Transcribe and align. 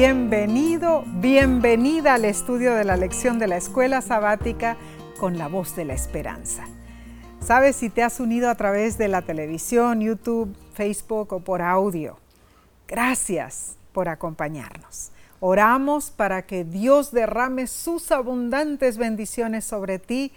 Bienvenido, 0.00 1.02
bienvenida 1.06 2.14
al 2.14 2.24
estudio 2.24 2.72
de 2.72 2.84
la 2.84 2.96
lección 2.96 3.40
de 3.40 3.48
la 3.48 3.56
escuela 3.56 4.00
sabática 4.00 4.76
con 5.18 5.38
la 5.38 5.48
voz 5.48 5.74
de 5.74 5.84
la 5.84 5.94
esperanza. 5.94 6.68
Sabes 7.44 7.74
si 7.74 7.90
te 7.90 8.04
has 8.04 8.20
unido 8.20 8.48
a 8.48 8.54
través 8.54 8.96
de 8.96 9.08
la 9.08 9.22
televisión, 9.22 10.00
YouTube, 10.00 10.54
Facebook 10.72 11.32
o 11.32 11.40
por 11.40 11.62
audio. 11.62 12.16
Gracias 12.86 13.74
por 13.92 14.08
acompañarnos. 14.08 15.10
Oramos 15.40 16.12
para 16.12 16.42
que 16.42 16.62
Dios 16.62 17.10
derrame 17.10 17.66
sus 17.66 18.12
abundantes 18.12 18.98
bendiciones 18.98 19.64
sobre 19.64 19.98
ti 19.98 20.30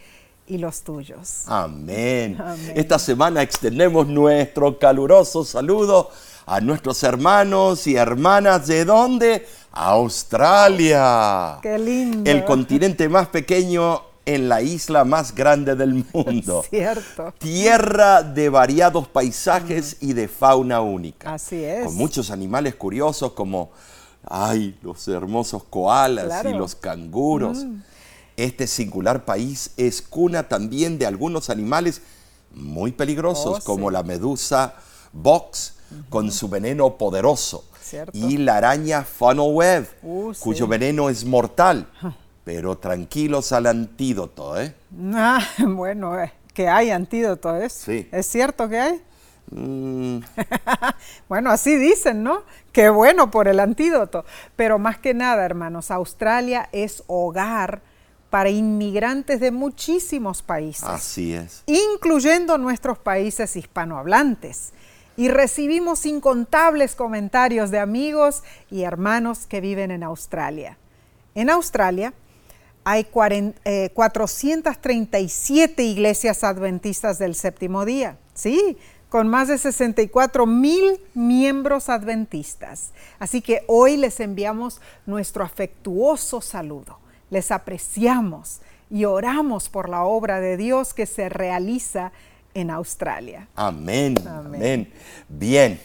y 0.48 0.58
los 0.58 0.82
tuyos. 0.82 1.44
Amén. 1.46 2.36
Esta 2.74 2.98
semana 2.98 3.44
extendemos 3.44 4.08
nuestro 4.08 4.80
caluroso 4.80 5.46
saludo 5.46 6.10
a 6.46 6.62
nuestros 6.62 7.04
hermanos 7.04 7.88
y 7.88 7.96
hermanas 7.96 8.68
de 8.68 8.86
dónde? 8.86 9.48
Australia. 9.72 11.60
Qué 11.62 11.78
lindo. 11.78 12.30
El 12.30 12.44
continente 12.46 13.08
más 13.10 13.28
pequeño 13.28 14.02
en 14.26 14.50
la 14.50 14.62
isla 14.62 15.04
más 15.04 15.34
grande 15.34 15.76
del 15.76 16.06
mundo. 16.14 16.64
Cierto. 16.70 17.34
Tierra 17.38 18.24
de 18.24 18.50
variados 18.50 19.08
paisajes 19.08 19.98
y 20.02 20.14
de 20.14 20.28
fauna 20.28 20.82
única. 20.82 21.34
Así 21.34 21.64
es. 21.64 21.86
Con 21.86 21.96
muchos 21.96 22.32
animales 22.32 22.76
curiosos 22.76 23.32
como 23.34 23.72
ay, 24.24 24.78
los 24.82 25.08
hermosos 25.08 25.64
koalas 25.64 26.46
y 26.46 26.54
los 26.54 26.76
canguros. 26.76 27.66
Mm. 27.66 27.82
Este 28.38 28.68
singular 28.68 29.26
país 29.26 29.72
es 29.78 30.02
cuna 30.02 30.48
también 30.48 30.98
de 30.98 31.06
algunos 31.06 31.50
animales 31.50 32.02
muy 32.54 32.92
peligrosos 32.92 33.60
oh, 33.60 33.64
como 33.64 33.92
la 33.92 34.04
medusa 34.04 34.76
box 35.14 35.76
con 36.10 36.32
su 36.32 36.50
veneno 36.50 36.98
poderoso 36.98 37.66
y 38.14 38.38
la 38.38 38.58
araña 38.58 39.04
funnel 39.04 39.54
web 39.54 39.90
uh, 40.04 40.34
cuyo 40.40 40.68
veneno 40.68 41.10
es 41.10 41.26
mortal. 41.26 41.88
Pero 42.44 42.78
tranquilos 42.78 43.52
al 43.52 43.68
antídoto, 43.68 44.60
¿eh? 44.60 44.74
Ah, 45.14 45.46
bueno, 45.60 46.20
eh, 46.20 46.34
que 46.54 46.68
hay 46.68 46.90
antídoto, 46.90 47.56
¿es? 47.56 47.74
Sí. 47.74 48.10
¿Es 48.12 48.26
cierto 48.26 48.68
que 48.68 48.80
hay? 48.80 49.02
Mm. 49.52 50.20
bueno, 51.30 51.52
así 51.52 51.76
dicen, 51.76 52.24
¿no? 52.24 52.44
Qué 52.72 52.90
bueno 52.90 53.30
por 53.30 53.48
el 53.48 53.60
antídoto. 53.60 54.26
Pero 54.56 54.80
más 54.80 54.98
que 54.98 55.14
nada, 55.14 55.46
hermanos, 55.46 55.92
Australia 55.92 56.68
es 56.72 57.04
hogar 57.08 57.82
para 58.32 58.50
inmigrantes 58.50 59.40
de 59.40 59.52
muchísimos 59.52 60.42
países. 60.42 60.86
Así 60.86 61.34
es. 61.34 61.64
Incluyendo 61.68 62.58
nuestros 62.58 62.98
países 62.98 63.56
hispanohablantes. 63.56 64.72
Y 65.22 65.28
recibimos 65.28 66.08
incontables 66.08 66.96
comentarios 66.96 67.70
de 67.70 67.78
amigos 67.78 68.42
y 68.72 68.82
hermanos 68.82 69.46
que 69.46 69.62
viven 69.62 69.92
en 69.92 70.02
Australia. 70.02 70.80
En 71.36 71.52
Australia 71.52 72.16
hay 72.84 73.04
437 73.04 75.84
eh, 75.84 75.86
iglesias 75.86 76.44
adventistas 76.44 77.20
del 77.20 77.36
séptimo 77.36 77.86
día. 77.86 78.18
Sí, 78.34 78.80
con 79.10 79.28
más 79.28 79.50
de 79.50 79.60
64 79.60 80.48
mil 80.48 81.00
miembros 81.14 81.90
adventistas. 81.90 82.90
Así 83.20 83.44
que 83.44 83.64
hoy 83.68 83.98
les 83.98 84.20
enviamos 84.22 84.82
nuestro 85.06 85.44
afectuoso 85.44 86.42
saludo. 86.42 86.98
Les 87.30 87.52
apreciamos 87.52 88.62
y 88.90 89.06
oramos 89.06 89.70
por 89.70 89.88
la 89.88 90.04
obra 90.04 90.40
de 90.40 90.58
Dios 90.58 90.96
que 90.96 91.06
se 91.06 91.30
realiza 91.30 92.08
en 92.08 92.31
Australia. 92.70 93.48
Amén. 93.56 94.16
Amén. 94.28 94.92
Bien. 95.28 95.80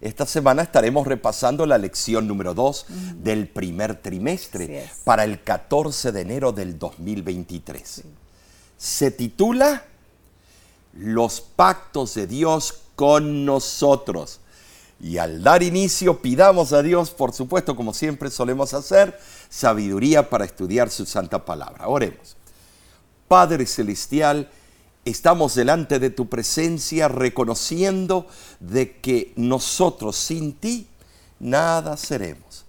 Esta 0.00 0.26
semana 0.26 0.62
estaremos 0.62 1.06
repasando 1.06 1.66
la 1.66 1.78
lección 1.78 2.26
número 2.26 2.54
2 2.54 2.86
del 3.16 3.48
primer 3.48 3.96
trimestre 3.96 4.88
para 5.04 5.24
el 5.24 5.42
14 5.42 6.12
de 6.12 6.20
enero 6.20 6.52
del 6.52 6.78
2023. 6.78 8.02
Se 8.76 9.10
titula 9.10 9.84
los 10.94 11.40
pactos 11.40 12.14
de 12.14 12.26
Dios 12.26 12.80
con 12.94 13.44
nosotros. 13.44 14.40
Y 15.00 15.18
al 15.18 15.42
dar 15.44 15.62
inicio, 15.62 16.20
pidamos 16.20 16.72
a 16.72 16.82
Dios, 16.82 17.10
por 17.10 17.32
supuesto, 17.32 17.76
como 17.76 17.94
siempre 17.94 18.30
solemos 18.30 18.74
hacer, 18.74 19.18
sabiduría 19.48 20.28
para 20.28 20.44
estudiar 20.44 20.90
su 20.90 21.06
santa 21.06 21.44
palabra. 21.44 21.86
Oremos. 21.86 22.36
Padre 23.28 23.66
Celestial, 23.66 24.50
estamos 25.08 25.54
delante 25.54 25.98
de 25.98 26.10
tu 26.10 26.28
presencia 26.28 27.08
reconociendo 27.08 28.26
de 28.60 28.96
que 28.98 29.32
nosotros 29.36 30.16
sin 30.16 30.54
ti 30.54 30.86
nada 31.40 31.96
seremos, 31.96 32.64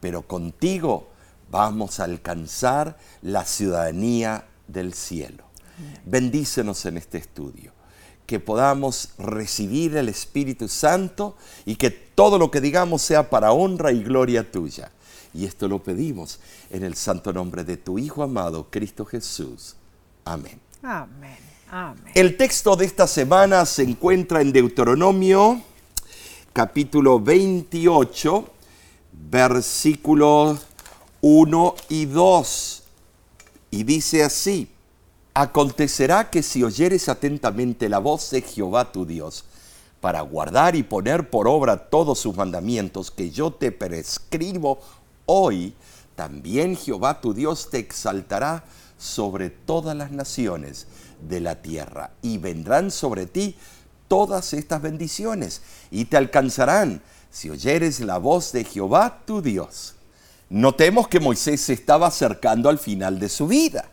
pero 0.00 0.22
contigo 0.22 1.08
vamos 1.50 2.00
a 2.00 2.04
alcanzar 2.04 2.98
la 3.20 3.44
ciudadanía 3.44 4.46
del 4.66 4.94
cielo. 4.94 5.44
Bendícenos 6.04 6.84
en 6.86 6.96
este 6.96 7.18
estudio, 7.18 7.72
que 8.26 8.40
podamos 8.40 9.10
recibir 9.18 9.96
el 9.96 10.08
Espíritu 10.08 10.68
Santo 10.68 11.36
y 11.64 11.76
que 11.76 11.90
todo 11.90 12.38
lo 12.38 12.50
que 12.50 12.60
digamos 12.60 13.02
sea 13.02 13.30
para 13.30 13.52
honra 13.52 13.92
y 13.92 14.02
gloria 14.02 14.50
tuya. 14.50 14.90
Y 15.34 15.46
esto 15.46 15.66
lo 15.66 15.82
pedimos 15.82 16.40
en 16.70 16.84
el 16.84 16.94
santo 16.94 17.32
nombre 17.32 17.64
de 17.64 17.76
tu 17.78 17.98
Hijo 17.98 18.22
amado, 18.22 18.68
Cristo 18.70 19.04
Jesús. 19.04 19.76
Amén. 20.24 20.60
Amén. 20.82 21.51
El 22.12 22.36
texto 22.36 22.76
de 22.76 22.84
esta 22.84 23.06
semana 23.06 23.64
se 23.64 23.82
encuentra 23.82 24.42
en 24.42 24.52
Deuteronomio 24.52 25.62
capítulo 26.52 27.18
28, 27.18 28.46
versículos 29.30 30.66
1 31.22 31.74
y 31.88 32.04
2. 32.04 32.82
Y 33.70 33.84
dice 33.84 34.22
así, 34.22 34.68
Acontecerá 35.32 36.28
que 36.28 36.42
si 36.42 36.62
oyeres 36.62 37.08
atentamente 37.08 37.88
la 37.88 38.00
voz 38.00 38.30
de 38.32 38.42
Jehová 38.42 38.92
tu 38.92 39.06
Dios, 39.06 39.46
para 40.02 40.20
guardar 40.20 40.76
y 40.76 40.82
poner 40.82 41.30
por 41.30 41.48
obra 41.48 41.88
todos 41.88 42.18
sus 42.18 42.36
mandamientos 42.36 43.10
que 43.10 43.30
yo 43.30 43.50
te 43.50 43.72
prescribo 43.72 44.78
hoy, 45.24 45.72
también 46.16 46.76
Jehová 46.76 47.22
tu 47.22 47.32
Dios 47.32 47.70
te 47.70 47.78
exaltará 47.78 48.62
sobre 48.98 49.48
todas 49.48 49.96
las 49.96 50.10
naciones 50.12 50.86
de 51.28 51.40
la 51.40 51.62
tierra, 51.62 52.10
y 52.22 52.38
vendrán 52.38 52.90
sobre 52.90 53.26
ti 53.26 53.56
todas 54.08 54.52
estas 54.52 54.82
bendiciones, 54.82 55.62
y 55.90 56.06
te 56.06 56.16
alcanzarán 56.16 57.02
si 57.30 57.50
oyeres 57.50 58.00
la 58.00 58.18
voz 58.18 58.52
de 58.52 58.64
Jehová 58.64 59.22
tu 59.24 59.40
Dios. 59.40 59.94
Notemos 60.50 61.08
que 61.08 61.20
Moisés 61.20 61.60
se 61.62 61.72
estaba 61.72 62.08
acercando 62.08 62.68
al 62.68 62.78
final 62.78 63.18
de 63.18 63.28
su 63.28 63.46
vida 63.46 63.88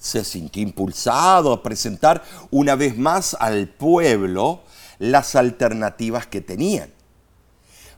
se 0.00 0.24
sintió 0.24 0.62
impulsado 0.62 1.52
a 1.52 1.62
presentar 1.62 2.24
una 2.50 2.74
vez 2.74 2.96
más 2.96 3.36
al 3.38 3.68
pueblo 3.68 4.62
las 4.98 5.36
alternativas 5.36 6.26
que 6.26 6.40
tenían. 6.40 6.90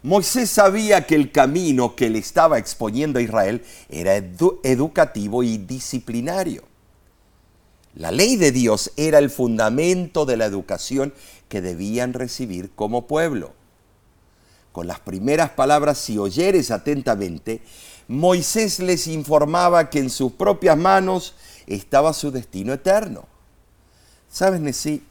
Moisés 0.02 0.50
sabía 0.50 1.06
que 1.06 1.14
el 1.14 1.31
camino 1.31 1.94
que 1.94 2.10
le 2.10 2.19
estaba 2.19 2.58
exponiendo 2.58 3.20
a 3.20 3.22
Israel 3.22 3.64
era 3.88 4.16
educativo 4.16 5.44
y 5.44 5.58
disciplinario. 5.58 6.64
La 7.94 8.10
ley 8.10 8.36
de 8.36 8.53
Dios 8.53 8.92
era 8.97 9.19
el 9.19 9.30
fundamento 9.30 10.25
de 10.25 10.36
la 10.36 10.47
educación 10.47 11.12
que 11.48 11.60
debían 11.60 12.14
recibir 12.14 12.70
como 12.70 13.06
pueblo. 13.06 13.53
Con 14.72 14.86
las 14.86 15.00
primeras 15.00 15.50
palabras, 15.50 15.98
si 15.98 16.16
oyeres 16.16 16.70
atentamente, 16.70 17.60
Moisés 18.08 18.78
les 18.78 19.06
informaba 19.06 19.91
que 19.91 19.98
en 19.98 20.08
sus 20.08 20.32
propias 20.32 20.78
manos 20.78 21.34
estaba 21.66 22.14
su 22.14 22.31
destino 22.31 22.72
eterno. 22.72 23.26
¿Sabes, 24.31 24.60
Nesí? 24.60 25.04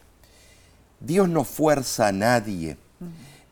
Dios 0.98 1.28
no 1.28 1.44
fuerza 1.44 2.08
a 2.08 2.12
nadie 2.12 2.76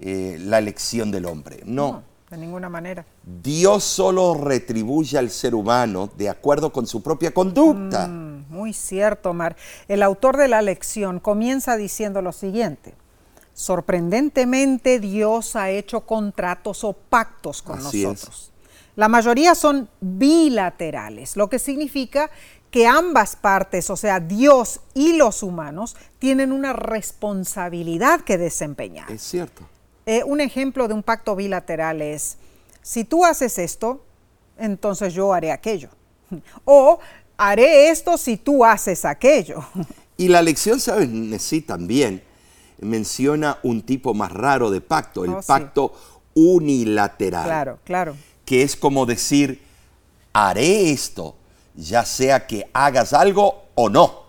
eh, 0.00 0.38
la 0.40 0.58
elección 0.58 1.10
del 1.10 1.26
hombre, 1.26 1.62
no. 1.64 2.09
De 2.30 2.36
ninguna 2.36 2.68
manera. 2.68 3.04
Dios 3.24 3.82
solo 3.82 4.34
retribuye 4.34 5.18
al 5.18 5.30
ser 5.30 5.52
humano 5.52 6.08
de 6.16 6.28
acuerdo 6.28 6.72
con 6.72 6.86
su 6.86 7.02
propia 7.02 7.34
conducta. 7.34 8.06
Mm, 8.06 8.44
muy 8.48 8.72
cierto, 8.72 9.34
Mar. 9.34 9.56
El 9.88 10.02
autor 10.02 10.36
de 10.36 10.46
la 10.46 10.62
lección 10.62 11.18
comienza 11.18 11.76
diciendo 11.76 12.22
lo 12.22 12.30
siguiente. 12.30 12.94
Sorprendentemente 13.52 15.00
Dios 15.00 15.56
ha 15.56 15.70
hecho 15.70 16.02
contratos 16.02 16.84
o 16.84 16.92
pactos 16.92 17.62
con 17.62 17.82
nosotros. 17.82 18.52
La 18.94 19.08
mayoría 19.08 19.54
son 19.54 19.88
bilaterales, 20.00 21.36
lo 21.36 21.48
que 21.48 21.58
significa 21.58 22.30
que 22.70 22.86
ambas 22.86 23.34
partes, 23.34 23.90
o 23.90 23.96
sea, 23.96 24.20
Dios 24.20 24.80
y 24.94 25.16
los 25.16 25.42
humanos, 25.42 25.96
tienen 26.18 26.52
una 26.52 26.72
responsabilidad 26.72 28.20
que 28.20 28.38
desempeñar. 28.38 29.10
Es 29.10 29.22
cierto. 29.22 29.64
Eh, 30.06 30.23
un 30.25 30.41
ejemplo 30.41 30.88
de 30.88 30.94
un 30.94 31.02
pacto 31.02 31.37
bilateral 31.37 32.02
es, 32.02 32.37
si 32.82 33.05
tú 33.05 33.25
haces 33.25 33.58
esto, 33.58 34.05
entonces 34.58 35.14
yo 35.14 35.32
haré 35.32 35.52
aquello. 35.52 35.91
O 36.64 36.99
haré 37.37 37.91
esto 37.91 38.19
si 38.19 38.37
tú 38.37 38.64
haces 38.64 39.05
aquello. 39.05 39.64
Y 40.17 40.29
la 40.29 40.43
lección, 40.43 40.81
¿sabes? 40.81 41.08
Sí, 41.41 41.62
también 41.62 42.23
menciona 42.79 43.58
un 43.62 43.81
tipo 43.81 44.12
más 44.12 44.31
raro 44.31 44.70
de 44.70 44.82
pacto, 44.82 45.25
el 45.25 45.31
oh, 45.31 45.41
pacto 45.41 45.94
unilateral. 46.35 47.44
Claro, 47.44 47.79
claro 47.85 48.17
que 48.50 48.64
es 48.64 48.75
como 48.75 49.06
decir, 49.06 49.62
haré 50.32 50.91
esto, 50.91 51.37
ya 51.76 52.05
sea 52.05 52.49
que 52.49 52.69
hagas 52.73 53.12
algo 53.12 53.67
o 53.76 53.88
no. 53.88 54.25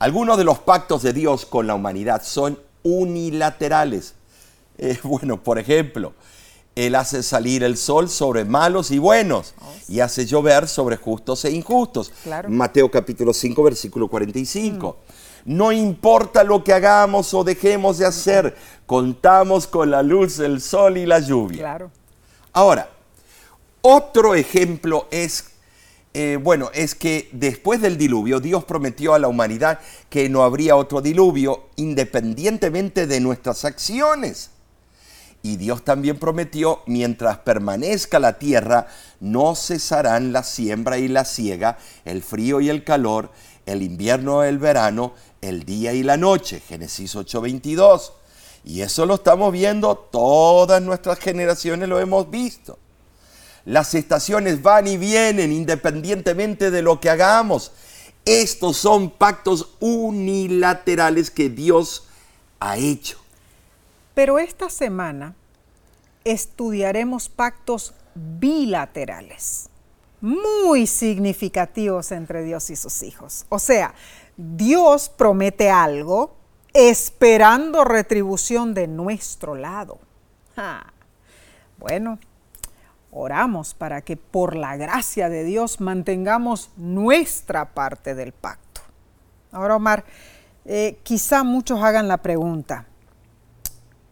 Algunos 0.00 0.36
de 0.36 0.42
los 0.42 0.58
pactos 0.58 1.04
de 1.04 1.12
Dios 1.12 1.46
con 1.46 1.68
la 1.68 1.76
humanidad 1.76 2.24
son 2.24 2.58
unilaterales. 2.82 4.16
Eh, 4.78 4.98
bueno, 5.02 5.42
por 5.42 5.58
ejemplo, 5.58 6.12
Él 6.74 6.94
hace 6.94 7.22
salir 7.22 7.62
el 7.62 7.76
sol 7.76 8.08
sobre 8.08 8.44
malos 8.44 8.90
y 8.90 8.98
buenos 8.98 9.54
y 9.88 10.00
hace 10.00 10.26
llover 10.26 10.68
sobre 10.68 10.96
justos 10.96 11.44
e 11.44 11.50
injustos. 11.50 12.12
Claro. 12.22 12.48
Mateo 12.50 12.90
capítulo 12.90 13.32
5, 13.32 13.62
versículo 13.62 14.08
45. 14.08 14.96
No 15.46 15.70
importa 15.70 16.42
lo 16.42 16.64
que 16.64 16.72
hagamos 16.72 17.32
o 17.32 17.44
dejemos 17.44 17.98
de 17.98 18.06
hacer, 18.06 18.56
contamos 18.84 19.68
con 19.68 19.90
la 19.90 20.02
luz, 20.02 20.40
el 20.40 20.60
sol 20.60 20.98
y 20.98 21.06
la 21.06 21.20
lluvia. 21.20 21.58
Claro. 21.58 21.90
Ahora, 22.52 22.90
otro 23.80 24.34
ejemplo 24.34 25.06
es, 25.12 25.52
eh, 26.14 26.36
bueno, 26.42 26.70
es 26.74 26.96
que 26.96 27.28
después 27.30 27.80
del 27.80 27.96
diluvio 27.96 28.40
Dios 28.40 28.64
prometió 28.64 29.14
a 29.14 29.20
la 29.20 29.28
humanidad 29.28 29.78
que 30.10 30.28
no 30.28 30.42
habría 30.42 30.74
otro 30.74 31.00
diluvio 31.00 31.68
independientemente 31.76 33.06
de 33.06 33.20
nuestras 33.20 33.64
acciones. 33.64 34.50
Y 35.46 35.58
Dios 35.58 35.84
también 35.84 36.18
prometió, 36.18 36.82
mientras 36.86 37.38
permanezca 37.38 38.18
la 38.18 38.36
tierra, 38.36 38.88
no 39.20 39.54
cesarán 39.54 40.32
la 40.32 40.42
siembra 40.42 40.98
y 40.98 41.06
la 41.06 41.24
siega, 41.24 41.78
el 42.04 42.24
frío 42.24 42.60
y 42.60 42.68
el 42.68 42.82
calor, 42.82 43.30
el 43.64 43.84
invierno 43.84 44.44
y 44.44 44.48
el 44.48 44.58
verano, 44.58 45.14
el 45.40 45.64
día 45.64 45.92
y 45.92 46.02
la 46.02 46.16
noche. 46.16 46.60
Génesis 46.68 47.14
8:22. 47.14 48.10
Y 48.64 48.80
eso 48.80 49.06
lo 49.06 49.14
estamos 49.14 49.52
viendo, 49.52 49.94
todas 49.94 50.82
nuestras 50.82 51.20
generaciones 51.20 51.88
lo 51.88 52.00
hemos 52.00 52.28
visto. 52.28 52.76
Las 53.64 53.94
estaciones 53.94 54.62
van 54.62 54.88
y 54.88 54.96
vienen 54.96 55.52
independientemente 55.52 56.72
de 56.72 56.82
lo 56.82 56.98
que 56.98 57.08
hagamos. 57.08 57.70
Estos 58.24 58.78
son 58.78 59.10
pactos 59.10 59.76
unilaterales 59.78 61.30
que 61.30 61.50
Dios 61.50 62.08
ha 62.58 62.78
hecho. 62.78 63.25
Pero 64.16 64.38
esta 64.38 64.70
semana 64.70 65.34
estudiaremos 66.24 67.28
pactos 67.28 67.92
bilaterales, 68.14 69.68
muy 70.22 70.86
significativos 70.86 72.10
entre 72.12 72.42
Dios 72.42 72.70
y 72.70 72.76
sus 72.76 73.02
hijos. 73.02 73.44
O 73.50 73.58
sea, 73.58 73.94
Dios 74.38 75.10
promete 75.10 75.68
algo 75.68 76.34
esperando 76.72 77.84
retribución 77.84 78.72
de 78.72 78.88
nuestro 78.88 79.54
lado. 79.54 79.98
Bueno, 81.76 82.18
oramos 83.10 83.74
para 83.74 84.00
que 84.00 84.16
por 84.16 84.56
la 84.56 84.78
gracia 84.78 85.28
de 85.28 85.44
Dios 85.44 85.78
mantengamos 85.82 86.70
nuestra 86.78 87.74
parte 87.74 88.14
del 88.14 88.32
pacto. 88.32 88.80
Ahora, 89.52 89.76
Omar, 89.76 90.06
eh, 90.64 91.00
quizá 91.02 91.44
muchos 91.44 91.82
hagan 91.82 92.08
la 92.08 92.16
pregunta, 92.16 92.86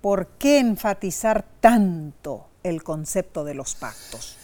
¿por 0.05 0.27
qué 0.37 0.59
enfatizar 0.59 1.47
tanto 1.62 2.45
el 2.62 2.83
concepto 2.83 3.43
de 3.43 3.55
los 3.55 3.75
pactos? 3.75 4.37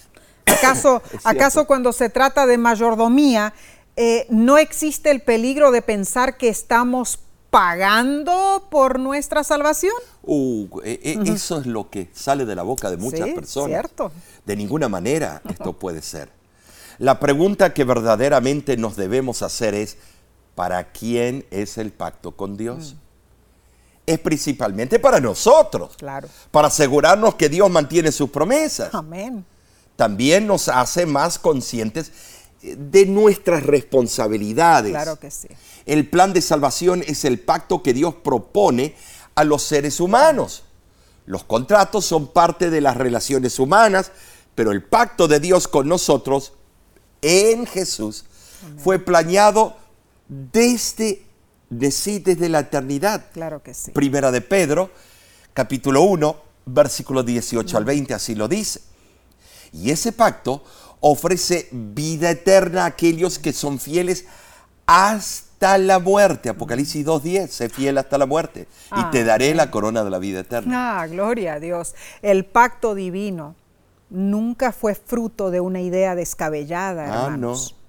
¿Acaso, 0.47 1.03
¿acaso 1.25 1.67
cuando 1.67 1.93
se 1.93 2.09
trata 2.09 2.47
de 2.47 2.57
mayordomía 2.57 3.53
eh, 3.95 4.27
no 4.31 4.57
existe 4.57 5.11
el 5.11 5.21
peligro 5.21 5.71
de 5.71 5.83
pensar 5.83 6.39
que 6.39 6.49
estamos 6.49 7.19
pagando 7.51 8.69
por 8.71 8.99
nuestra 8.99 9.45
salvación? 9.45 9.93
Uh, 10.23 10.81
eh, 10.83 10.99
eh, 11.03 11.19
Eso 11.27 11.61
es 11.61 11.67
lo 11.67 11.91
que 11.91 12.09
sale 12.15 12.47
de 12.47 12.55
la 12.55 12.63
boca 12.63 12.91
de 12.91 12.97
muchas 12.97 13.29
Sí, 13.29 13.35
personas. 13.35 13.69
cierto. 13.69 14.13
De 14.47 14.57
ninguna 14.57 14.89
manera 14.89 15.43
esto 15.47 15.75
puede 15.75 16.01
ser. 16.01 16.31
La 16.97 17.21
pregunta 17.21 17.75
que 17.75 17.85
verdaderamente 17.85 18.79
nos 18.79 18.97
debemos 18.97 19.43
hacer 19.43 19.75
es, 19.75 19.99
¿para 20.55 20.91
quién 20.93 21.45
es 21.51 21.77
el 21.77 21.93
pacto 21.93 22.35
con 22.35 22.57
Dios? 22.57 22.97
Es 24.11 24.19
principalmente 24.19 24.99
para 24.99 25.21
nosotros, 25.21 25.95
Claro. 25.97 26.29
para 26.51 26.69
asegurarnos 26.69 27.37
que 27.37 27.49
Dios 27.49 27.71
mantiene 27.71 28.11
sus 28.11 28.31
promesas. 28.31 28.93
Amén. 28.93 29.45
También 29.97 30.47
nos 30.47 30.69
hace 30.69 31.07
más 31.07 31.39
conscientes 31.39 32.11
eh, 32.63 32.75
de 32.77 33.07
nuestras 33.07 33.63
responsabilidades. 33.63 34.91
Claro 34.93 35.17
que 35.19 35.31
sí. 35.31 35.49
El 35.87 36.09
plan 36.09 36.33
de 36.33 36.41
salvación 36.43 37.05
es 37.07 37.25
el 37.25 37.39
pacto 37.39 37.83
que 37.83 37.93
Dios 37.95 38.15
propone 38.15 38.95
a 39.35 39.45
los 39.45 39.63
seres 39.63 40.01
humanos. 40.01 40.65
Los 41.27 41.45
contratos 41.45 42.05
son 42.05 42.27
parte 42.29 42.71
de 42.71 42.81
las 42.81 42.97
relaciones 42.97 43.59
humanas, 43.59 44.11
pero 44.57 44.73
el 44.73 44.83
pacto 44.83 45.29
de 45.29 45.39
Dios 45.39 45.69
con 45.69 45.87
nosotros 45.89 46.55
en 47.23 47.67
Jesús 47.67 48.25
fue 48.79 48.99
planeado 48.99 49.77
desde, 50.29 51.23
desde, 51.71 52.21
desde 52.21 52.49
la 52.49 52.61
eternidad. 52.61 53.27
Claro 53.33 53.63
que 53.63 53.73
sí. 53.73 53.93
Primera 53.93 54.31
de 54.31 54.41
Pedro, 54.43 54.91
capítulo 55.55 56.03
1, 56.03 56.37
versículo 56.67 57.23
18 57.23 57.79
al 57.79 57.85
20, 57.85 58.13
así 58.15 58.35
lo 58.35 58.49
dice. 58.49 58.83
Y 59.73 59.91
ese 59.91 60.13
pacto 60.13 60.63
ofrece 61.01 61.69
vida 61.73 62.31
eterna 62.31 62.83
a 62.83 62.87
aquellos 62.87 63.39
que 63.39 63.53
son 63.53 63.79
fieles 63.79 64.27
hasta 64.87 65.79
la 65.79 65.99
muerte. 65.99 66.49
Apocalipsis 66.49 67.07
2.10, 67.07 67.49
sé 67.49 67.69
fiel 67.69 67.99
hasta 67.99 68.19
la 68.19 68.27
muerte 68.27 68.67
y 68.97 69.11
te 69.11 69.25
daré 69.25 69.55
la 69.55 69.71
corona 69.71 70.03
de 70.05 70.11
la 70.11 70.19
vida 70.19 70.41
eterna. 70.41 71.01
Ah, 71.01 71.07
gloria 71.07 71.55
a 71.55 71.61
Dios. 71.61 71.95
El 72.23 72.45
pacto 72.45 72.95
divino 72.95 73.55
nunca 74.11 74.73
fue 74.73 74.95
fruto 74.95 75.51
de 75.51 75.61
una 75.61 75.81
idea 75.81 76.15
descabellada, 76.17 77.05
Ah, 77.05 77.25
hermanos. 77.27 77.75
No, 77.75 77.80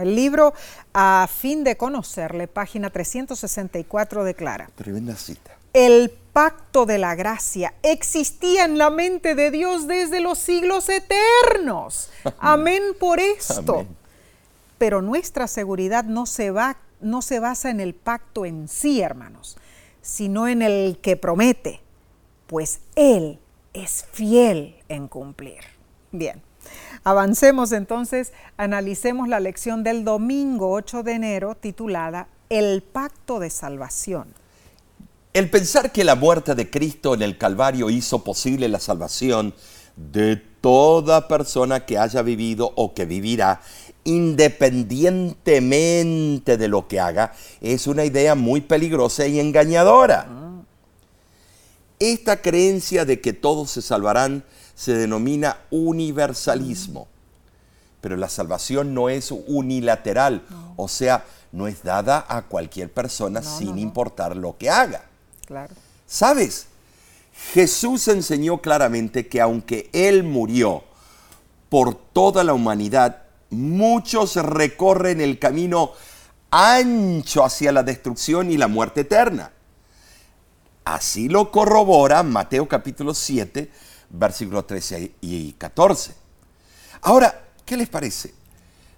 el 0.00 0.14
libro 0.14 0.54
A 0.94 1.28
fin 1.32 1.64
de 1.64 1.76
conocerle, 1.76 2.48
página 2.48 2.90
364 2.90 4.24
declara, 4.24 4.70
Tremenda 4.74 5.14
cita. 5.16 5.56
el 5.72 6.10
pacto 6.32 6.86
de 6.86 6.98
la 6.98 7.14
gracia 7.14 7.74
existía 7.82 8.64
en 8.64 8.78
la 8.78 8.88
mente 8.90 9.34
de 9.34 9.50
Dios 9.50 9.86
desde 9.86 10.20
los 10.20 10.38
siglos 10.38 10.88
eternos. 10.88 12.10
Amén 12.38 12.82
por 12.98 13.20
esto. 13.20 13.80
Amén. 13.80 13.96
Pero 14.78 15.02
nuestra 15.02 15.46
seguridad 15.46 16.04
no 16.04 16.24
se, 16.24 16.50
va, 16.50 16.78
no 17.00 17.20
se 17.20 17.38
basa 17.40 17.68
en 17.70 17.80
el 17.80 17.94
pacto 17.94 18.46
en 18.46 18.66
sí, 18.68 19.02
hermanos, 19.02 19.58
sino 20.00 20.48
en 20.48 20.62
el 20.62 20.98
que 21.02 21.16
promete, 21.16 21.82
pues 22.46 22.80
Él 22.94 23.38
es 23.74 24.06
fiel 24.12 24.76
en 24.88 25.06
cumplir. 25.08 25.60
Bien, 26.12 26.42
avancemos 27.04 27.72
entonces, 27.72 28.32
analicemos 28.56 29.28
la 29.28 29.40
lección 29.40 29.82
del 29.82 30.04
domingo 30.04 30.72
8 30.72 31.02
de 31.02 31.12
enero 31.12 31.54
titulada 31.54 32.28
El 32.48 32.82
pacto 32.82 33.38
de 33.38 33.50
salvación. 33.50 34.34
El 35.32 35.48
pensar 35.48 35.92
que 35.92 36.02
la 36.02 36.16
muerte 36.16 36.56
de 36.56 36.70
Cristo 36.70 37.14
en 37.14 37.22
el 37.22 37.38
Calvario 37.38 37.88
hizo 37.88 38.24
posible 38.24 38.68
la 38.68 38.80
salvación 38.80 39.54
de 39.96 40.42
toda 40.60 41.28
persona 41.28 41.86
que 41.86 41.98
haya 41.98 42.22
vivido 42.22 42.72
o 42.74 42.94
que 42.94 43.04
vivirá, 43.04 43.60
independientemente 44.04 46.56
de 46.56 46.68
lo 46.68 46.88
que 46.88 46.98
haga, 47.00 47.32
es 47.60 47.86
una 47.86 48.04
idea 48.04 48.34
muy 48.34 48.60
peligrosa 48.60 49.24
y 49.26 49.38
engañadora. 49.38 50.26
Esta 51.98 52.42
creencia 52.42 53.04
de 53.04 53.20
que 53.20 53.32
todos 53.32 53.70
se 53.70 53.82
salvarán 53.82 54.44
se 54.80 54.94
denomina 54.94 55.58
universalismo. 55.70 57.06
Pero 58.00 58.16
la 58.16 58.30
salvación 58.30 58.94
no 58.94 59.10
es 59.10 59.30
unilateral, 59.30 60.42
o 60.76 60.88
sea, 60.88 61.26
no 61.52 61.68
es 61.68 61.82
dada 61.82 62.24
a 62.26 62.40
cualquier 62.40 62.90
persona 62.90 63.40
No, 63.40 63.58
sin 63.58 63.72
no. 63.72 63.76
importar 63.76 64.34
lo 64.34 64.56
que 64.56 64.70
haga. 64.70 65.04
Claro. 65.44 65.74
¿Sabes? 66.06 66.64
Jesús 67.52 68.08
enseñó 68.08 68.62
claramente 68.62 69.28
que 69.28 69.42
aunque 69.42 69.90
Él 69.92 70.24
murió 70.24 70.82
por 71.68 71.94
toda 71.94 72.42
la 72.42 72.54
humanidad, 72.54 73.24
muchos 73.50 74.36
recorren 74.36 75.20
el 75.20 75.38
camino 75.38 75.92
ancho 76.50 77.44
hacia 77.44 77.70
la 77.70 77.82
destrucción 77.82 78.50
y 78.50 78.56
la 78.56 78.66
muerte 78.66 79.02
eterna. 79.02 79.52
Así 80.86 81.28
lo 81.28 81.50
corrobora 81.50 82.22
Mateo 82.22 82.66
capítulo 82.66 83.12
7, 83.12 83.70
versículos 84.10 84.66
13 84.66 85.12
y 85.20 85.52
14. 85.52 86.14
Ahora, 87.02 87.48
¿qué 87.64 87.76
les 87.76 87.88
parece? 87.88 88.34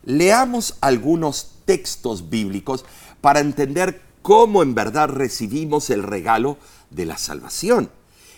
Leamos 0.05 0.77
algunos 0.81 1.53
textos 1.65 2.29
bíblicos 2.29 2.85
para 3.21 3.41
entender 3.41 4.03
cómo 4.23 4.63
en 4.63 4.75
verdad 4.75 5.09
recibimos 5.09 5.91
el 5.91 6.03
regalo 6.03 6.59
de 6.91 7.07
la 7.07 7.19
salvación. 7.19 7.91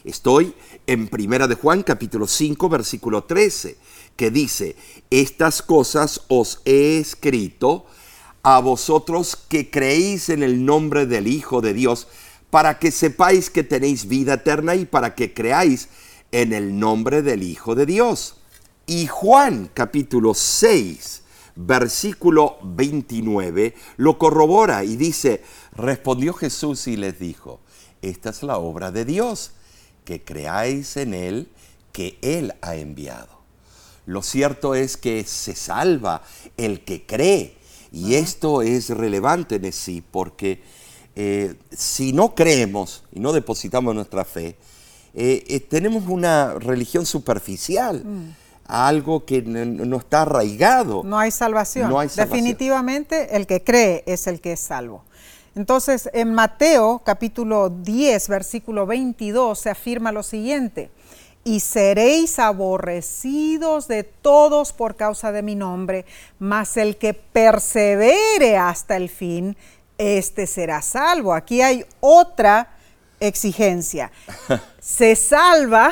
Estoy 0.04 0.54
en 0.86 1.08
Primera 1.08 1.46
de 1.46 1.54
Juan 1.54 1.82
capítulo 1.82 2.26
5 2.26 2.68
versículo 2.68 3.24
13, 3.24 3.78
que 4.16 4.30
dice, 4.30 4.76
"Estas 5.10 5.62
cosas 5.62 6.22
os 6.28 6.60
he 6.66 6.98
escrito 6.98 7.86
a 8.42 8.60
vosotros 8.60 9.36
que 9.48 9.70
creéis 9.70 10.28
en 10.28 10.42
el 10.42 10.66
nombre 10.66 11.06
del 11.06 11.26
Hijo 11.26 11.62
de 11.62 11.72
Dios, 11.72 12.06
para 12.50 12.78
que 12.78 12.90
sepáis 12.90 13.48
que 13.48 13.64
tenéis 13.64 14.06
vida 14.06 14.34
eterna 14.34 14.74
y 14.74 14.84
para 14.84 15.14
que 15.14 15.32
creáis 15.32 15.88
en 16.34 16.52
el 16.52 16.78
nombre 16.78 17.22
del 17.22 17.42
Hijo 17.42 17.74
de 17.74 17.86
Dios." 17.86 18.36
Y 18.86 19.06
Juan 19.06 19.70
capítulo 19.72 20.34
6, 20.34 21.22
versículo 21.56 22.58
29, 22.62 23.74
lo 23.96 24.18
corrobora 24.18 24.84
y 24.84 24.96
dice, 24.96 25.42
respondió 25.74 26.34
Jesús 26.34 26.86
y 26.86 26.96
les 26.96 27.18
dijo, 27.18 27.60
esta 28.02 28.30
es 28.30 28.42
la 28.42 28.58
obra 28.58 28.90
de 28.90 29.06
Dios, 29.06 29.52
que 30.04 30.22
creáis 30.22 30.98
en 30.98 31.14
Él, 31.14 31.48
que 31.92 32.18
Él 32.20 32.52
ha 32.60 32.76
enviado. 32.76 33.40
Lo 34.04 34.22
cierto 34.22 34.74
es 34.74 34.98
que 34.98 35.24
se 35.24 35.54
salva 35.54 36.22
el 36.58 36.84
que 36.84 37.06
cree. 37.06 37.56
Y 37.90 38.16
esto 38.16 38.60
es 38.60 38.90
relevante 38.90 39.54
en 39.54 39.72
sí 39.72 40.02
porque 40.02 40.62
eh, 41.16 41.54
si 41.70 42.12
no 42.12 42.34
creemos 42.34 43.04
y 43.12 43.20
no 43.20 43.32
depositamos 43.32 43.94
nuestra 43.94 44.26
fe, 44.26 44.56
eh, 45.14 45.44
eh, 45.46 45.60
tenemos 45.60 46.04
una 46.08 46.54
religión 46.54 47.06
superficial. 47.06 48.04
Mm. 48.04 48.34
Algo 48.66 49.26
que 49.26 49.42
no 49.42 49.98
está 49.98 50.22
arraigado. 50.22 51.02
No 51.04 51.18
hay 51.18 51.30
salvación. 51.30 51.90
No 51.90 52.00
hay 52.00 52.08
salvación. 52.08 52.30
Definitivamente 52.30 53.36
el 53.36 53.46
que 53.46 53.62
cree 53.62 54.02
es 54.06 54.26
el 54.26 54.40
que 54.40 54.52
es 54.52 54.60
salvo. 54.60 55.04
Entonces, 55.54 56.08
en 56.14 56.32
Mateo 56.32 57.02
capítulo 57.04 57.68
10, 57.68 58.28
versículo 58.28 58.86
22, 58.86 59.58
se 59.58 59.70
afirma 59.70 60.12
lo 60.12 60.22
siguiente 60.22 60.90
y 61.44 61.60
seréis 61.60 62.38
aborrecidos 62.38 63.86
de 63.86 64.02
todos 64.02 64.72
por 64.72 64.96
causa 64.96 65.30
de 65.30 65.42
mi 65.42 65.54
nombre, 65.54 66.06
mas 66.38 66.78
el 66.78 66.96
que 66.96 67.12
persevere 67.12 68.56
hasta 68.56 68.96
el 68.96 69.10
fin, 69.10 69.56
este 69.98 70.46
será 70.46 70.80
salvo. 70.80 71.34
Aquí 71.34 71.60
hay 71.60 71.84
otra 72.00 72.73
exigencia. 73.26 74.10
Se 74.80 75.16
salva 75.16 75.90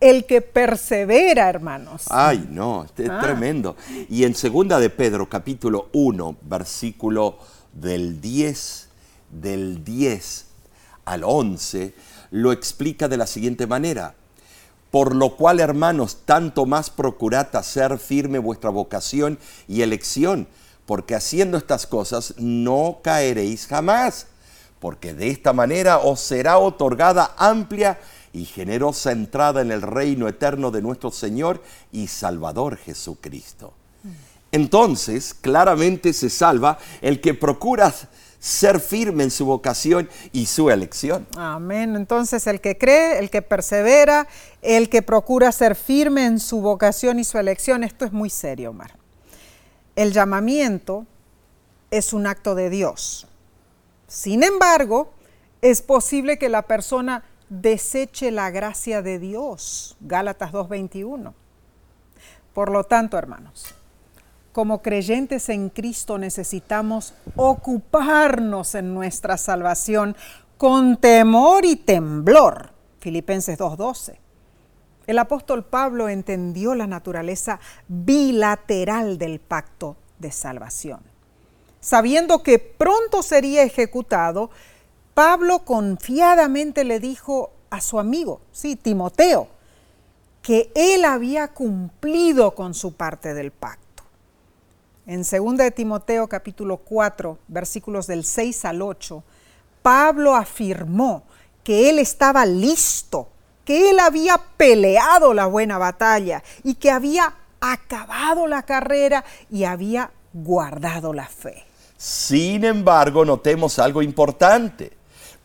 el 0.00 0.24
que 0.24 0.40
persevera, 0.40 1.48
hermanos. 1.48 2.04
Ay, 2.08 2.46
no, 2.50 2.84
es 2.84 3.08
ah. 3.08 3.20
tremendo. 3.20 3.76
Y 4.08 4.24
en 4.24 4.34
segunda 4.34 4.78
de 4.78 4.90
Pedro, 4.90 5.28
capítulo 5.28 5.88
1, 5.92 6.36
versículo 6.42 7.38
del 7.72 8.20
10, 8.20 8.88
del 9.30 9.84
10 9.84 10.46
al 11.04 11.24
11, 11.24 11.94
lo 12.30 12.52
explica 12.52 13.08
de 13.08 13.16
la 13.16 13.26
siguiente 13.26 13.66
manera 13.66 14.14
por 14.90 15.14
lo 15.14 15.36
cual, 15.36 15.60
hermanos, 15.60 16.18
tanto 16.24 16.66
más 16.66 16.90
procurad 16.90 17.54
hacer 17.54 17.98
firme 17.98 18.38
vuestra 18.38 18.70
vocación 18.70 19.38
y 19.68 19.82
elección, 19.82 20.48
porque 20.84 21.14
haciendo 21.14 21.56
estas 21.56 21.86
cosas 21.86 22.34
no 22.38 22.98
caeréis 23.02 23.66
jamás, 23.66 24.26
porque 24.80 25.14
de 25.14 25.28
esta 25.28 25.52
manera 25.52 25.98
os 25.98 26.20
será 26.20 26.58
otorgada 26.58 27.34
amplia 27.36 27.98
y 28.32 28.44
generosa 28.44 29.12
entrada 29.12 29.60
en 29.60 29.70
el 29.70 29.82
reino 29.82 30.26
eterno 30.28 30.70
de 30.70 30.82
nuestro 30.82 31.10
Señor 31.10 31.62
y 31.92 32.06
Salvador 32.06 32.76
Jesucristo. 32.76 33.74
Entonces, 34.52 35.34
claramente 35.34 36.12
se 36.12 36.28
salva 36.28 36.78
el 37.02 37.20
que 37.20 37.34
procura 37.34 37.94
ser 38.40 38.80
firme 38.80 39.22
en 39.24 39.30
su 39.30 39.44
vocación 39.44 40.08
y 40.32 40.46
su 40.46 40.70
elección. 40.70 41.26
Amén. 41.36 41.94
Entonces 41.94 42.46
el 42.46 42.60
que 42.60 42.78
cree, 42.78 43.18
el 43.18 43.30
que 43.30 43.42
persevera, 43.42 44.26
el 44.62 44.88
que 44.88 45.02
procura 45.02 45.52
ser 45.52 45.76
firme 45.76 46.24
en 46.24 46.40
su 46.40 46.60
vocación 46.62 47.18
y 47.18 47.24
su 47.24 47.38
elección, 47.38 47.84
esto 47.84 48.06
es 48.06 48.12
muy 48.12 48.30
serio, 48.30 48.70
Omar. 48.70 48.96
El 49.94 50.12
llamamiento 50.12 51.06
es 51.90 52.12
un 52.12 52.26
acto 52.26 52.54
de 52.54 52.70
Dios. 52.70 53.26
Sin 54.10 54.42
embargo, 54.42 55.12
es 55.62 55.82
posible 55.82 56.36
que 56.36 56.48
la 56.48 56.62
persona 56.62 57.22
deseche 57.48 58.32
la 58.32 58.50
gracia 58.50 59.02
de 59.02 59.20
Dios. 59.20 59.96
Gálatas 60.00 60.50
2.21. 60.50 61.32
Por 62.52 62.72
lo 62.72 62.82
tanto, 62.82 63.16
hermanos, 63.16 63.72
como 64.50 64.82
creyentes 64.82 65.48
en 65.48 65.68
Cristo 65.68 66.18
necesitamos 66.18 67.14
ocuparnos 67.36 68.74
en 68.74 68.94
nuestra 68.94 69.36
salvación 69.36 70.16
con 70.58 70.96
temor 70.96 71.64
y 71.64 71.76
temblor. 71.76 72.70
Filipenses 72.98 73.60
2.12. 73.60 74.16
El 75.06 75.18
apóstol 75.20 75.64
Pablo 75.64 76.08
entendió 76.08 76.74
la 76.74 76.88
naturaleza 76.88 77.60
bilateral 77.86 79.18
del 79.18 79.38
pacto 79.38 79.96
de 80.18 80.32
salvación. 80.32 81.09
Sabiendo 81.80 82.42
que 82.42 82.58
pronto 82.58 83.22
sería 83.22 83.62
ejecutado, 83.62 84.50
Pablo 85.14 85.64
confiadamente 85.64 86.84
le 86.84 87.00
dijo 87.00 87.52
a 87.70 87.80
su 87.80 87.98
amigo, 87.98 88.40
sí, 88.52 88.76
Timoteo, 88.76 89.48
que 90.42 90.70
él 90.74 91.04
había 91.04 91.48
cumplido 91.48 92.54
con 92.54 92.74
su 92.74 92.94
parte 92.94 93.34
del 93.34 93.50
pacto. 93.50 94.04
En 95.06 95.22
2 95.22 95.56
de 95.56 95.70
Timoteo 95.70 96.28
capítulo 96.28 96.76
4, 96.78 97.38
versículos 97.48 98.06
del 98.06 98.24
6 98.24 98.64
al 98.66 98.82
8, 98.82 99.22
Pablo 99.82 100.34
afirmó 100.34 101.24
que 101.64 101.90
él 101.90 101.98
estaba 101.98 102.44
listo, 102.46 103.28
que 103.64 103.90
él 103.90 103.98
había 103.98 104.38
peleado 104.56 105.34
la 105.34 105.46
buena 105.46 105.78
batalla 105.78 106.42
y 106.62 106.74
que 106.74 106.90
había 106.90 107.34
acabado 107.60 108.46
la 108.46 108.62
carrera 108.64 109.24
y 109.50 109.64
había 109.64 110.10
guardado 110.32 111.12
la 111.12 111.26
fe. 111.26 111.69
Sin 112.00 112.64
embargo, 112.64 113.26
notemos 113.26 113.78
algo 113.78 114.00
importante. 114.00 114.90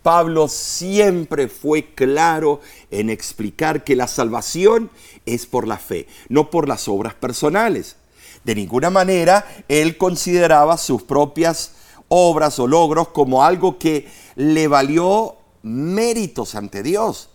Pablo 0.01 0.47
siempre 0.47 1.49
fue 1.49 1.93
claro 1.93 2.61
en 2.91 3.09
explicar 3.09 3.83
que 3.83 3.93
la 3.93 4.07
salvación 4.07 4.89
es 5.25 5.45
por 5.47 5.67
la 5.67 5.77
fe, 5.77 6.07
no 6.29 6.49
por 6.49 6.69
las 6.69 6.87
obras 6.87 7.13
personales. 7.13 7.97
De 8.45 8.55
ninguna 8.55 8.89
manera 8.89 9.45
él 9.67 9.97
consideraba 9.97 10.77
sus 10.77 11.03
propias 11.03 11.73
obras 12.07 12.57
o 12.57 12.67
logros 12.67 13.09
como 13.09 13.43
algo 13.43 13.77
que 13.77 14.07
le 14.37 14.69
valió 14.69 15.35
méritos 15.61 16.55
ante 16.55 16.83
Dios. 16.83 17.29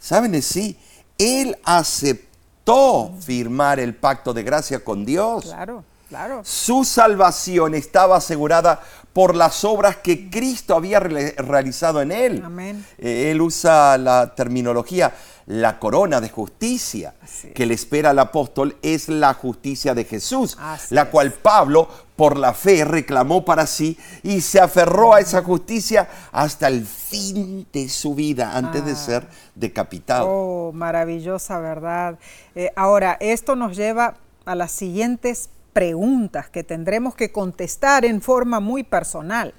¿Saben? 0.00 0.42
Sí, 0.42 0.76
él 1.16 1.56
aceptó 1.62 3.14
firmar 3.20 3.78
el 3.78 3.94
pacto 3.94 4.34
de 4.34 4.42
gracia 4.42 4.82
con 4.82 5.04
Dios. 5.04 5.44
Claro, 5.44 5.84
claro. 6.08 6.42
Su 6.44 6.84
salvación 6.84 7.74
estaba 7.74 8.16
asegurada 8.16 8.80
por 9.12 9.34
las 9.34 9.64
obras 9.64 9.96
que 9.96 10.28
Cristo 10.28 10.76
había 10.76 11.00
realizado 11.00 12.02
en 12.02 12.12
él. 12.12 12.42
Amén. 12.44 12.84
Eh, 12.98 13.30
él 13.30 13.40
usa 13.40 13.96
la 13.98 14.34
terminología 14.34 15.12
la 15.46 15.78
corona 15.78 16.20
de 16.20 16.28
justicia 16.28 17.14
que 17.54 17.66
le 17.66 17.74
espera 17.74 18.10
al 18.10 18.18
apóstol 18.18 18.76
es 18.82 19.08
la 19.08 19.32
justicia 19.32 19.94
de 19.94 20.04
Jesús, 20.04 20.58
la 20.90 21.08
cual 21.10 21.32
Pablo 21.32 21.88
por 22.16 22.36
la 22.36 22.52
fe 22.52 22.84
reclamó 22.84 23.44
para 23.44 23.66
sí 23.66 23.96
y 24.24 24.40
se 24.40 24.60
aferró 24.60 25.14
a 25.14 25.20
esa 25.20 25.42
justicia 25.42 26.08
hasta 26.32 26.66
el 26.66 26.84
fin 26.84 27.66
de 27.72 27.88
su 27.88 28.14
vida 28.14 28.56
antes 28.56 28.84
de 28.84 28.92
ah. 28.92 28.96
ser 28.96 29.28
decapitado. 29.54 30.26
Oh, 30.28 30.72
maravillosa 30.72 31.60
verdad. 31.60 32.18
Eh, 32.56 32.72
ahora, 32.74 33.16
esto 33.20 33.54
nos 33.54 33.76
lleva 33.76 34.14
a 34.46 34.54
las 34.56 34.72
siguientes 34.72 35.50
preguntas 35.76 36.48
que 36.48 36.64
tendremos 36.64 37.14
que 37.14 37.32
contestar 37.32 38.06
en 38.06 38.22
forma 38.22 38.60
muy 38.60 38.82
personal. 38.82 39.52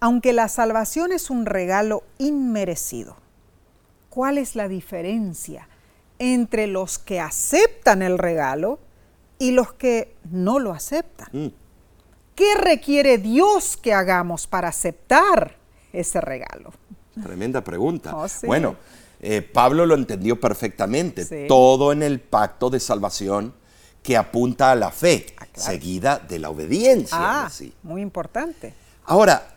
Aunque 0.00 0.32
la 0.32 0.48
salvación 0.48 1.12
es 1.12 1.28
un 1.28 1.44
regalo 1.44 2.02
inmerecido, 2.16 3.18
¿Cuál 4.08 4.38
es 4.38 4.56
la 4.56 4.66
diferencia 4.66 5.68
entre 6.18 6.66
los 6.66 6.98
que 6.98 7.20
aceptan 7.20 8.00
el 8.00 8.16
regalo 8.16 8.78
y 9.38 9.50
los 9.50 9.74
que 9.74 10.16
no 10.30 10.58
lo 10.58 10.72
aceptan? 10.72 11.28
Mm. 11.32 11.48
¿Qué 12.34 12.54
requiere 12.54 13.18
Dios 13.18 13.76
que 13.76 13.92
hagamos 13.92 14.46
para 14.46 14.68
aceptar 14.68 15.56
ese 15.92 16.22
regalo? 16.22 16.72
Tremenda 17.22 17.62
pregunta. 17.62 18.16
Oh, 18.16 18.26
bueno, 18.46 18.76
eh, 19.20 19.42
Pablo 19.42 19.84
lo 19.84 19.94
entendió 19.94 20.40
perfectamente. 20.40 21.46
Todo 21.46 21.92
en 21.92 22.02
el 22.02 22.18
pacto 22.18 22.70
de 22.70 22.80
salvación 22.80 23.52
que 24.06 24.16
apunta 24.16 24.70
a 24.70 24.76
la 24.76 24.92
fe, 24.92 25.26
ah, 25.36 25.46
seguida 25.52 26.20
de 26.20 26.38
la 26.38 26.50
obediencia. 26.50 27.18
Ah, 27.18 27.50
muy 27.82 28.02
importante. 28.02 28.72
Ahora, 29.04 29.56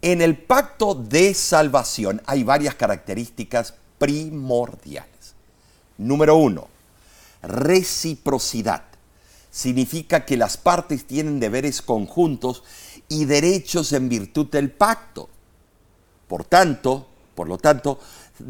en 0.00 0.22
el 0.22 0.38
pacto 0.38 0.94
de 0.94 1.34
salvación 1.34 2.22
hay 2.24 2.44
varias 2.44 2.76
características 2.76 3.74
primordiales. 3.98 5.34
Número 5.98 6.36
uno, 6.36 6.68
reciprocidad. 7.42 8.84
Significa 9.50 10.24
que 10.24 10.36
las 10.36 10.56
partes 10.56 11.04
tienen 11.04 11.40
deberes 11.40 11.82
conjuntos 11.82 12.62
y 13.08 13.24
derechos 13.24 13.92
en 13.92 14.08
virtud 14.08 14.46
del 14.52 14.70
pacto. 14.70 15.28
Por 16.28 16.44
tanto, 16.44 17.08
por 17.34 17.48
lo 17.48 17.58
tanto, 17.58 17.98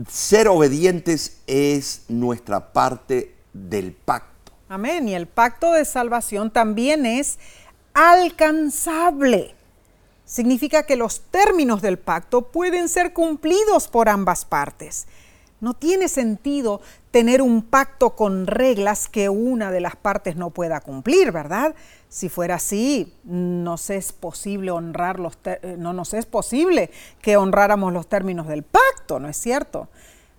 ser 0.06 0.48
obedientes 0.48 1.38
es 1.46 2.02
nuestra 2.08 2.74
parte 2.74 3.36
del 3.54 3.92
pacto. 3.94 4.29
Amén. 4.70 5.08
Y 5.08 5.16
el 5.16 5.26
pacto 5.26 5.72
de 5.72 5.84
salvación 5.84 6.52
también 6.52 7.04
es 7.04 7.40
alcanzable. 7.92 9.56
Significa 10.24 10.84
que 10.84 10.94
los 10.94 11.22
términos 11.22 11.82
del 11.82 11.98
pacto 11.98 12.42
pueden 12.42 12.88
ser 12.88 13.12
cumplidos 13.12 13.88
por 13.88 14.08
ambas 14.08 14.44
partes 14.44 15.08
No 15.60 15.74
tiene 15.74 16.06
sentido 16.06 16.80
tener 17.10 17.42
un 17.42 17.62
pacto 17.62 18.14
con 18.14 18.46
reglas 18.46 19.08
que 19.08 19.28
una 19.28 19.72
de 19.72 19.80
las 19.80 19.96
partes 19.96 20.36
no 20.36 20.50
pueda 20.50 20.80
cumplir, 20.80 21.32
¿verdad? 21.32 21.74
Si 22.08 22.28
fuera 22.28 22.54
así, 22.54 23.12
nos 23.24 23.90
es 23.90 24.12
posible 24.12 24.70
honrar 24.70 25.18
los 25.18 25.36
eh, 25.46 25.74
no 25.78 25.92
nos 25.92 26.14
es 26.14 26.26
posible 26.26 26.92
que 27.20 27.36
honráramos 27.36 27.92
los 27.92 28.06
términos 28.08 28.46
del 28.46 28.62
pacto, 28.62 29.18
¿no 29.18 29.28
es 29.28 29.36
cierto? 29.36 29.88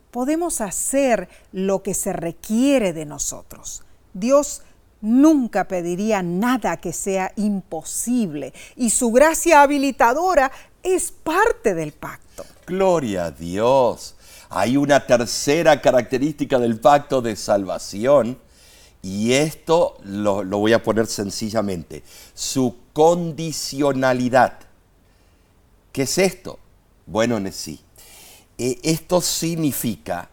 Podemos 0.10 0.62
hacer 0.62 1.28
lo 1.52 1.84
que 1.84 1.94
se 1.94 2.14
requiere 2.14 2.94
de 2.94 3.06
nosotros. 3.06 3.84
Dios 4.14 4.62
nunca 5.02 5.68
pediría 5.68 6.22
nada 6.22 6.78
que 6.78 6.94
sea 6.94 7.34
imposible 7.36 8.54
y 8.76 8.92
su 8.92 9.12
gracia 9.12 9.62
habilitadora 9.62 10.52
es 10.84 11.12
parte 11.12 11.74
del 11.74 11.92
pacto. 11.92 12.46
Gloria 12.66 13.26
a 13.26 13.32
Dios. 13.32 14.16
Hay 14.50 14.78
una 14.78 15.06
tercera 15.06 15.82
característica 15.82 16.60
del 16.60 16.80
pacto 16.80 17.22
de 17.22 17.36
salvación 17.36 18.38
y 19.02 19.34
esto 19.34 19.98
lo, 20.04 20.44
voy 20.44 20.74
a 20.74 20.84
poner 20.84 21.08
sencillamente. 21.08 22.04
Su 22.34 22.76
condicionalidad. 22.94 24.60
¿Qué 25.92 26.04
es 26.04 26.18
esto? 26.18 26.60
Bueno, 27.06 27.40
sí. 27.52 27.80
E, 28.58 28.80
esto 28.84 29.22
significa 29.22 30.30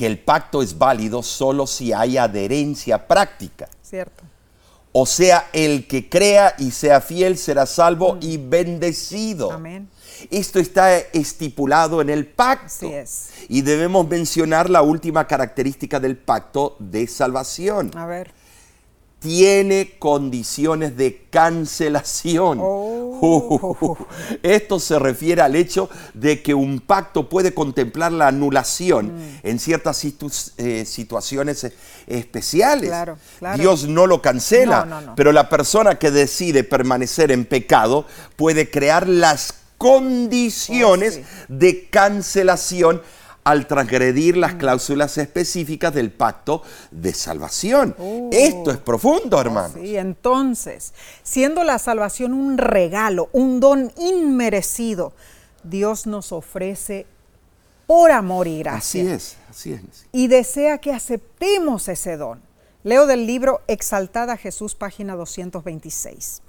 que 0.00 0.06
el 0.06 0.18
pacto 0.18 0.62
es 0.62 0.78
válido 0.78 1.22
solo 1.22 1.66
si 1.66 1.92
hay 1.92 2.16
adherencia 2.16 3.06
práctica. 3.06 3.68
Cierto. 3.82 4.24
O 4.92 5.04
sea, 5.04 5.50
el 5.52 5.86
que 5.86 6.08
crea 6.08 6.54
y 6.56 6.70
sea 6.70 7.02
fiel 7.02 7.36
será 7.36 7.66
salvo 7.66 8.14
mm. 8.14 8.18
y 8.22 8.38
bendecido. 8.38 9.52
Amén. 9.52 9.90
Esto 10.30 10.58
está 10.58 10.96
estipulado 10.96 12.00
en 12.00 12.08
el 12.08 12.26
pacto. 12.26 12.86
es. 12.86 13.28
Y 13.50 13.60
debemos 13.60 14.08
mencionar 14.08 14.70
la 14.70 14.80
última 14.80 15.26
característica 15.26 16.00
del 16.00 16.16
pacto 16.16 16.76
de 16.78 17.06
salvación. 17.06 17.90
A 17.94 18.06
ver. 18.06 18.32
Tiene 19.20 19.96
condiciones 19.98 20.96
de 20.96 21.26
cancelación. 21.30 22.58
Oh. 22.60 23.98
esto 24.42 24.80
se 24.80 24.98
refiere 24.98 25.42
al 25.42 25.54
hecho 25.54 25.90
de 26.14 26.42
que 26.42 26.54
un 26.54 26.80
pacto 26.80 27.28
puede 27.28 27.52
contemplar 27.52 28.12
la 28.12 28.28
anulación 28.28 29.14
mm. 29.14 29.40
en 29.42 29.58
ciertas 29.58 30.02
eh, 30.56 30.84
situaciones 30.86 31.64
eh, 31.64 31.72
especiales. 32.06 32.88
Claro, 32.88 33.18
Dios 33.56 33.86
no 33.86 34.06
lo 34.06 34.22
cancela, 34.22 35.12
pero 35.16 35.32
la 35.32 35.48
persona 35.50 35.98
que 35.98 36.10
decide 36.10 36.64
permanecer 36.64 37.30
en 37.30 37.44
pecado 37.44 38.06
puede 38.36 38.70
crear 38.70 39.06
las 39.06 39.54
condiciones 39.76 41.20
oh, 41.22 41.44
de 41.48 41.88
cancelación 41.88 43.02
al 43.50 43.66
transgredir 43.66 44.36
las 44.36 44.54
mm. 44.54 44.58
cláusulas 44.58 45.18
específicas 45.18 45.92
del 45.92 46.12
pacto 46.12 46.62
de 46.92 47.12
salvación. 47.12 47.96
Oh. 47.98 48.30
Esto 48.32 48.70
es 48.70 48.78
profundo, 48.78 49.38
oh, 49.38 49.40
hermano. 49.40 49.74
sí, 49.74 49.96
entonces, 49.96 50.94
siendo 51.24 51.64
la 51.64 51.80
salvación 51.80 52.32
un 52.32 52.58
regalo, 52.58 53.28
un 53.32 53.58
don 53.58 53.92
inmerecido, 53.98 55.12
Dios 55.64 56.06
nos 56.06 56.30
ofrece 56.30 57.06
por 57.88 58.12
amor 58.12 58.46
y 58.46 58.60
gracia. 58.60 59.02
Así 59.02 59.10
es, 59.10 59.36
así 59.50 59.72
es. 59.72 60.06
Y 60.12 60.28
desea 60.28 60.78
que 60.78 60.92
aceptemos 60.92 61.88
ese 61.88 62.16
don. 62.16 62.40
Leo 62.84 63.06
del 63.06 63.26
libro 63.26 63.62
Exaltada 63.66 64.36
Jesús, 64.36 64.76
página 64.76 65.16
226. 65.16 66.40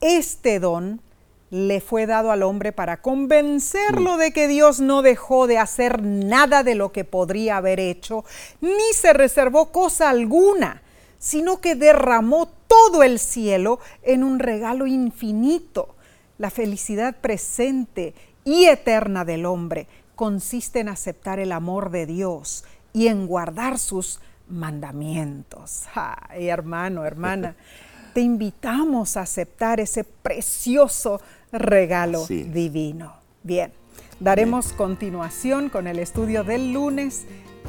Este 0.00 0.60
don 0.60 1.02
le 1.50 1.80
fue 1.80 2.06
dado 2.06 2.30
al 2.30 2.42
hombre 2.42 2.72
para 2.72 3.02
convencerlo 3.02 4.16
de 4.16 4.32
que 4.32 4.46
Dios 4.46 4.80
no 4.80 5.02
dejó 5.02 5.46
de 5.46 5.58
hacer 5.58 6.02
nada 6.02 6.62
de 6.62 6.76
lo 6.76 6.92
que 6.92 7.04
podría 7.04 7.56
haber 7.56 7.80
hecho, 7.80 8.24
ni 8.60 8.92
se 8.94 9.12
reservó 9.12 9.72
cosa 9.72 10.10
alguna, 10.10 10.82
sino 11.18 11.60
que 11.60 11.74
derramó 11.74 12.48
todo 12.66 13.02
el 13.02 13.18
cielo 13.18 13.80
en 14.02 14.22
un 14.22 14.38
regalo 14.38 14.86
infinito. 14.86 15.96
La 16.38 16.50
felicidad 16.50 17.16
presente 17.20 18.14
y 18.44 18.66
eterna 18.66 19.24
del 19.24 19.44
hombre 19.44 19.88
consiste 20.14 20.80
en 20.80 20.88
aceptar 20.88 21.40
el 21.40 21.50
amor 21.52 21.90
de 21.90 22.06
Dios 22.06 22.64
y 22.92 23.08
en 23.08 23.26
guardar 23.26 23.78
sus 23.78 24.20
mandamientos. 24.48 25.84
Ay, 25.94 26.48
hermano, 26.48 27.04
hermana, 27.04 27.56
te 28.14 28.20
invitamos 28.20 29.16
a 29.16 29.22
aceptar 29.22 29.80
ese 29.80 30.04
precioso 30.04 31.20
regalo 31.52 32.26
divino. 32.26 33.14
Bien, 33.42 33.72
daremos 34.20 34.72
continuación 34.72 35.68
con 35.68 35.86
el 35.86 35.98
estudio 35.98 36.44
del 36.44 36.72
lunes 36.72 37.26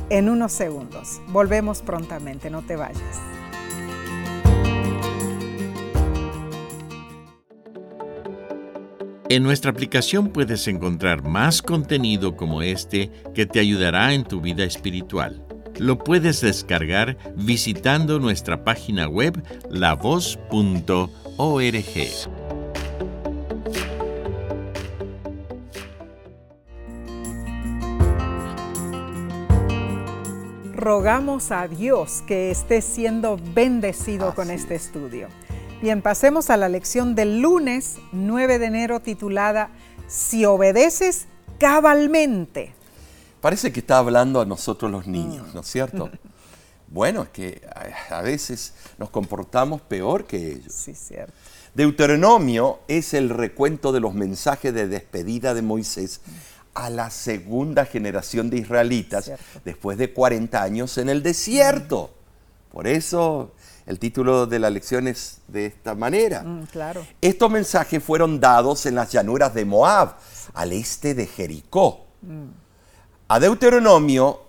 en 0.09 0.29
unos 0.29 0.51
segundos. 0.51 1.21
Volvemos 1.27 1.81
prontamente, 1.81 2.49
no 2.49 2.61
te 2.61 2.75
vayas. 2.75 3.21
En 9.29 9.43
nuestra 9.43 9.71
aplicación 9.71 10.27
puedes 10.27 10.67
encontrar 10.67 11.23
más 11.23 11.61
contenido 11.61 12.35
como 12.35 12.61
este 12.61 13.09
que 13.33 13.45
te 13.45 13.61
ayudará 13.61 14.13
en 14.13 14.25
tu 14.25 14.41
vida 14.41 14.65
espiritual. 14.65 15.41
Lo 15.79 15.97
puedes 15.97 16.41
descargar 16.41 17.17
visitando 17.37 18.19
nuestra 18.19 18.65
página 18.65 19.07
web 19.07 19.41
lavoz.org. 19.69 20.41
rogamos 30.81 31.51
a 31.51 31.67
Dios 31.67 32.23
que 32.25 32.49
esté 32.49 32.81
siendo 32.81 33.37
bendecido 33.53 34.33
con 34.33 34.49
este 34.49 34.73
estudio. 34.73 35.27
Bien, 35.79 36.01
pasemos 36.01 36.49
a 36.49 36.57
la 36.57 36.69
lección 36.69 37.13
del 37.13 37.39
lunes 37.39 37.97
9 38.11 38.57
de 38.57 38.65
enero 38.65 38.99
titulada 38.99 39.69
Si 40.07 40.43
obedeces 40.43 41.27
cabalmente. 41.59 42.73
Parece 43.41 43.71
que 43.71 43.79
está 43.79 43.99
hablando 43.99 44.41
a 44.41 44.45
nosotros 44.45 44.91
los 44.91 45.05
niños, 45.05 45.53
¿no 45.53 45.61
es 45.61 45.67
cierto? 45.67 46.09
Bueno, 46.93 47.23
es 47.23 47.29
que 47.29 47.61
a 48.09 48.21
veces 48.21 48.73
nos 48.97 49.09
comportamos 49.11 49.79
peor 49.79 50.25
que 50.25 50.51
ellos. 50.51 50.73
Sí, 50.73 50.93
cierto. 50.93 51.31
Deuteronomio 51.73 52.81
es 52.89 53.13
el 53.13 53.29
recuento 53.29 53.93
de 53.93 54.01
los 54.01 54.13
mensajes 54.13 54.73
de 54.73 54.89
despedida 54.89 55.53
de 55.53 55.61
Moisés 55.61 56.19
a 56.73 56.89
la 56.89 57.09
segunda 57.09 57.85
generación 57.85 58.49
de 58.49 58.57
israelitas 58.57 59.31
después 59.65 59.97
de 59.97 60.13
40 60.13 60.61
años 60.61 60.97
en 60.97 61.09
el 61.09 61.23
desierto. 61.23 62.11
Por 62.71 62.87
eso 62.87 63.51
el 63.85 63.99
título 63.99 64.47
de 64.47 64.59
la 64.59 64.69
lección 64.69 65.07
es 65.07 65.41
de 65.47 65.65
esta 65.65 65.95
manera. 65.95 66.43
Mm, 66.43 66.65
claro. 66.67 67.05
Estos 67.19 67.51
mensajes 67.51 68.01
fueron 68.01 68.39
dados 68.39 68.85
en 68.85 68.95
las 68.95 69.11
llanuras 69.11 69.53
de 69.53 69.65
Moab, 69.65 70.15
al 70.53 70.71
este 70.71 71.13
de 71.13 71.27
Jericó. 71.27 72.05
Mm. 72.21 72.47
A 73.27 73.39
Deuteronomio, 73.39 74.41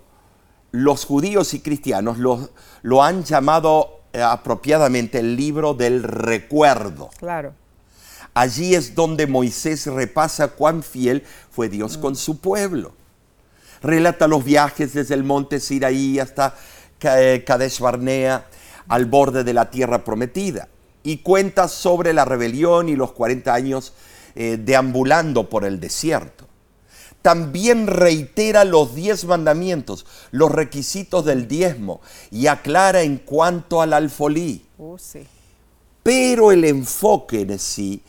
los 0.71 1.05
judíos 1.05 1.53
y 1.53 1.59
cristianos 1.59 2.17
lo, 2.17 2.49
lo 2.81 3.03
han 3.03 3.23
llamado 3.23 4.01
eh, 4.13 4.21
apropiadamente 4.21 5.19
el 5.19 5.35
libro 5.35 5.73
del 5.73 6.03
recuerdo. 6.03 7.09
Claro. 7.17 7.55
Allí 8.33 8.73
es 8.73 8.95
donde 8.95 9.27
Moisés 9.27 9.85
repasa 9.85 10.49
cuán 10.49 10.81
fiel 10.81 11.23
fue 11.51 11.69
Dios 11.69 11.97
con 11.97 12.15
su 12.15 12.39
pueblo. 12.39 12.93
Relata 13.81 14.27
los 14.27 14.43
viajes 14.43 14.93
desde 14.93 15.13
el 15.13 15.23
monte 15.23 15.59
Siraí 15.59 16.19
hasta 16.19 16.55
eh, 17.01 17.43
Kadesh 17.45 17.79
Barnea, 17.79 18.47
al 18.87 19.05
borde 19.05 19.43
de 19.43 19.53
la 19.53 19.69
tierra 19.69 20.03
prometida. 20.03 20.67
Y 21.03 21.17
cuenta 21.17 21.67
sobre 21.67 22.13
la 22.13 22.25
rebelión 22.25 22.89
y 22.89 22.95
los 22.95 23.11
40 23.11 23.53
años 23.53 23.93
eh, 24.35 24.57
deambulando 24.59 25.49
por 25.49 25.63
el 25.65 25.79
desierto. 25.79 26.47
También 27.21 27.87
reitera 27.87 28.65
los 28.65 28.95
diez 28.95 29.25
mandamientos, 29.25 30.05
los 30.31 30.51
requisitos 30.51 31.23
del 31.23 31.47
diezmo 31.47 32.01
y 32.31 32.47
aclara 32.47 33.03
en 33.03 33.17
cuanto 33.17 33.81
al 33.81 33.93
alfolí. 33.93 34.65
Oh, 34.77 34.97
sí. 34.97 35.25
Pero 36.01 36.51
el 36.51 36.65
enfoque 36.65 37.41
en 37.41 37.59
sí 37.59 38.01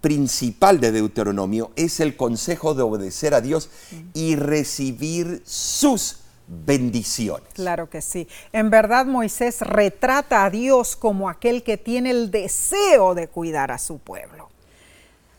principal 0.00 0.80
de 0.80 0.92
Deuteronomio 0.92 1.72
es 1.76 2.00
el 2.00 2.16
consejo 2.16 2.74
de 2.74 2.82
obedecer 2.82 3.34
a 3.34 3.40
Dios 3.40 3.70
y 4.14 4.36
recibir 4.36 5.42
sus 5.44 6.20
bendiciones. 6.46 7.48
Claro 7.54 7.90
que 7.90 8.00
sí. 8.00 8.28
En 8.52 8.70
verdad 8.70 9.06
Moisés 9.06 9.60
retrata 9.62 10.44
a 10.44 10.50
Dios 10.50 10.96
como 10.96 11.28
aquel 11.28 11.62
que 11.62 11.76
tiene 11.76 12.10
el 12.10 12.30
deseo 12.30 13.14
de 13.14 13.28
cuidar 13.28 13.72
a 13.72 13.78
su 13.78 13.98
pueblo. 13.98 14.48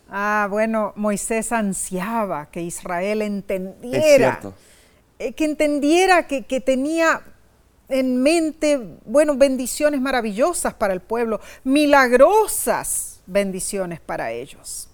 Ah, 0.10 0.48
bueno, 0.50 0.94
Moisés 0.96 1.52
ansiaba 1.52 2.50
que 2.50 2.62
Israel 2.62 3.22
entendiera, 3.22 4.40
eh, 5.20 5.34
que 5.34 5.46
entendiera 5.46 6.28
que, 6.28 6.46
que 6.46 6.62
tenía 6.62 7.22
en 7.90 8.22
mente, 8.22 9.00
bueno, 9.06 9.36
bendiciones 9.36 10.02
maravillosas 10.02 10.74
para 10.74 10.94
el 10.94 11.02
pueblo, 11.02 11.42
milagrosas 11.64 13.17
bendiciones 13.28 14.00
para 14.00 14.32
ellos. 14.32 14.90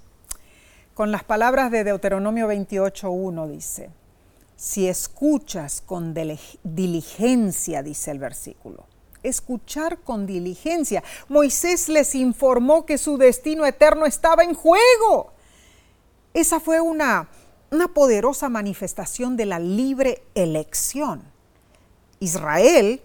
Con 0.94 1.12
las 1.12 1.24
palabras 1.24 1.72
de 1.72 1.84
Deuteronomio 1.84 2.48
28.1 2.48 3.48
dice, 3.48 3.90
si 4.56 4.88
escuchas 4.88 5.82
con 5.82 6.14
diligencia, 6.64 7.82
dice 7.82 8.12
el 8.12 8.20
versículo. 8.20 8.86
Escuchar 9.24 10.00
con 10.00 10.26
diligencia. 10.26 11.04
Moisés 11.30 11.90
les 11.90 12.14
informó 12.14 12.86
que 12.86 12.98
su 12.98 13.18
destino 13.18 13.66
eterno 13.66 14.06
estaba 14.06 14.44
en 14.44 14.54
juego. 14.54 15.34
Esa 16.34 16.60
fue 16.60 16.82
una, 16.82 17.30
una 17.72 17.88
poderosa 17.88 18.50
manifestación 18.50 19.38
de 19.38 19.46
la 19.46 19.60
libre 19.60 20.24
elección. 20.36 21.24
Israel 22.20 23.02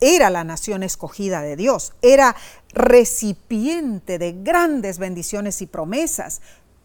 era 0.00 0.30
la 0.30 0.44
nación 0.44 0.82
escogida 0.82 1.42
de 1.42 1.56
Dios, 1.56 1.92
era 2.02 2.34
recipiente 2.72 4.18
de 4.18 4.32
grandes 4.32 4.98
bendiciones 4.98 5.60
y 5.62 5.66
promesas, 5.66 6.40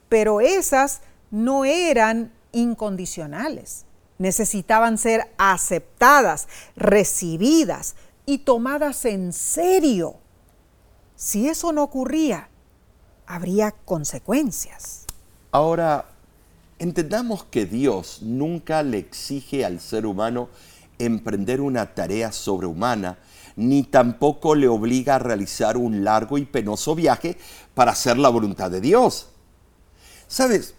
pero 0.09 0.41
esas 0.41 1.01
no 1.31 1.65
eran 1.65 2.31
incondicionales. 2.51 3.85
Necesitaban 4.17 4.97
ser 4.97 5.29
aceptadas, 5.37 6.47
recibidas 6.75 7.95
y 8.25 8.39
tomadas 8.39 9.05
en 9.05 9.33
serio. 9.33 10.15
Si 11.15 11.47
eso 11.47 11.71
no 11.71 11.83
ocurría, 11.83 12.49
habría 13.25 13.71
consecuencias. 13.71 15.05
Ahora, 15.51 16.05
entendamos 16.79 17.45
que 17.45 17.65
Dios 17.65 18.19
nunca 18.21 18.83
le 18.83 18.97
exige 18.97 19.65
al 19.65 19.79
ser 19.79 20.05
humano 20.05 20.49
emprender 20.99 21.61
una 21.61 21.93
tarea 21.93 22.31
sobrehumana, 22.31 23.17
ni 23.55 23.83
tampoco 23.83 24.55
le 24.55 24.67
obliga 24.67 25.15
a 25.15 25.19
realizar 25.19 25.77
un 25.77 26.03
largo 26.03 26.37
y 26.37 26.45
penoso 26.45 26.95
viaje 26.95 27.37
para 27.73 27.91
hacer 27.91 28.17
la 28.17 28.29
voluntad 28.29 28.69
de 28.69 28.81
Dios. 28.81 29.27
¿Sabes? 30.27 30.75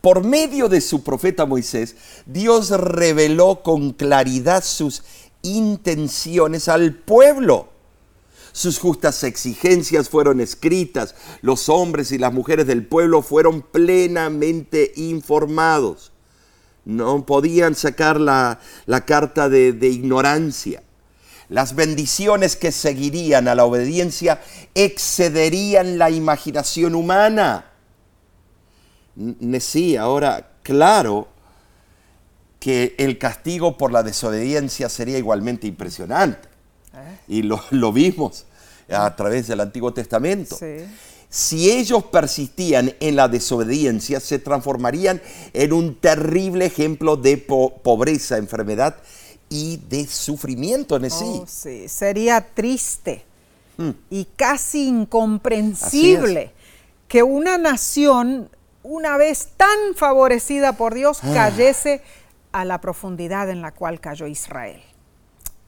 Por 0.00 0.24
medio 0.24 0.68
de 0.68 0.80
su 0.80 1.02
profeta 1.02 1.46
Moisés, 1.46 1.96
Dios 2.26 2.70
reveló 2.70 3.62
con 3.62 3.92
claridad 3.92 4.62
sus 4.62 5.02
intenciones 5.42 6.68
al 6.68 6.94
pueblo. 6.94 7.68
Sus 8.52 8.78
justas 8.78 9.22
exigencias 9.24 10.08
fueron 10.08 10.40
escritas, 10.40 11.14
los 11.42 11.68
hombres 11.68 12.12
y 12.12 12.18
las 12.18 12.32
mujeres 12.32 12.66
del 12.66 12.86
pueblo 12.86 13.22
fueron 13.22 13.62
plenamente 13.62 14.92
informados 14.96 16.12
no 16.88 17.26
podían 17.26 17.74
sacar 17.74 18.18
la, 18.18 18.58
carta 19.04 19.50
de, 19.50 19.74
de 19.74 19.88
ignorancia. 19.88 20.82
Las 21.50 21.74
bendiciones 21.74 22.56
que 22.56 22.72
seguirían 22.72 23.46
a 23.46 23.54
la 23.54 23.66
obediencia 23.66 24.40
excederían 24.74 25.98
la 25.98 26.10
imaginación 26.10 26.94
humana. 26.94 27.66
Sí, 29.60 29.96
ahora, 29.96 30.52
claro 30.62 31.28
que 32.58 32.94
el 32.98 33.18
castigo 33.18 33.76
por 33.76 33.92
la 33.92 34.02
desobediencia 34.02 34.88
sería 34.88 35.18
igualmente 35.18 35.66
impresionante. 35.66 36.48
¿Eh? 36.94 37.18
Y 37.28 37.42
lo, 37.42 37.62
lo, 37.70 37.92
vimos 37.92 38.46
a 38.90 39.14
través 39.14 39.46
del 39.46 39.60
Antiguo 39.60 39.92
Testamento. 39.92 40.56
Sí 40.56 40.86
si 41.30 41.70
ellos 41.70 42.04
persistían 42.04 42.94
en 43.00 43.16
la 43.16 43.28
desobediencia, 43.28 44.18
se 44.18 44.38
transformarían 44.38 45.20
en 45.52 45.72
un 45.74 45.94
terrible 45.94 46.66
ejemplo 46.66 47.16
de 47.16 47.36
pobreza, 47.36 48.38
enfermedad 48.38 48.96
y 49.50 49.78
de 49.88 50.06
sufrimiento 50.06 50.96
en 50.96 51.10
sí. 51.10 51.24
Oh, 51.24 51.44
sí. 51.46 51.88
Sería 51.88 52.40
triste 52.54 53.24
mm. 53.76 53.90
y 54.10 54.24
casi 54.36 54.88
incomprensible 54.88 56.52
que 57.08 57.22
una 57.22 57.58
nación, 57.58 58.48
una 58.82 59.18
vez 59.18 59.50
tan 59.56 59.94
favorecida 59.96 60.74
por 60.78 60.94
Dios, 60.94 61.20
ah. 61.22 61.30
cayese 61.34 62.00
a 62.52 62.64
la 62.64 62.80
profundidad 62.80 63.50
en 63.50 63.60
la 63.60 63.72
cual 63.72 64.00
cayó 64.00 64.26
Israel. 64.26 64.80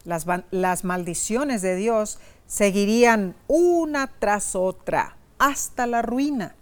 Las, 0.05 0.25
las 0.51 0.85
maldiciones 0.85 1.61
de 1.61 1.77
Dios 1.77 2.18
seguirían 2.46 3.37
una 3.46 4.11
tras 4.18 4.57
otra 4.57 5.16
hasta 5.40 5.88
la 5.88 6.03
ruina. 6.03 6.55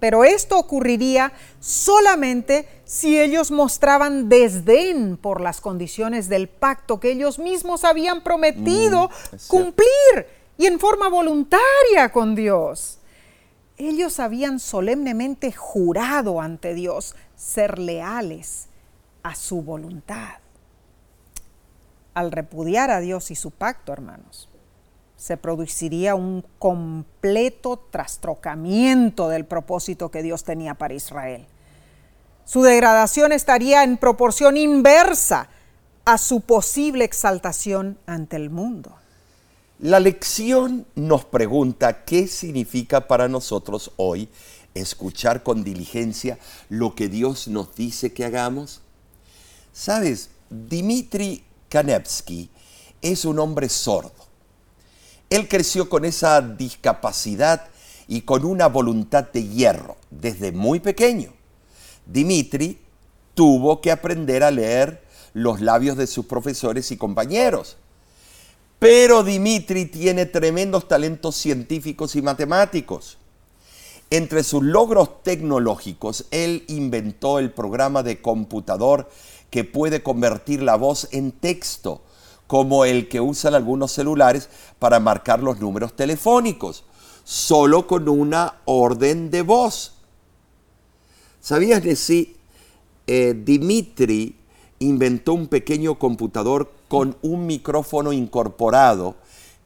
Pero 0.00 0.24
esto 0.24 0.58
ocurriría 0.58 1.32
solamente 1.60 2.66
si 2.84 3.20
ellos 3.20 3.50
mostraban 3.50 4.30
desdén 4.30 5.18
por 5.18 5.42
las 5.42 5.60
condiciones 5.60 6.28
del 6.28 6.48
pacto 6.48 6.98
que 6.98 7.12
ellos 7.12 7.38
mismos 7.38 7.84
habían 7.84 8.22
prometido 8.22 9.08
mm, 9.08 9.36
cumplir 9.46 10.26
y 10.56 10.66
en 10.66 10.80
forma 10.80 11.08
voluntaria 11.08 12.10
con 12.12 12.34
Dios. 12.34 12.98
Ellos 13.76 14.20
habían 14.20 14.58
solemnemente 14.58 15.52
jurado 15.52 16.40
ante 16.40 16.74
Dios 16.74 17.14
ser 17.36 17.78
leales 17.78 18.68
a 19.22 19.34
su 19.34 19.62
voluntad. 19.62 20.38
Al 22.14 22.32
repudiar 22.32 22.90
a 22.90 23.00
Dios 23.00 23.30
y 23.30 23.36
su 23.36 23.50
pacto, 23.50 23.92
hermanos, 23.92 24.49
se 25.20 25.36
produciría 25.36 26.14
un 26.14 26.42
completo 26.58 27.78
trastrocamiento 27.90 29.28
del 29.28 29.44
propósito 29.44 30.10
que 30.10 30.22
Dios 30.22 30.44
tenía 30.44 30.72
para 30.76 30.94
Israel. 30.94 31.46
Su 32.46 32.62
degradación 32.62 33.30
estaría 33.30 33.84
en 33.84 33.98
proporción 33.98 34.56
inversa 34.56 35.50
a 36.06 36.16
su 36.16 36.40
posible 36.40 37.04
exaltación 37.04 37.98
ante 38.06 38.36
el 38.36 38.48
mundo. 38.48 38.96
La 39.78 40.00
lección 40.00 40.86
nos 40.94 41.26
pregunta 41.26 42.06
qué 42.06 42.26
significa 42.26 43.06
para 43.06 43.28
nosotros 43.28 43.92
hoy 43.96 44.30
escuchar 44.72 45.42
con 45.42 45.64
diligencia 45.64 46.38
lo 46.70 46.94
que 46.94 47.08
Dios 47.08 47.46
nos 47.46 47.74
dice 47.74 48.14
que 48.14 48.24
hagamos. 48.24 48.80
Sabes, 49.74 50.30
Dmitri 50.48 51.44
Kanevsky 51.68 52.48
es 53.02 53.26
un 53.26 53.38
hombre 53.38 53.68
sordo 53.68 54.29
él 55.30 55.48
creció 55.48 55.88
con 55.88 56.04
esa 56.04 56.40
discapacidad 56.40 57.68
y 58.08 58.22
con 58.22 58.44
una 58.44 58.66
voluntad 58.66 59.28
de 59.32 59.46
hierro 59.46 59.96
desde 60.10 60.50
muy 60.50 60.80
pequeño. 60.80 61.32
Dimitri 62.04 62.78
tuvo 63.34 63.80
que 63.80 63.92
aprender 63.92 64.42
a 64.42 64.50
leer 64.50 65.04
los 65.32 65.60
labios 65.60 65.96
de 65.96 66.08
sus 66.08 66.26
profesores 66.26 66.90
y 66.90 66.96
compañeros. 66.96 67.76
Pero 68.80 69.22
Dimitri 69.22 69.86
tiene 69.86 70.26
tremendos 70.26 70.88
talentos 70.88 71.36
científicos 71.36 72.16
y 72.16 72.22
matemáticos. 72.22 73.16
Entre 74.10 74.42
sus 74.42 74.64
logros 74.64 75.22
tecnológicos, 75.22 76.24
él 76.32 76.64
inventó 76.66 77.38
el 77.38 77.52
programa 77.52 78.02
de 78.02 78.20
computador 78.20 79.08
que 79.50 79.62
puede 79.62 80.02
convertir 80.02 80.62
la 80.62 80.74
voz 80.74 81.06
en 81.12 81.30
texto 81.30 82.02
como 82.50 82.84
el 82.84 83.06
que 83.06 83.20
usan 83.20 83.54
algunos 83.54 83.92
celulares 83.92 84.48
para 84.80 84.98
marcar 84.98 85.40
los 85.40 85.60
números 85.60 85.94
telefónicos, 85.94 86.82
solo 87.22 87.86
con 87.86 88.08
una 88.08 88.56
orden 88.64 89.30
de 89.30 89.42
voz. 89.42 89.92
¿Sabías 91.40 91.80
que 91.80 91.94
sí? 91.94 92.34
Eh, 93.06 93.40
Dimitri 93.44 94.34
inventó 94.80 95.34
un 95.34 95.46
pequeño 95.46 95.96
computador 96.00 96.72
con 96.88 97.16
un 97.22 97.46
micrófono 97.46 98.12
incorporado 98.12 99.14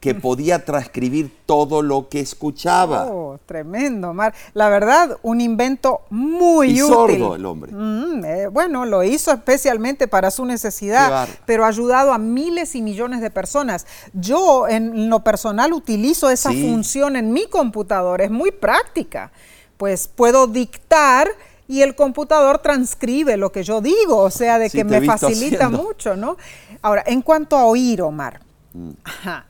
que 0.04 0.14
podía 0.14 0.66
transcribir 0.66 1.34
todo 1.46 1.80
lo 1.80 2.10
que 2.10 2.20
escuchaba. 2.20 3.06
Oh, 3.06 3.38
tremendo, 3.46 4.12
Mar. 4.12 4.34
La 4.52 4.68
verdad, 4.68 5.16
un 5.22 5.40
invento 5.40 6.02
muy 6.10 6.72
y 6.72 6.78
sordo 6.78 7.34
el 7.36 7.46
hombre. 7.46 7.72
Mm, 7.72 8.22
eh, 8.22 8.48
bueno, 8.48 8.84
lo 8.84 9.02
hizo 9.02 9.32
especialmente 9.32 10.06
para 10.06 10.30
su 10.30 10.44
necesidad, 10.44 11.26
pero 11.46 11.64
ha 11.64 11.68
ayudado 11.68 12.12
a 12.12 12.18
miles 12.18 12.74
y 12.74 12.82
millones 12.82 13.22
de 13.22 13.30
personas. 13.30 13.86
Yo, 14.12 14.68
en 14.68 15.08
lo 15.08 15.20
personal, 15.20 15.72
utilizo 15.72 16.28
esa 16.28 16.52
función 16.52 17.16
en 17.16 17.32
mi 17.32 17.46
computador. 17.46 18.20
Es 18.20 18.30
muy 18.30 18.50
práctica. 18.50 19.32
Pues 19.78 20.06
puedo 20.06 20.46
dictar 20.46 21.30
y 21.66 21.80
el 21.80 21.94
computador 21.94 22.58
transcribe 22.58 23.38
lo 23.38 23.50
que 23.50 23.62
yo 23.62 23.80
digo, 23.80 24.18
o 24.18 24.30
sea, 24.30 24.58
de 24.58 24.68
que 24.68 24.84
me 24.84 25.00
facilita 25.00 25.70
mucho, 25.70 26.14
¿no? 26.14 26.36
Ahora, 26.82 27.02
en 27.06 27.22
cuanto 27.22 27.56
a 27.56 27.64
oír, 27.64 28.02
Omar, 28.02 28.42
mm. 28.74 28.90
ajá, 29.02 29.46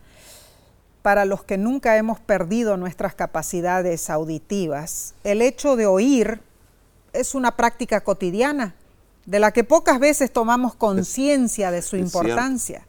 para 1.05 1.27
los 1.27 1.45
que 1.45 1.59
nunca 1.59 1.99
hemos 1.99 2.19
perdido 2.19 2.79
nuestras 2.79 3.15
capacidades 3.15 4.09
auditivas, 4.09 5.13
el 5.23 5.43
hecho 5.43 5.77
de 5.77 5.85
oír 5.85 6.41
es 7.13 7.35
una 7.35 7.59
práctica 7.59 8.01
cotidiana 8.01 8.75
de 9.27 9.39
la 9.39 9.53
que 9.53 9.65
pocas 9.65 10.01
veces 10.01 10.33
tomamos 10.33 10.75
conciencia 10.75 11.71
de 11.71 11.83
su 11.83 11.99
importancia. 11.99 12.87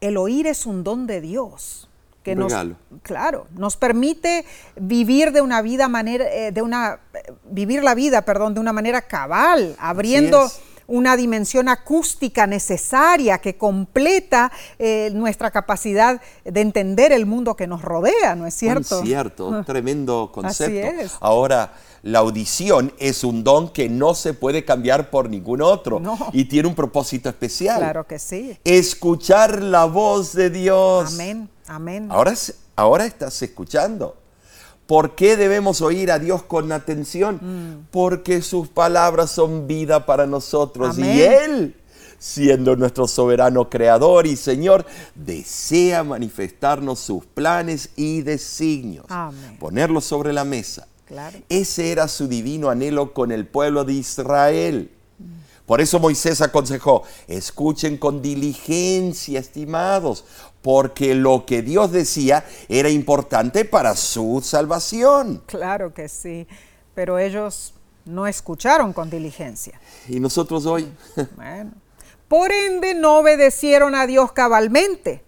El 0.00 0.16
oír 0.16 0.48
es 0.48 0.66
un 0.66 0.82
don 0.82 1.06
de 1.06 1.20
Dios 1.20 1.88
que 2.24 2.34
nos 2.34 2.52
claro 3.02 3.46
nos 3.56 3.76
permite 3.76 4.44
vivir 4.76 5.30
de 5.30 5.40
una 5.40 5.62
vida 5.62 5.88
manera 5.88 6.26
eh, 6.30 6.52
de 6.52 6.60
una 6.60 6.98
vivir 7.44 7.82
la 7.82 7.94
vida 7.94 8.26
perdón 8.26 8.52
de 8.52 8.60
una 8.60 8.74
manera 8.74 9.00
cabal 9.00 9.74
abriendo 9.78 10.50
una 10.90 11.16
dimensión 11.16 11.68
acústica 11.68 12.46
necesaria 12.46 13.38
que 13.38 13.56
completa 13.56 14.50
eh, 14.78 15.10
nuestra 15.14 15.50
capacidad 15.50 16.20
de 16.44 16.60
entender 16.60 17.12
el 17.12 17.26
mundo 17.26 17.56
que 17.56 17.66
nos 17.66 17.82
rodea, 17.82 18.34
¿no 18.34 18.46
es 18.46 18.54
cierto? 18.54 18.98
Es 18.98 19.04
cierto, 19.04 19.62
tremendo 19.66 20.30
concepto. 20.32 20.88
Así 20.88 21.00
es. 21.00 21.12
Ahora, 21.20 21.72
la 22.02 22.18
audición 22.18 22.92
es 22.98 23.24
un 23.24 23.44
don 23.44 23.68
que 23.68 23.88
no 23.88 24.14
se 24.14 24.34
puede 24.34 24.64
cambiar 24.64 25.10
por 25.10 25.30
ningún 25.30 25.62
otro 25.62 26.00
No. 26.00 26.18
y 26.32 26.46
tiene 26.46 26.68
un 26.68 26.74
propósito 26.74 27.28
especial. 27.28 27.78
Claro 27.78 28.06
que 28.06 28.18
sí. 28.18 28.58
Escuchar 28.64 29.62
la 29.62 29.84
voz 29.84 30.32
de 30.32 30.50
Dios. 30.50 31.14
Amén, 31.14 31.48
amén. 31.68 32.08
Ahora, 32.10 32.34
ahora 32.74 33.04
estás 33.04 33.40
escuchando. 33.42 34.16
¿Por 34.90 35.14
qué 35.14 35.36
debemos 35.36 35.82
oír 35.82 36.10
a 36.10 36.18
Dios 36.18 36.42
con 36.42 36.72
atención? 36.72 37.36
Mm. 37.36 37.86
Porque 37.92 38.42
sus 38.42 38.66
palabras 38.66 39.30
son 39.30 39.68
vida 39.68 40.04
para 40.04 40.26
nosotros 40.26 40.98
Amén. 40.98 41.16
y 41.16 41.20
Él, 41.20 41.76
siendo 42.18 42.74
nuestro 42.74 43.06
soberano 43.06 43.70
creador 43.70 44.26
y 44.26 44.34
Señor, 44.34 44.84
desea 45.14 46.02
manifestarnos 46.02 46.98
sus 46.98 47.24
planes 47.24 47.90
y 47.94 48.22
designios, 48.22 49.06
Amén. 49.10 49.58
ponerlos 49.60 50.06
sobre 50.06 50.32
la 50.32 50.42
mesa. 50.42 50.88
Claro. 51.06 51.38
Ese 51.48 51.92
era 51.92 52.08
su 52.08 52.26
divino 52.26 52.68
anhelo 52.68 53.14
con 53.14 53.30
el 53.30 53.46
pueblo 53.46 53.84
de 53.84 53.92
Israel. 53.92 54.90
Por 55.66 55.80
eso 55.80 56.00
Moisés 56.00 56.40
aconsejó, 56.40 57.04
escuchen 57.28 57.96
con 57.96 58.22
diligencia, 58.22 59.38
estimados, 59.38 60.24
porque 60.62 61.14
lo 61.14 61.46
que 61.46 61.62
Dios 61.62 61.90
decía 61.92 62.44
era 62.68 62.88
importante 62.90 63.64
para 63.64 63.96
su 63.96 64.40
salvación. 64.44 65.42
Claro 65.46 65.94
que 65.94 66.08
sí. 66.08 66.46
Pero 66.94 67.18
ellos 67.18 67.74
no 68.04 68.26
escucharon 68.26 68.92
con 68.92 69.08
diligencia. 69.10 69.80
Y 70.08 70.20
nosotros 70.20 70.66
hoy, 70.66 70.92
Bueno. 71.36 71.72
Por 72.28 72.52
ende 72.52 72.94
no 72.94 73.18
obedecieron 73.18 73.94
a 73.94 74.06
Dios 74.06 74.30
cabalmente. 74.32 75.24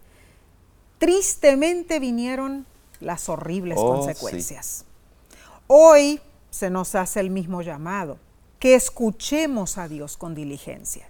Tristemente 0.99 1.99
vinieron 1.99 2.65
las 3.01 3.29
horribles 3.29 3.77
Oh, 3.81 3.97
consecuencias. 3.97 4.85
Hoy 5.67 6.21
se 6.51 6.71
nos 6.71 6.95
hace 6.95 7.19
el 7.19 7.31
mismo 7.31 7.63
llamado, 7.63 8.19
que 8.61 8.75
escuchemos 8.77 9.79
a 9.79 9.89
Dios 9.89 10.17
con 10.17 10.35
diligencia. 10.37 11.09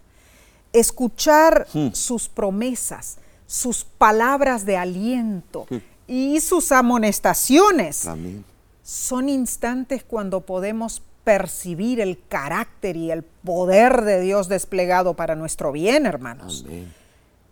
Escuchar 0.72 1.66
sus 1.92 2.28
promesas, 2.30 3.18
sus 3.52 3.84
palabras 3.84 4.64
de 4.64 4.78
aliento 4.78 5.66
y 6.06 6.40
sus 6.40 6.72
amonestaciones 6.72 8.06
amén. 8.06 8.46
son 8.82 9.28
instantes 9.28 10.04
cuando 10.04 10.40
podemos 10.40 11.02
percibir 11.22 12.00
el 12.00 12.18
carácter 12.30 12.96
y 12.96 13.10
el 13.10 13.22
poder 13.22 14.04
de 14.04 14.22
Dios 14.22 14.48
desplegado 14.48 15.12
para 15.12 15.34
nuestro 15.34 15.70
bien, 15.70 16.06
hermanos. 16.06 16.64
Amén. 16.66 16.94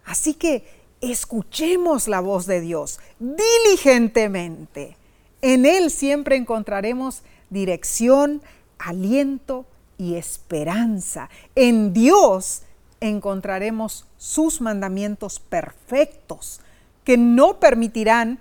Así 0.07 0.33
que 0.33 0.65
escuchemos 1.03 2.09
la 2.09 2.21
voz 2.21 2.47
de 2.47 2.63
Dios 2.63 2.99
diligentemente. 3.19 4.97
En 5.43 5.67
Él 5.67 5.91
siempre 5.91 6.37
encontraremos 6.37 7.25
dirección, 7.51 8.41
aliento 8.79 9.67
y 9.99 10.15
esperanza. 10.15 11.29
En 11.55 11.93
Dios 11.93 12.63
encontraremos 13.01 14.07
sus 14.17 14.61
mandamientos 14.61 15.41
perfectos 15.41 16.61
que 17.05 17.17
no 17.17 17.59
permitirán 17.59 18.39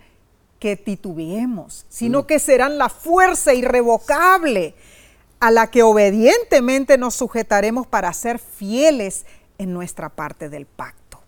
que 0.59 0.75
titubeemos, 0.75 1.85
sino 1.89 2.27
que 2.27 2.39
serán 2.39 2.77
la 2.77 2.89
fuerza 2.89 3.53
irrevocable 3.53 4.75
a 5.39 5.51
la 5.51 5.67
que 5.67 5.83
obedientemente 5.83 6.97
nos 6.97 7.15
sujetaremos 7.15 7.87
para 7.87 8.11
ser 8.11 8.39
fieles 8.39 9.25
en 9.57 9.73
nuestra 9.73 10.09
parte 10.09 10.49
del 10.49 10.65
pacto. 10.65 11.21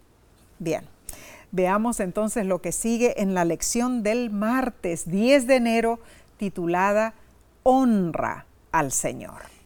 Bien, 0.59 0.85
veamos 1.51 2.01
entonces 2.01 2.45
lo 2.45 2.61
que 2.61 2.73
sigue 2.73 3.21
en 3.21 3.33
la 3.33 3.45
lección 3.45 4.03
del 4.03 4.29
martes 4.29 5.09
10 5.09 5.47
de 5.47 5.55
enero 5.55 5.99
titulada 6.37 7.13
Honra 7.63 8.45
al 8.71 8.91
Señor. 8.91 9.60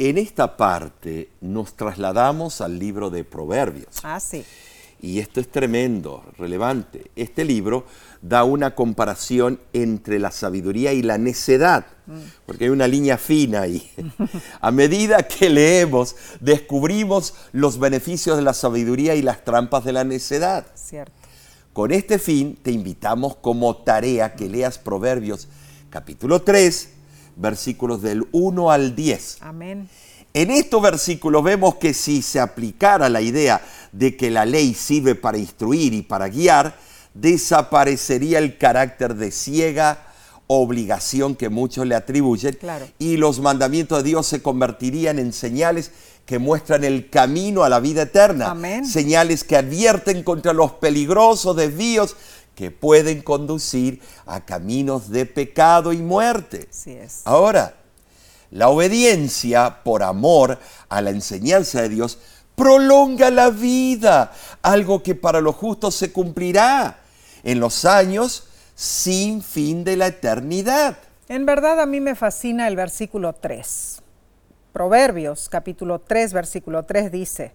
En 0.00 0.16
esta 0.16 0.56
parte 0.56 1.28
nos 1.40 1.74
trasladamos 1.74 2.60
al 2.60 2.78
libro 2.78 3.10
de 3.10 3.24
Proverbios. 3.24 3.96
Ah, 4.04 4.20
sí. 4.20 4.44
Y 5.00 5.18
esto 5.18 5.40
es 5.40 5.50
tremendo, 5.50 6.24
relevante. 6.38 7.10
Este 7.16 7.44
libro 7.44 7.84
da 8.22 8.44
una 8.44 8.76
comparación 8.76 9.60
entre 9.72 10.20
la 10.20 10.30
sabiduría 10.30 10.92
y 10.92 11.02
la 11.02 11.18
necedad, 11.18 11.84
porque 12.46 12.66
hay 12.66 12.70
una 12.70 12.86
línea 12.86 13.18
fina 13.18 13.62
ahí. 13.62 13.90
A 14.60 14.70
medida 14.70 15.24
que 15.24 15.50
leemos, 15.50 16.14
descubrimos 16.38 17.34
los 17.50 17.80
beneficios 17.80 18.36
de 18.36 18.42
la 18.42 18.54
sabiduría 18.54 19.16
y 19.16 19.22
las 19.22 19.44
trampas 19.44 19.84
de 19.84 19.92
la 19.92 20.04
necedad. 20.04 20.66
Cierto. 20.76 21.12
Con 21.72 21.90
este 21.90 22.20
fin, 22.20 22.56
te 22.62 22.70
invitamos 22.70 23.34
como 23.34 23.78
tarea 23.78 24.36
que 24.36 24.48
leas 24.48 24.78
Proverbios 24.78 25.48
capítulo 25.90 26.42
3, 26.42 26.97
versículos 27.38 28.02
del 28.02 28.26
1 28.32 28.70
al 28.70 28.94
10. 28.94 29.38
Amén. 29.40 29.88
En 30.34 30.50
estos 30.50 30.82
versículos 30.82 31.42
vemos 31.42 31.76
que 31.76 31.94
si 31.94 32.20
se 32.22 32.38
aplicara 32.38 33.08
la 33.08 33.20
idea 33.22 33.62
de 33.92 34.16
que 34.16 34.30
la 34.30 34.44
ley 34.44 34.74
sirve 34.74 35.14
para 35.14 35.38
instruir 35.38 35.94
y 35.94 36.02
para 36.02 36.28
guiar, 36.28 36.76
desaparecería 37.14 38.38
el 38.38 38.58
carácter 38.58 39.14
de 39.14 39.30
ciega 39.30 40.04
obligación 40.46 41.34
que 41.34 41.48
muchos 41.50 41.86
le 41.86 41.94
atribuyen 41.94 42.54
Claro. 42.54 42.86
y 42.98 43.16
los 43.18 43.40
mandamientos 43.40 43.98
de 44.02 44.08
Dios 44.10 44.26
se 44.26 44.40
convertirían 44.42 45.18
en 45.18 45.32
señales 45.32 45.90
que 46.24 46.38
muestran 46.38 46.84
el 46.84 47.08
camino 47.10 47.64
a 47.64 47.68
la 47.68 47.80
vida 47.80 48.02
eterna, 48.02 48.50
Amén. 48.50 48.86
señales 48.86 49.44
que 49.44 49.56
advierten 49.56 50.22
contra 50.22 50.52
los 50.52 50.72
peligrosos 50.72 51.56
desvíos 51.56 52.16
que 52.58 52.72
pueden 52.72 53.22
conducir 53.22 54.02
a 54.26 54.44
caminos 54.44 55.10
de 55.10 55.26
pecado 55.26 55.92
y 55.92 55.98
muerte. 55.98 56.66
Así 56.68 56.90
es. 56.90 57.22
Ahora, 57.24 57.76
la 58.50 58.68
obediencia 58.68 59.84
por 59.84 60.02
amor 60.02 60.58
a 60.88 61.00
la 61.00 61.10
enseñanza 61.10 61.82
de 61.82 61.88
Dios 61.88 62.18
prolonga 62.56 63.30
la 63.30 63.50
vida, 63.50 64.32
algo 64.60 65.04
que 65.04 65.14
para 65.14 65.40
los 65.40 65.54
justos 65.54 65.94
se 65.94 66.10
cumplirá 66.10 66.98
en 67.44 67.60
los 67.60 67.84
años 67.84 68.48
sin 68.74 69.40
fin 69.40 69.84
de 69.84 69.96
la 69.96 70.08
eternidad. 70.08 70.98
En 71.28 71.46
verdad 71.46 71.78
a 71.78 71.86
mí 71.86 72.00
me 72.00 72.16
fascina 72.16 72.66
el 72.66 72.74
versículo 72.74 73.34
3. 73.34 74.02
Proverbios 74.72 75.48
capítulo 75.48 76.00
3, 76.00 76.32
versículo 76.32 76.84
3 76.84 77.12
dice, 77.12 77.52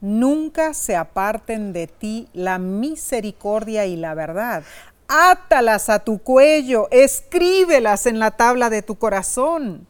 Nunca 0.00 0.74
se 0.74 0.94
aparten 0.96 1.72
de 1.72 1.86
ti 1.86 2.28
la 2.32 2.58
misericordia 2.58 3.86
y 3.86 3.96
la 3.96 4.14
verdad. 4.14 4.62
Átalas 5.08 5.88
a 5.88 6.00
tu 6.00 6.18
cuello, 6.18 6.88
escríbelas 6.90 8.06
en 8.06 8.18
la 8.18 8.32
tabla 8.32 8.70
de 8.70 8.82
tu 8.82 8.96
corazón. 8.96 9.86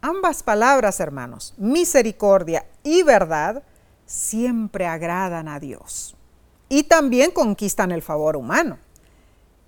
Ambas 0.00 0.42
palabras, 0.42 1.00
hermanos, 1.00 1.54
misericordia 1.56 2.66
y 2.82 3.02
verdad, 3.02 3.62
siempre 4.06 4.86
agradan 4.86 5.48
a 5.48 5.60
Dios 5.60 6.16
y 6.68 6.84
también 6.84 7.30
conquistan 7.30 7.92
el 7.92 8.02
favor 8.02 8.36
humano. 8.36 8.78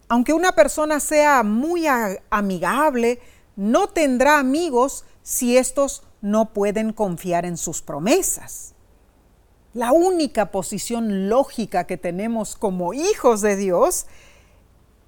Aunque 0.08 0.32
una 0.32 0.52
persona 0.52 1.00
sea 1.00 1.42
muy 1.42 1.86
amigable, 2.30 3.20
no 3.56 3.88
tendrá 3.88 4.38
amigos 4.38 5.04
si 5.22 5.56
estos 5.56 6.02
no 6.20 6.52
pueden 6.52 6.92
confiar 6.92 7.46
en 7.46 7.56
sus 7.56 7.80
promesas. 7.82 8.69
La 9.72 9.92
única 9.92 10.50
posición 10.50 11.28
lógica 11.28 11.84
que 11.84 11.96
tenemos 11.96 12.56
como 12.56 12.92
hijos 12.92 13.40
de 13.40 13.54
Dios 13.54 14.06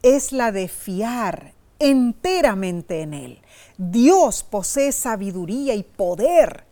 es 0.03 0.33
la 0.33 0.53
de 0.53 0.69
fiar 0.69 1.55
enteramente 1.81 3.01
en 3.01 3.15
Él. 3.15 3.43
Dios 3.77 4.45
posee 4.45 4.93
sabiduría 4.93 5.75
y 5.75 5.83
poder 5.83 6.65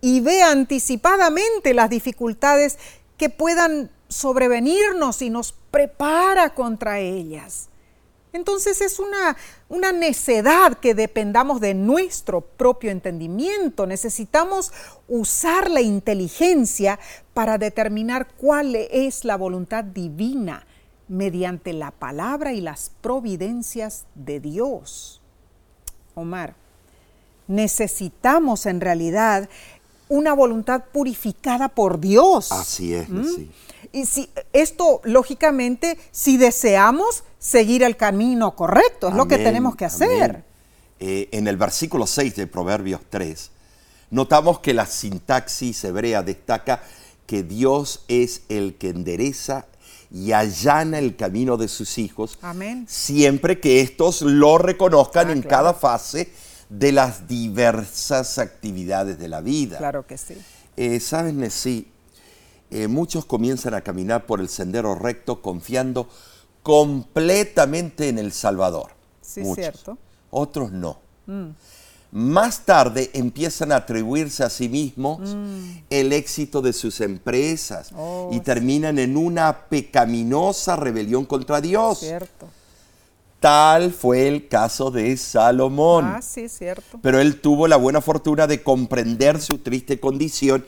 y 0.00 0.20
ve 0.20 0.42
anticipadamente 0.42 1.74
las 1.74 1.90
dificultades 1.90 2.78
que 3.16 3.30
puedan 3.30 3.90
sobrevenirnos 4.08 5.22
y 5.22 5.30
nos 5.30 5.52
prepara 5.70 6.54
contra 6.54 6.98
ellas. 6.98 7.68
Entonces 8.32 8.80
es 8.80 8.98
una, 8.98 9.36
una 9.68 9.92
necedad 9.92 10.78
que 10.78 10.94
dependamos 10.94 11.60
de 11.60 11.74
nuestro 11.74 12.42
propio 12.42 12.90
entendimiento. 12.90 13.86
Necesitamos 13.86 14.72
usar 15.08 15.70
la 15.70 15.80
inteligencia 15.80 16.98
para 17.34 17.58
determinar 17.58 18.28
cuál 18.36 18.74
es 18.74 19.24
la 19.24 19.36
voluntad 19.36 19.84
divina 19.84 20.66
mediante 21.08 21.72
la 21.72 21.90
palabra 21.90 22.52
y 22.52 22.60
las 22.60 22.90
providencias 23.00 24.04
de 24.14 24.40
Dios. 24.40 25.20
Omar, 26.14 26.54
necesitamos 27.46 28.66
en 28.66 28.80
realidad 28.80 29.48
una 30.08 30.34
voluntad 30.34 30.84
purificada 30.92 31.68
por 31.68 32.00
Dios. 32.00 32.52
Así 32.52 32.94
es, 32.94 33.08
¿Mm? 33.08 33.24
sí. 33.24 33.50
Y 33.92 34.06
si 34.06 34.30
esto, 34.52 35.00
lógicamente, 35.04 35.98
si 36.10 36.36
deseamos 36.36 37.24
seguir 37.38 37.82
el 37.82 37.96
camino 37.96 38.54
correcto, 38.56 39.08
es 39.08 39.14
lo 39.14 39.26
que 39.28 39.38
tenemos 39.38 39.76
que 39.76 39.84
hacer. 39.84 40.44
Eh, 41.00 41.28
en 41.32 41.46
el 41.46 41.56
versículo 41.56 42.06
6 42.06 42.34
de 42.36 42.46
Proverbios 42.46 43.00
3, 43.08 43.50
Notamos 44.10 44.60
que 44.60 44.72
la 44.72 44.86
sintaxis 44.86 45.84
hebrea 45.84 46.22
destaca 46.22 46.82
que 47.26 47.42
Dios 47.42 48.04
es 48.08 48.40
el 48.48 48.76
que 48.76 48.88
endereza 48.88 49.66
y 50.10 50.32
allana 50.32 50.98
el 50.98 51.14
camino 51.14 51.58
de 51.58 51.68
sus 51.68 51.98
hijos, 51.98 52.38
Amén. 52.40 52.86
siempre 52.88 53.60
que 53.60 53.82
estos 53.82 54.22
lo 54.22 54.56
reconozcan 54.56 55.28
Ah, 55.28 55.32
en 55.32 55.42
claro. 55.42 55.50
cada 55.56 55.74
fase 55.74 56.32
de 56.70 56.92
las 56.92 57.28
diversas 57.28 58.38
actividades 58.38 59.18
de 59.18 59.28
la 59.28 59.42
vida. 59.42 59.76
Claro 59.76 60.06
que 60.06 60.16
sí. 60.16 60.34
Eh, 60.78 61.00
Sabes, 61.00 61.34
Nessie, 61.34 61.86
eh, 62.70 62.88
muchos 62.88 63.24
comienzan 63.24 63.74
a 63.74 63.80
caminar 63.80 64.26
por 64.26 64.40
el 64.40 64.48
sendero 64.48 64.94
recto 64.94 65.40
confiando 65.42 66.08
completamente 66.62 68.08
en 68.08 68.18
el 68.18 68.32
Salvador. 68.32 68.90
Sí, 69.22 69.40
Muchos. 69.40 69.56
cierto. 69.56 69.94
Mm. 69.94 69.98
Otros 70.30 70.72
no. 70.72 70.98
Más 72.10 72.60
tarde 72.64 73.10
empiezan 73.12 73.70
a 73.72 73.76
atribuirse 73.76 74.42
a 74.42 74.48
sí 74.48 74.68
mismos 74.70 75.36
el 75.90 76.12
éxito 76.14 76.62
de 76.62 76.72
sus 76.72 77.00
empresas 77.02 77.92
Mm. 77.92 77.96
Oh, 77.98 78.28
y 78.32 78.36
sí. 78.36 78.40
terminan 78.40 78.98
en 78.98 79.16
una 79.16 79.66
pecaminosa 79.68 80.76
rebelión 80.76 81.24
contra 81.26 81.60
Dios. 81.60 82.00
Cierto. 82.00 82.48
Tal 83.40 83.92
fue 83.92 84.26
el 84.26 84.48
caso 84.48 84.90
de 84.90 85.16
Salomón. 85.16 86.04
Ah, 86.06 86.22
sí, 86.22 86.48
cierto. 86.48 86.98
Pero 87.02 87.20
él 87.20 87.40
tuvo 87.40 87.68
la 87.68 87.76
buena 87.76 88.00
fortuna 88.00 88.46
de 88.48 88.62
comprender 88.64 89.40
su 89.40 89.58
triste 89.58 90.00
condición 90.00 90.64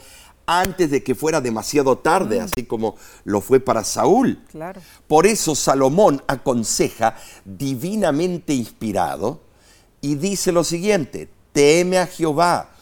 antes 0.59 0.91
de 0.91 1.05
que 1.05 1.15
fuera 1.15 1.41
demasiado 1.41 1.99
tarde, 1.99 2.41
así 2.41 2.65
como 2.65 2.97
lo 3.25 3.41
fue 3.41 3.61
para 3.61 3.85
Saúl. 3.85 4.43
Claro. 4.51 4.81
Por 5.07 5.27
eso 5.27 5.55
Salomón 5.55 6.23
aconseja, 6.27 7.15
divinamente 7.45 8.53
inspirado, 8.53 9.43
y 10.01 10.17
dice 10.17 10.51
lo 10.51 10.65
siguiente, 10.65 11.29
teme 11.53 11.99
a 11.99 12.07
Jehová, 12.07 12.73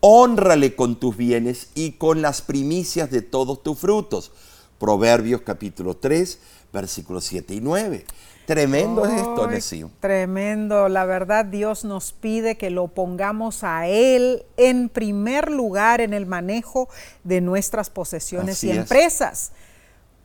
honrale 0.00 0.74
con 0.74 0.98
tus 0.98 1.16
bienes 1.16 1.68
y 1.74 1.92
con 1.92 2.22
las 2.22 2.40
primicias 2.40 3.10
de 3.10 3.20
todos 3.20 3.62
tus 3.62 3.78
frutos. 3.78 4.32
Proverbios 4.78 5.42
capítulo 5.42 5.98
3, 5.98 6.38
versículos 6.72 7.24
7 7.24 7.54
y 7.54 7.60
9. 7.60 8.06
Tremendo 8.50 9.04
es 9.04 9.12
esto, 9.12 9.46
Nesío. 9.46 9.90
Tremendo. 10.00 10.88
La 10.88 11.04
verdad, 11.04 11.44
Dios 11.44 11.84
nos 11.84 12.12
pide 12.12 12.56
que 12.56 12.68
lo 12.70 12.88
pongamos 12.88 13.62
a 13.62 13.86
Él 13.86 14.44
en 14.56 14.88
primer 14.88 15.52
lugar 15.52 16.00
en 16.00 16.12
el 16.12 16.26
manejo 16.26 16.88
de 17.22 17.40
nuestras 17.40 17.90
posesiones 17.90 18.56
Así 18.56 18.66
y 18.66 18.70
es. 18.72 18.78
empresas, 18.78 19.52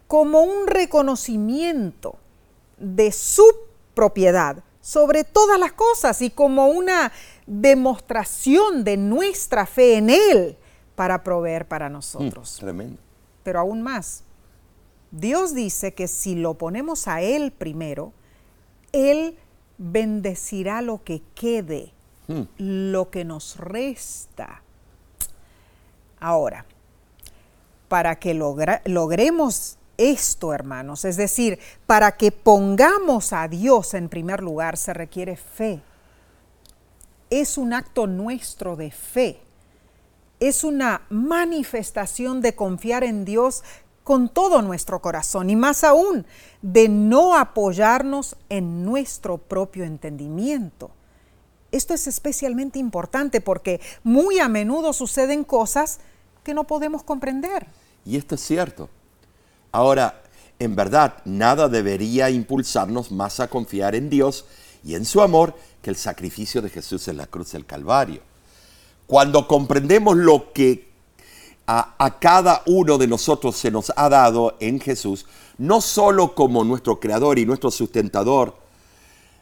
como 0.08 0.42
un 0.42 0.66
reconocimiento 0.66 2.16
de 2.80 3.12
su 3.12 3.46
propiedad 3.94 4.64
sobre 4.82 5.24
todas 5.24 5.60
las 5.60 5.74
cosas 5.74 6.20
y 6.24 6.32
como 6.32 6.66
una 6.70 7.12
demostración 7.46 8.84
de 8.84 8.98
nuestra 8.98 9.68
fe 9.68 9.98
en 9.98 10.10
Él 10.10 10.58
para 10.96 11.24
proveer 11.24 11.68
para 11.68 11.90
nosotros. 11.90 12.58
Tremendo. 12.60 12.98
Pero 13.44 13.60
aún 13.60 13.84
más, 13.84 14.24
Dios 15.12 15.54
dice 15.54 15.94
que 15.94 16.08
si 16.08 16.36
lo 16.36 16.56
ponemos 16.56 17.08
a 17.08 17.22
Él 17.22 17.52
primero, 17.52 18.14
Él 18.92 19.38
bendecirá 19.78 20.82
lo 20.82 21.04
que 21.04 21.22
quede, 21.36 21.92
Hmm. 22.28 22.44
lo 22.58 23.12
que 23.12 23.24
nos 23.24 23.58
resta. 23.58 24.62
Ahora, 26.20 26.66
para 27.88 28.16
que 28.18 28.34
logra- 28.34 28.82
logremos 28.86 29.78
esto, 29.98 30.54
hermanos, 30.54 31.06
es 31.06 31.18
decir, 31.18 31.60
para 31.86 32.18
que 32.18 32.32
pongamos 32.32 33.32
a 33.32 33.48
Dios 33.48 33.94
en 33.94 34.10
primer 34.10 34.42
lugar, 34.42 34.76
se 34.78 34.94
requiere 34.94 35.36
fe. 35.38 35.82
Es 37.30 37.58
un 37.58 37.74
acto 37.74 38.08
nuestro 38.08 38.76
de 38.76 38.92
fe 38.92 39.42
es 40.42 40.66
una 40.66 41.04
manifestación 41.10 42.42
de 42.42 42.56
confiar 42.56 43.06
en 43.06 43.24
Dios 43.24 43.64
con 44.06 44.30
todo 44.30 44.62
nuestro 44.62 45.02
corazón 45.02 45.50
y 45.50 45.56
más 45.56 45.84
aún 45.84 46.28
de 46.62 46.88
no 46.88 47.36
apoyarnos 47.36 48.36
en 48.50 48.86
nuestro 48.86 49.40
propio 49.40 49.84
entendimiento. 49.84 50.92
Esto 51.72 51.96
es 51.96 52.06
especialmente 52.06 52.78
importante 52.78 53.42
porque 53.42 53.82
muy 54.04 54.38
a 54.38 54.48
menudo 54.48 54.94
suceden 54.94 55.44
cosas 55.44 56.00
que 56.44 56.54
no 56.54 56.66
podemos 56.66 57.02
comprender. 57.02 57.66
Y 58.06 58.16
esto 58.16 58.36
es 58.36 58.42
cierto. 58.42 58.90
Ahora, 59.72 60.22
en 60.60 60.76
verdad, 60.76 61.16
nada 61.26 61.68
debería 61.68 62.30
impulsarnos 62.30 63.12
más 63.12 63.40
a 63.40 63.48
confiar 63.48 63.96
en 63.96 64.12
Dios 64.12 64.46
y 64.84 64.94
en 64.94 65.04
su 65.06 65.20
amor 65.20 65.56
que 65.82 65.90
el 65.90 65.96
sacrificio 65.96 66.62
de 66.62 66.70
Jesús 66.70 67.08
en 67.08 67.18
la 67.18 67.26
cruz 67.26 67.54
del 67.54 67.66
Calvario. 67.66 68.22
Cuando 69.08 69.48
comprendemos 69.48 70.16
lo 70.16 70.54
que 70.54 70.94
a, 71.68 72.18
cada 72.20 72.62
uno 72.68 72.98
de 72.98 73.08
nosotros 73.08 73.56
se 73.56 73.72
nos 73.72 73.92
ha 73.96 74.10
dado 74.10 74.56
en 74.60 74.80
Jesús, 74.80 75.26
no 75.58 75.82
solo 75.82 76.36
como 76.36 76.64
nuestro 76.64 77.00
creador 77.00 77.40
y 77.40 77.46
nuestro 77.46 77.72
sustentador, 77.72 78.56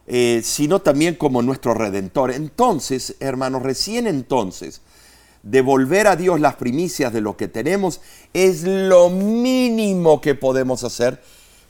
eh, 0.07 0.41
sino 0.43 0.79
también 0.79 1.15
como 1.15 1.41
nuestro 1.41 1.73
redentor. 1.73 2.31
Entonces, 2.31 3.15
hermanos, 3.19 3.63
recién 3.63 4.07
entonces, 4.07 4.81
devolver 5.43 6.07
a 6.07 6.15
Dios 6.15 6.39
las 6.39 6.55
primicias 6.55 7.11
de 7.11 7.21
lo 7.21 7.35
que 7.35 7.47
tenemos 7.47 7.99
es 8.33 8.63
lo 8.63 9.09
mínimo 9.09 10.21
que 10.21 10.35
podemos 10.35 10.83
hacer 10.83 11.21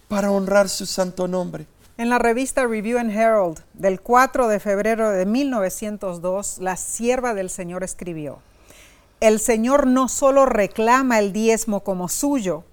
para 0.08 0.32
honrar 0.32 0.70
su 0.70 0.86
santo 0.86 1.28
nombre. 1.28 1.66
En 1.98 2.10
la 2.10 2.20
revista 2.20 2.66
Review 2.66 2.98
and 2.98 3.12
Herald 3.12 3.60
del 3.74 4.02
4 4.02 4.48
de 4.48 4.60
febrero 4.60 5.12
de 5.12 5.26
1902, 5.26 6.58
la 6.60 6.76
sierva 6.76 7.34
del 7.34 7.50
Señor 7.50 7.84
escribió, 7.84 8.40
El 9.24 9.40
Señor 9.40 9.88
no 9.88 10.10
solo 10.10 10.46
reclama 10.46 11.18
el 11.18 11.32
diezmo 11.32 11.80
como 11.80 12.10
suyo, 12.10 12.66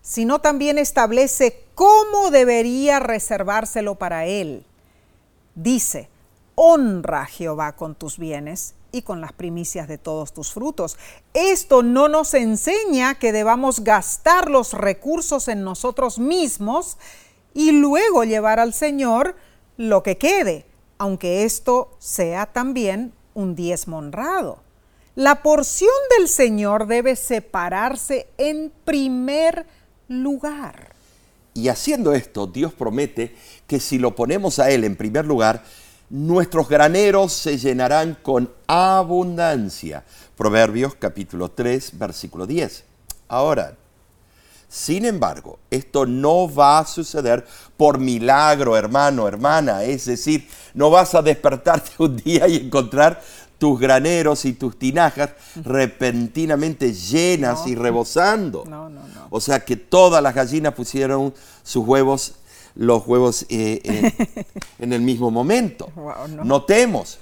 sino 0.00 0.38
también 0.38 0.78
establece 0.78 1.64
cómo 1.74 2.30
debería 2.30 3.00
reservárselo 3.00 3.96
para 3.96 4.24
Él. 4.24 4.64
Dice, 5.56 6.08
honra 6.54 7.22
a 7.22 7.26
Jehová 7.26 7.74
con 7.74 7.96
tus 7.96 8.16
bienes 8.16 8.76
y 8.92 9.02
con 9.02 9.20
las 9.20 9.32
primicias 9.32 9.88
de 9.88 9.98
todos 9.98 10.32
tus 10.32 10.52
frutos. 10.52 10.96
Esto 11.34 11.82
no 11.82 12.06
nos 12.06 12.32
enseña 12.34 13.16
que 13.16 13.32
debamos 13.32 13.80
gastar 13.80 14.48
los 14.48 14.74
recursos 14.74 15.48
en 15.48 15.64
nosotros 15.64 16.20
mismos 16.20 16.96
y 17.54 17.72
luego 17.72 18.22
llevar 18.22 18.60
al 18.60 18.72
Señor 18.72 19.34
lo 19.76 20.04
que 20.04 20.16
quede, 20.16 20.64
aunque 20.96 21.42
esto 21.42 21.90
sea 21.98 22.46
también 22.46 23.12
un 23.34 23.56
diezmo 23.56 23.98
honrado. 23.98 24.67
La 25.18 25.42
porción 25.42 25.90
del 26.16 26.28
Señor 26.28 26.86
debe 26.86 27.16
separarse 27.16 28.28
en 28.38 28.72
primer 28.84 29.66
lugar. 30.06 30.94
Y 31.54 31.66
haciendo 31.66 32.14
esto, 32.14 32.46
Dios 32.46 32.72
promete 32.72 33.34
que 33.66 33.80
si 33.80 33.98
lo 33.98 34.14
ponemos 34.14 34.60
a 34.60 34.70
Él 34.70 34.84
en 34.84 34.94
primer 34.94 35.26
lugar, 35.26 35.64
nuestros 36.08 36.68
graneros 36.68 37.32
se 37.32 37.58
llenarán 37.58 38.16
con 38.22 38.52
abundancia. 38.68 40.04
Proverbios 40.36 40.94
capítulo 40.94 41.50
3, 41.50 41.98
versículo 41.98 42.46
10. 42.46 42.84
Ahora, 43.26 43.74
sin 44.68 45.06
embargo, 45.06 45.58
esto 45.70 46.04
no 46.04 46.52
va 46.52 46.78
a 46.78 46.86
suceder 46.86 47.44
por 47.76 47.98
milagro, 47.98 48.76
hermano, 48.76 49.26
hermana. 49.26 49.82
Es 49.82 50.04
decir, 50.04 50.46
no 50.74 50.90
vas 50.90 51.14
a 51.16 51.22
despertarte 51.22 51.90
un 51.98 52.18
día 52.18 52.46
y 52.46 52.56
encontrar 52.56 53.20
tus 53.58 53.78
graneros 53.80 54.44
y 54.44 54.52
tus 54.52 54.78
tinajas 54.78 55.30
repentinamente 55.64 56.92
llenas 56.92 57.60
No. 57.60 57.68
y 57.68 57.74
rebosando. 57.74 58.64
No, 58.66 58.88
no, 58.88 59.00
no. 59.00 59.26
O 59.30 59.40
sea 59.40 59.60
que 59.64 59.76
todas 59.76 60.22
las 60.22 60.34
gallinas 60.34 60.74
pusieron 60.74 61.34
sus 61.62 61.86
huevos, 61.86 62.34
los 62.74 63.06
huevos 63.06 63.42
eh, 63.48 63.80
eh, 63.84 64.44
en 64.78 64.92
el 64.92 65.00
mismo 65.02 65.30
momento. 65.30 65.90
Wow. 65.96 66.44
Notemos, 66.44 67.18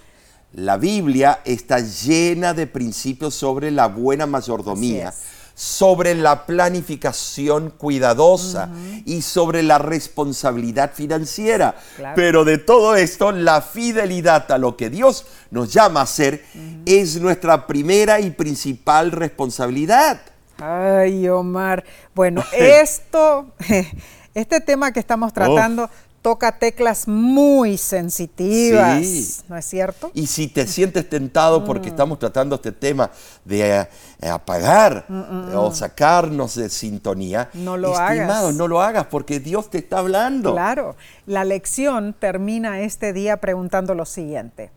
la 0.53 0.77
Biblia 0.77 1.41
está 1.45 1.81
llena 1.81 2.55
de 2.55 2.67
principios 2.67 3.35
sobre 3.35 3.71
la 3.71 3.89
buena 3.89 4.27
mayordomía. 4.27 5.13
Sobre 5.57 6.15
la 6.15 6.45
planificación 6.45 7.71
cuidadosa 7.71 8.69
y 9.07 9.23
sobre 9.23 9.63
la 9.63 9.79
responsabilidad 9.79 10.93
financiera. 10.93 11.75
Claro. 11.97 12.15
Pero 12.15 12.45
de 12.45 12.59
todo 12.59 12.95
esto, 12.95 13.33
la 13.33 13.63
fidelidad 13.63 14.53
a 14.53 14.59
lo 14.59 14.77
que 14.77 14.91
Dios 14.91 15.25
nos 15.51 15.73
llama 15.73 16.01
a 16.01 16.03
hacer 16.03 16.45
es 16.85 17.19
nuestra 17.19 17.67
primera 17.67 18.21
y 18.21 18.31
principal 18.31 19.13
responsabilidad. 19.13 20.21
Ay, 20.59 21.27
Omar. 21.27 21.85
Bueno, 22.15 22.45
esto, 22.53 23.47
este 24.35 24.61
tema 24.61 24.93
que 24.93 25.01
estamos 25.01 25.33
tratando 25.33 25.89
toca 26.27 26.59
teclas 26.59 27.07
muy 27.07 27.79
sensitivas, 27.79 29.07
Sí. 29.07 29.37
¿no 29.49 29.57
es 29.57 29.65
cierto? 29.65 30.11
Y 30.13 30.27
si 30.27 30.49
te 30.49 30.67
sientes 30.67 31.09
tentado 31.09 31.65
porque 31.65 31.89
estamos 31.89 32.19
tratando 32.19 32.57
este 32.57 32.73
tema 32.73 33.13
de 33.45 33.87
eh, 34.21 34.29
apagar 34.29 35.07
o 35.55 35.71
sacarnos 35.73 36.57
de 36.57 36.69
sintonía, 36.69 37.49
No 37.55 37.77
lo 37.77 37.93
estimado, 37.93 38.47
hagas. 38.49 38.55
no 38.57 38.67
lo 38.67 38.83
hagas 38.83 39.07
porque 39.07 39.39
Dios 39.39 39.71
te 39.71 39.79
está 39.79 39.99
hablando. 39.99 40.53
Claro. 40.53 40.97
La 41.27 41.45
lección 41.45 42.13
termina 42.19 42.81
este 42.81 43.13
día 43.13 43.37
preguntando 43.37 43.95
lo 43.95 44.05
siguiente. 44.05 44.73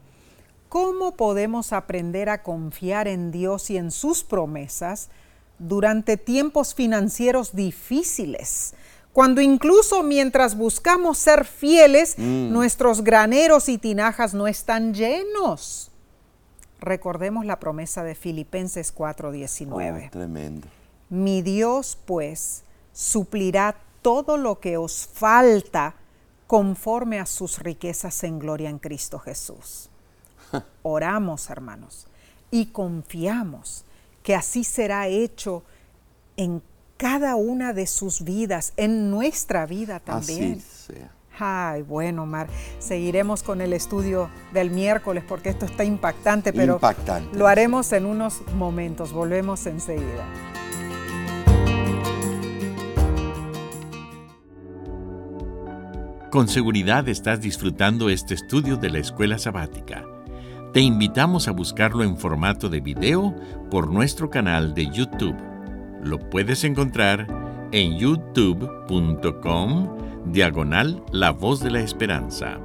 ¿cómo 0.67 1.15
podemos 1.15 1.73
aprender 1.73 2.29
a 2.29 2.43
confiar 2.43 3.07
en 3.07 3.31
Dios 3.31 3.71
y 3.71 3.77
en 3.77 3.89
sus 3.89 4.23
promesas 4.23 5.09
durante 5.57 6.15
tiempos 6.15 6.75
financieros 6.75 7.55
difíciles? 7.55 8.75
Cuando 9.13 9.41
incluso 9.41 10.03
mientras 10.03 10.55
buscamos 10.55 11.17
ser 11.17 11.45
fieles, 11.45 12.15
Mm. 12.17 12.51
nuestros 12.51 13.03
graneros 13.03 13.67
y 13.69 13.77
tinajas 13.77 14.33
no 14.33 14.47
están 14.47 14.93
llenos. 14.93 15.91
Recordemos 16.79 17.45
la 17.45 17.59
promesa 17.59 18.03
de 18.03 18.15
Filipenses 18.15 18.91
4:19. 18.93 20.05
Oh, 20.07 20.11
tremendo. 20.11 20.67
Mi 21.09 21.41
Dios, 21.41 21.97
pues, 22.05 22.63
suplirá 22.93 23.75
todo 24.01 24.37
lo 24.37 24.59
que 24.59 24.77
os 24.77 25.09
falta 25.11 25.95
conforme 26.47 27.19
a 27.19 27.25
sus 27.25 27.59
riquezas 27.59 28.23
en 28.23 28.39
gloria 28.39 28.69
en 28.69 28.79
Cristo 28.79 29.19
Jesús. 29.19 29.89
Oramos, 30.83 31.49
hermanos, 31.49 32.07
y 32.51 32.67
confiamos 32.67 33.83
que 34.23 34.35
así 34.35 34.63
será 34.63 35.07
hecho 35.07 35.63
en 36.37 36.61
cada 36.99 37.37
una 37.37 37.71
de 37.71 37.87
sus 37.87 38.25
vidas, 38.25 38.73
en 38.75 39.09
nuestra 39.09 39.65
vida 39.65 40.01
también. 40.01 40.57
Así 40.59 40.93
sea. 40.93 41.11
Ay, 41.39 41.81
bueno, 41.81 42.25
Mar, 42.25 42.49
seguiremos 42.79 43.41
con 43.41 43.61
el 43.61 43.71
estudio 43.71 44.29
del 44.53 44.69
miércoles 44.69 45.23
porque 45.25 45.47
esto 45.47 45.65
está 45.65 45.85
impactante, 45.85 46.51
pero 46.51 46.73
Impactante. 46.73 47.37
lo 47.37 47.47
haremos 47.47 47.93
en 47.93 48.05
unos 48.05 48.41
momentos. 48.53 49.13
Volvemos 49.13 49.65
enseguida. 49.65 50.25
Con 56.29 56.49
seguridad 56.49 57.07
estás 57.07 57.39
disfrutando 57.39 58.09
este 58.09 58.33
estudio 58.33 58.75
de 58.75 58.89
la 58.89 58.99
escuela 58.99 59.39
sabática. 59.39 60.03
Te 60.73 60.81
invitamos 60.81 61.47
a 61.47 61.51
buscarlo 61.51 62.03
en 62.03 62.17
formato 62.17 62.67
de 62.67 62.81
video 62.81 63.33
por 63.71 63.89
nuestro 63.89 64.29
canal 64.29 64.73
de 64.73 64.87
YouTube. 64.91 65.48
Lo 66.03 66.17
puedes 66.17 66.63
encontrar 66.63 67.27
en 67.71 67.97
youtube.com 67.97 69.97
diagonal 70.25 71.03
La 71.11 71.31
Voz 71.31 71.61
de 71.61 71.71
la 71.71 71.81
Esperanza. 71.81 72.59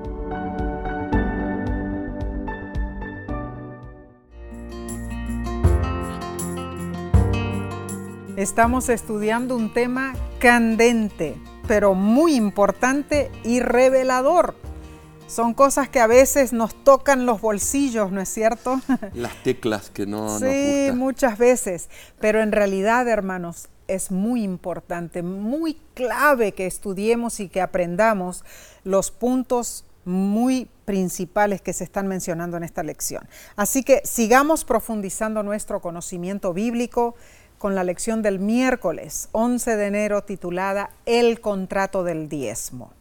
Estamos 8.36 8.88
estudiando 8.88 9.56
un 9.56 9.72
tema 9.72 10.14
candente, 10.38 11.36
pero 11.66 11.94
muy 11.94 12.34
importante 12.34 13.30
y 13.44 13.60
revelador. 13.60 14.54
Son 15.26 15.54
cosas 15.54 15.88
que 15.88 16.00
a 16.00 16.06
veces 16.06 16.52
nos 16.52 16.74
tocan 16.84 17.26
los 17.26 17.40
bolsillos, 17.40 18.12
¿no 18.12 18.20
es 18.20 18.28
cierto? 18.28 18.80
Las 19.14 19.42
teclas 19.42 19.90
que 19.90 20.06
no 20.06 20.38
nos 20.38 20.40
sí, 20.40 20.90
muchas 20.94 21.38
veces. 21.38 21.88
Pero 22.20 22.42
en 22.42 22.52
realidad, 22.52 23.08
hermanos, 23.08 23.68
es 23.88 24.10
muy 24.10 24.42
importante, 24.42 25.22
muy 25.22 25.78
clave 25.94 26.52
que 26.52 26.66
estudiemos 26.66 27.40
y 27.40 27.48
que 27.48 27.60
aprendamos 27.60 28.44
los 28.82 29.10
puntos 29.10 29.84
muy 30.04 30.68
principales 30.84 31.62
que 31.62 31.72
se 31.72 31.84
están 31.84 32.06
mencionando 32.06 32.56
en 32.56 32.64
esta 32.64 32.82
lección. 32.82 33.26
Así 33.56 33.82
que 33.82 34.02
sigamos 34.04 34.64
profundizando 34.64 35.42
nuestro 35.42 35.80
conocimiento 35.80 36.52
bíblico 36.52 37.14
con 37.58 37.74
la 37.74 37.84
lección 37.84 38.20
del 38.20 38.38
miércoles 38.38 39.28
11 39.32 39.76
de 39.76 39.86
enero 39.86 40.22
titulada 40.22 40.90
El 41.06 41.40
contrato 41.40 42.04
del 42.04 42.28
diezmo. 42.28 42.92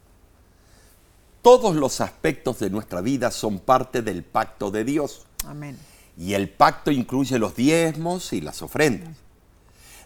Todos 1.44 1.76
los 1.76 2.00
aspectos 2.00 2.58
de 2.60 2.70
nuestra 2.70 3.02
vida 3.02 3.30
son 3.30 3.58
parte 3.58 4.00
del 4.00 4.22
pacto 4.24 4.70
de 4.70 4.82
Dios. 4.82 5.26
Amén. 5.46 5.78
Y 6.16 6.32
el 6.32 6.48
pacto 6.48 6.90
incluye 6.90 7.38
los 7.38 7.54
diezmos 7.54 8.32
y 8.32 8.40
las 8.40 8.62
ofrendas. 8.62 9.10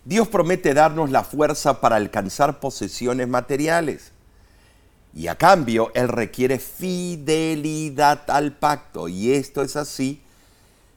Dios 0.04 0.26
promete 0.26 0.74
darnos 0.74 1.12
la 1.12 1.22
fuerza 1.22 1.80
para 1.80 1.94
alcanzar 1.94 2.58
posesiones 2.58 3.28
materiales. 3.28 4.10
Y 5.14 5.28
a 5.28 5.36
cambio, 5.36 5.92
Él 5.94 6.08
requiere 6.08 6.58
fidelidad 6.58 8.28
al 8.28 8.56
pacto. 8.56 9.06
Y 9.06 9.30
esto 9.30 9.62
es 9.62 9.76
así, 9.76 10.20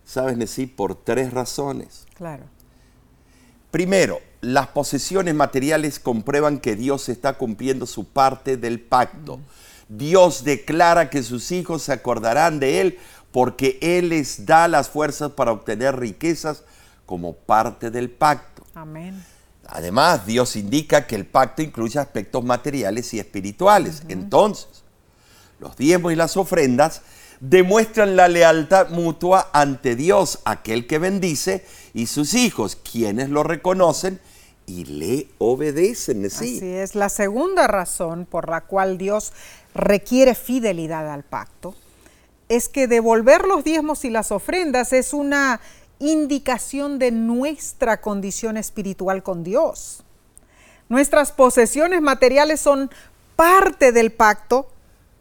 ¿sabes, 0.06 0.38
Nesí? 0.38 0.66
Por 0.66 0.96
tres 0.96 1.32
razones. 1.32 2.08
Claro. 2.16 2.46
Primero, 3.70 4.20
las 4.42 4.70
posesiones 4.70 5.36
materiales 5.36 6.00
comprueban 6.00 6.58
que 6.58 6.76
Dios 6.76 7.10
está 7.10 7.38
cumpliendo 7.38 7.86
su 7.86 8.06
parte 8.06 8.58
del 8.58 8.80
pacto. 8.80 9.40
Dios 9.98 10.46
declara 10.46 11.10
que 11.10 11.22
sus 11.22 11.52
hijos 11.52 11.84
se 11.84 11.92
acordarán 11.92 12.62
de 12.62 12.80
Él 12.80 13.00
porque 13.32 13.78
Él 13.82 14.10
les 14.10 14.46
da 14.46 14.70
las 14.70 14.90
fuerzas 14.90 15.32
para 15.32 15.52
obtener 15.52 16.00
riquezas 16.00 16.64
como 17.06 17.34
parte 17.34 17.92
del 17.92 18.10
pacto. 18.10 18.64
Amén. 18.74 19.22
Además, 19.68 20.26
Dios 20.26 20.56
indica 20.56 21.08
que 21.08 21.16
el 21.16 21.26
pacto 21.26 21.62
incluye 21.62 22.00
aspectos 22.00 22.44
materiales 22.44 23.14
y 23.14 23.20
espirituales. 23.20 24.04
Entonces, 24.08 24.84
los 25.60 25.76
diezmos 25.76 26.14
y 26.14 26.16
las 26.16 26.38
ofrendas 26.38 27.02
demuestran 27.42 28.16
la 28.16 28.30
lealtad 28.30 28.90
mutua 28.90 29.50
ante 29.52 29.98
Dios, 29.98 30.40
aquel 30.46 30.88
que 30.88 31.00
bendice, 31.00 31.66
y 31.94 32.08
sus 32.08 32.34
hijos, 32.34 32.78
quienes 32.78 33.30
lo 33.30 33.44
reconocen 33.44 34.22
y 34.66 34.86
le 34.86 35.28
obedecen. 35.38 36.30
¿sí? 36.30 36.58
Así 36.58 36.68
es. 36.68 36.96
La 36.96 37.10
segunda 37.10 37.68
razón 37.68 38.26
por 38.26 38.50
la 38.50 38.62
cual 38.62 38.98
Dios 38.98 39.34
requiere 39.74 40.36
fidelidad 40.36 41.12
al 41.12 41.24
pacto 41.24 41.76
es 42.52 42.68
que 42.68 42.88
devolver 42.88 43.46
los 43.46 43.64
diezmos 43.64 44.04
y 44.04 44.10
las 44.10 44.32
ofrendas 44.32 44.92
es 44.92 45.14
una 45.14 45.62
indicación 46.00 47.00
de 47.00 47.12
nuestra 47.12 48.02
condición 48.02 48.58
espiritual 48.58 49.24
con 49.24 49.44
Dios. 49.46 50.04
Nuestras 50.90 51.32
posesiones 51.32 52.02
materiales 52.02 52.60
son 52.60 52.92
parte 53.38 53.94
del 53.94 54.12
pacto 54.12 54.70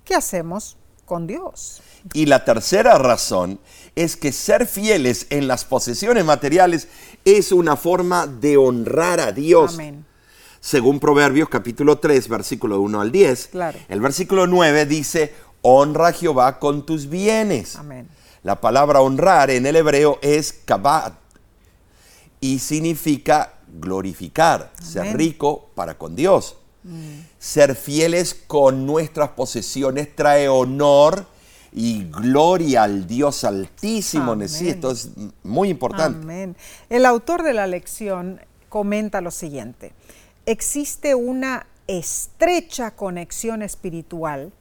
que 0.05 0.17
hacemos 0.17 0.77
con 1.05 1.29
Dios. 1.29 1.83
Y 2.15 2.27
la 2.27 2.45
tercera 2.45 2.99
razón 2.99 3.61
es 3.95 4.17
que 4.17 4.33
ser 4.33 4.67
fieles 4.67 5.29
en 5.31 5.47
las 5.47 5.65
posesiones 5.65 6.25
materiales 6.25 6.89
es 7.25 7.53
una 7.53 7.77
forma 7.77 8.27
de 8.27 8.57
honrar 8.57 9.21
a 9.21 9.31
Dios. 9.31 9.75
Amén. 9.75 10.05
Según 10.61 11.01
Proverbios 11.01 11.49
capítulo 11.49 11.99
3, 11.99 12.29
versículo 12.29 12.81
1 12.81 13.01
al 13.01 13.11
10, 13.11 13.49
Claro. 13.49 13.79
el 13.89 14.01
versículo 14.01 14.47
9 14.47 14.85
dice, 14.87 15.35
honra 15.63 16.09
a 16.09 16.13
Jehová 16.13 16.59
con 16.59 16.85
tus 16.85 17.09
bienes. 17.09 17.77
Amén. 17.77 18.09
La 18.43 18.61
palabra 18.61 19.01
honrar 19.01 19.51
en 19.51 19.67
el 19.67 19.77
hebreo 19.77 20.19
es 20.23 20.53
kabad 20.65 21.15
y 22.41 22.59
significa 22.59 23.55
glorificar, 23.69 24.71
ser 24.83 25.17
rico 25.17 25.71
para 25.75 25.97
con 25.97 26.17
Dios. 26.17 26.57
Ser 27.39 27.75
fieles 27.75 28.35
con 28.47 28.87
nuestras 28.87 29.31
posesiones 29.31 30.15
trae 30.17 30.49
honor 30.49 31.27
y 31.73 32.05
gloria 32.05 32.85
al 32.85 33.07
Dios 33.07 33.45
altísimo. 33.45 34.33
Amén. 34.33 34.49
Sí, 34.49 34.71
esto 34.71 34.91
es 34.91 35.11
muy 35.43 35.69
importante. 35.69 36.23
Amén. 36.23 36.57
El 36.89 37.05
autor 37.05 37.43
de 37.43 37.53
la 37.53 37.67
lección 37.67 38.41
comenta 38.71 39.21
lo 39.21 39.31
siguiente. 39.31 39.93
Existe 40.47 41.15
una 41.15 41.67
estrecha 41.87 42.93
conexión 42.93 43.63
espiritual 43.63 44.53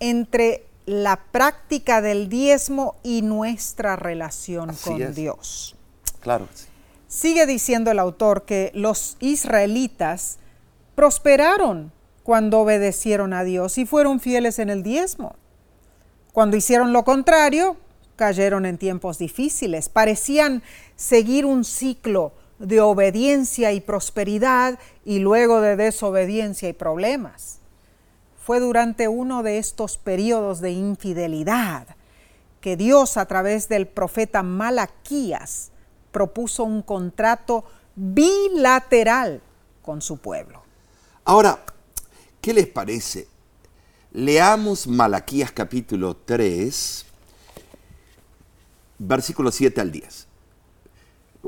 entre 0.00 0.64
la 0.86 1.20
práctica 1.32 2.00
del 2.00 2.28
diezmo 2.28 2.96
y 3.02 3.22
nuestra 3.22 3.96
relación 3.96 4.70
Así 4.70 4.90
con 4.90 5.02
es. 5.02 5.14
Dios. 5.14 5.76
Claro. 6.20 6.48
Sigue 7.08 7.46
diciendo 7.46 7.90
el 7.90 7.98
autor 7.98 8.44
que 8.44 8.70
los 8.74 9.16
israelitas 9.20 10.38
prosperaron 10.94 11.92
cuando 12.22 12.60
obedecieron 12.60 13.32
a 13.32 13.44
Dios 13.44 13.78
y 13.78 13.86
fueron 13.86 14.20
fieles 14.20 14.58
en 14.58 14.70
el 14.70 14.82
diezmo. 14.82 15.34
Cuando 16.32 16.56
hicieron 16.56 16.92
lo 16.92 17.04
contrario, 17.04 17.76
cayeron 18.16 18.66
en 18.66 18.78
tiempos 18.78 19.18
difíciles. 19.18 19.88
Parecían 19.88 20.62
seguir 20.96 21.46
un 21.46 21.64
ciclo 21.64 22.32
de 22.58 22.80
obediencia 22.80 23.72
y 23.72 23.80
prosperidad 23.80 24.78
y 25.04 25.20
luego 25.20 25.60
de 25.60 25.76
desobediencia 25.76 26.68
y 26.68 26.72
problemas. 26.72 27.58
Fue 28.44 28.60
durante 28.60 29.08
uno 29.08 29.42
de 29.42 29.58
estos 29.58 29.98
periodos 29.98 30.60
de 30.60 30.70
infidelidad 30.72 31.86
que 32.60 32.76
Dios 32.76 33.16
a 33.16 33.26
través 33.26 33.68
del 33.68 33.86
profeta 33.86 34.42
Malaquías 34.42 35.70
propuso 36.10 36.64
un 36.64 36.82
contrato 36.82 37.64
bilateral 37.94 39.42
con 39.82 40.02
su 40.02 40.18
pueblo. 40.18 40.62
Ahora, 41.24 41.62
¿qué 42.40 42.52
les 42.52 42.66
parece? 42.66 43.28
Leamos 44.12 44.86
Malaquías 44.86 45.52
capítulo 45.52 46.16
3, 46.16 47.04
versículos 48.98 49.54
7 49.54 49.80
al 49.80 49.92
10. 49.92 50.27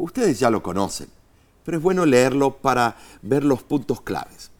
Ustedes 0.00 0.38
ya 0.38 0.48
lo 0.48 0.62
conocen, 0.62 1.08
pero 1.64 1.76
es 1.76 1.82
bueno 1.82 2.06
leerlo 2.06 2.56
para 2.56 2.96
ver 3.20 3.44
los 3.44 3.62
puntos 3.62 4.00
claves. 4.00 4.50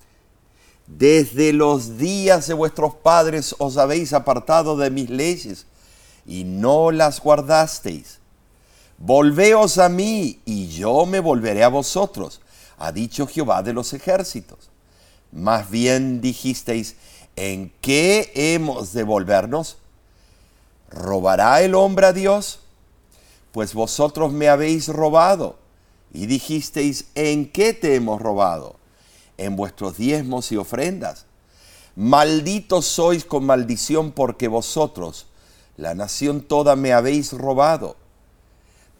Desde 0.87 1.53
los 1.53 1.97
días 1.97 2.47
de 2.47 2.55
vuestros 2.55 2.95
padres 2.97 3.55
os 3.59 3.79
habéis 3.79 4.13
apartado 4.13 4.77
de 4.77 4.91
mis 4.91 5.09
leyes 5.09 5.67
y 6.27 6.45
no 6.45 6.91
las 6.91 7.21
guardasteis. 7.21 8.19
Volveos 8.99 9.79
a 9.79 9.89
mí, 9.89 10.41
y 10.45 10.69
yo 10.69 11.07
me 11.07 11.21
volveré 11.21 11.65
a 11.65 11.69
vosotros, 11.69 12.43
ha 12.77 12.93
dicho 12.93 13.27
Jehová 13.27 13.63
de 13.63 13.73
los 13.73 13.95
ejércitos. 13.95 14.69
Más 15.33 15.71
bien 15.71 16.21
dijisteis, 16.21 16.97
¿en 17.35 17.73
qué 17.81 18.31
hemos 18.35 18.93
de 18.93 19.05
volvernos? 19.05 19.79
¿Robará 20.91 21.63
el 21.63 21.75
hombre 21.75 22.09
a 22.09 22.13
Dios? 22.13 22.60
Pues 23.53 23.75
vosotros 23.75 24.33
me 24.33 24.49
habéis 24.49 24.89
robado. 24.89 25.59
Y 26.13 26.27
dijisteis, 26.27 27.07
¿en 27.15 27.51
qué 27.51 27.73
te 27.73 27.95
hemos 27.95 28.21
robado? 28.21 28.77
En 29.37 29.57
vuestros 29.57 29.97
diezmos 29.97 30.51
y 30.53 30.57
ofrendas. 30.57 31.27
Malditos 31.97 32.87
sois 32.87 33.25
con 33.25 33.45
maldición 33.45 34.13
porque 34.13 34.49
vosotros, 34.49 35.27
la 35.77 35.95
nación 35.95 36.43
toda, 36.43 36.77
me 36.77 36.93
habéis 36.93 37.33
robado. 37.33 37.97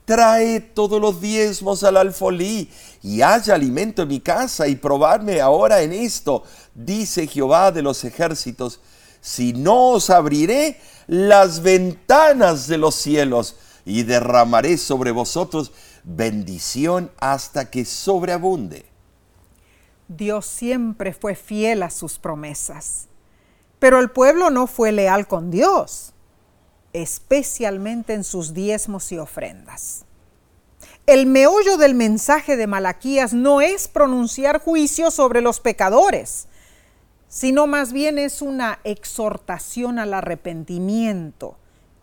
Trae 0.05 0.61
todos 0.61 1.01
los 1.01 1.21
diezmos 1.21 1.85
al 1.85 1.97
alfolí 1.97 2.69
y 3.03 3.23
haya 3.23 3.55
alimento 3.55 4.03
en 4.03 4.09
mi 4.09 4.21
casa 4.21 4.67
y 4.67 4.75
probadme 4.75 5.41
ahora 5.41 5.83
en 5.83 5.93
esto, 5.93 6.43
dice 6.75 7.29
Jehová 7.29 7.71
de 7.71 7.83
los 7.83 8.03
ejércitos, 8.05 8.81
si 9.21 9.53
no 9.53 9.91
os 9.91 10.11
abriré 10.11 10.81
las 11.07 11.63
ventanas 11.63 12.67
de 12.67 12.79
los 12.79 12.97
cielos 12.97 13.57
y 13.85 14.03
derramaré 14.03 14.77
sobre 14.77 15.11
vosotros 15.11 15.73
bendición 16.05 17.11
hasta 17.19 17.71
que 17.71 17.85
sobreabunde. 17.85 18.85
Dios 20.09 20.47
siempre 20.47 21.13
fue 21.13 21.35
fiel 21.35 21.83
a 21.83 21.91
sus 21.91 22.19
promesas, 22.19 23.09
pero 23.79 24.01
el 24.01 24.11
pueblo 24.11 24.51
no 24.51 24.67
fue 24.67 24.93
leal 24.93 25.29
con 25.29 25.51
Dios, 25.51 26.13
especialmente 26.93 28.15
en 28.15 28.25
sus 28.25 28.53
diezmos 28.53 29.13
y 29.13 29.19
ofrendas. 29.19 30.05
El 31.07 31.27
meollo 31.27 31.77
del 31.77 31.95
mensaje 31.95 32.57
de 32.57 32.67
Malaquías 32.67 33.33
no 33.33 33.61
es 33.61 33.89
pronunciar 33.89 34.61
juicio 34.61 35.11
sobre 35.11 35.41
los 35.41 35.61
pecadores, 35.61 36.49
sino 37.29 37.69
más 37.69 37.93
bien 37.93 38.19
es 38.19 38.43
una 38.43 38.81
exhortación 38.83 39.99
al 39.99 40.15
arrepentimiento 40.15 41.60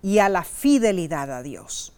y 0.07 0.19
a 0.19 0.29
la 0.29 0.45
fidelidad 0.45 1.29
a 1.33 1.43
Dios. 1.43 1.91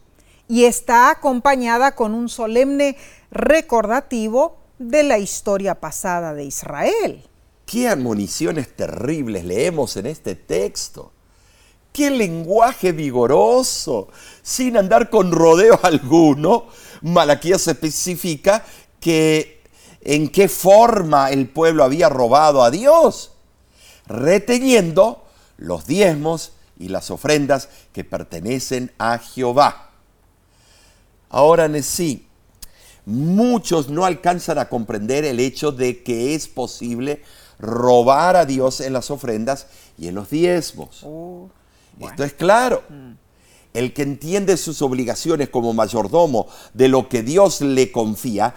Y 0.47 0.65
está 0.65 1.11
acompañada 1.11 1.93
con 1.93 2.15
un 2.15 2.27
solemne 2.27 2.97
recordativo 3.29 4.57
de 4.79 5.03
la 5.03 5.19
historia 5.19 5.79
pasada 5.79 6.33
de 6.33 6.45
Israel. 6.45 7.29
Qué 7.67 7.87
admoniciones 7.87 8.75
terribles 8.75 9.45
leemos 9.45 9.95
en 9.95 10.07
este 10.07 10.33
texto. 10.33 11.11
Qué 11.91 12.09
lenguaje 12.09 12.93
vigoroso, 12.93 14.07
sin 14.41 14.75
andar 14.75 15.11
con 15.11 15.31
rodeo 15.31 15.79
alguno. 15.83 16.65
Malaquías 17.03 17.67
especifica 17.67 18.65
que 18.99 19.61
en 20.01 20.29
qué 20.29 20.49
forma 20.49 21.29
el 21.29 21.47
pueblo 21.47 21.83
había 21.83 22.09
robado 22.09 22.63
a 22.63 22.71
Dios, 22.71 23.33
reteniendo 24.07 25.25
los 25.57 25.85
diezmos 25.85 26.53
y 26.79 26.87
las 26.87 27.11
ofrendas 27.11 27.69
que 27.93 28.03
pertenecen 28.03 28.91
a 28.97 29.19
Jehová. 29.19 29.91
Ahora, 31.29 31.69
sí, 31.83 32.25
muchos 33.05 33.89
no 33.89 34.05
alcanzan 34.05 34.57
a 34.57 34.69
comprender 34.69 35.25
el 35.25 35.39
hecho 35.39 35.71
de 35.71 36.01
que 36.01 36.33
es 36.33 36.47
posible 36.47 37.21
robar 37.59 38.35
a 38.35 38.45
Dios 38.45 38.79
en 38.79 38.93
las 38.93 39.11
ofrendas 39.11 39.67
y 39.97 40.07
en 40.07 40.15
los 40.15 40.29
diezmos. 40.29 41.01
Oh, 41.03 41.49
Esto 41.99 42.23
es 42.23 42.33
claro. 42.33 42.83
Mm. 42.89 43.11
El 43.73 43.93
que 43.93 44.01
entiende 44.01 44.57
sus 44.57 44.81
obligaciones 44.81 45.49
como 45.49 45.73
mayordomo 45.73 46.47
de 46.73 46.87
lo 46.87 47.07
que 47.07 47.21
Dios 47.21 47.61
le 47.61 47.91
confía, 47.91 48.55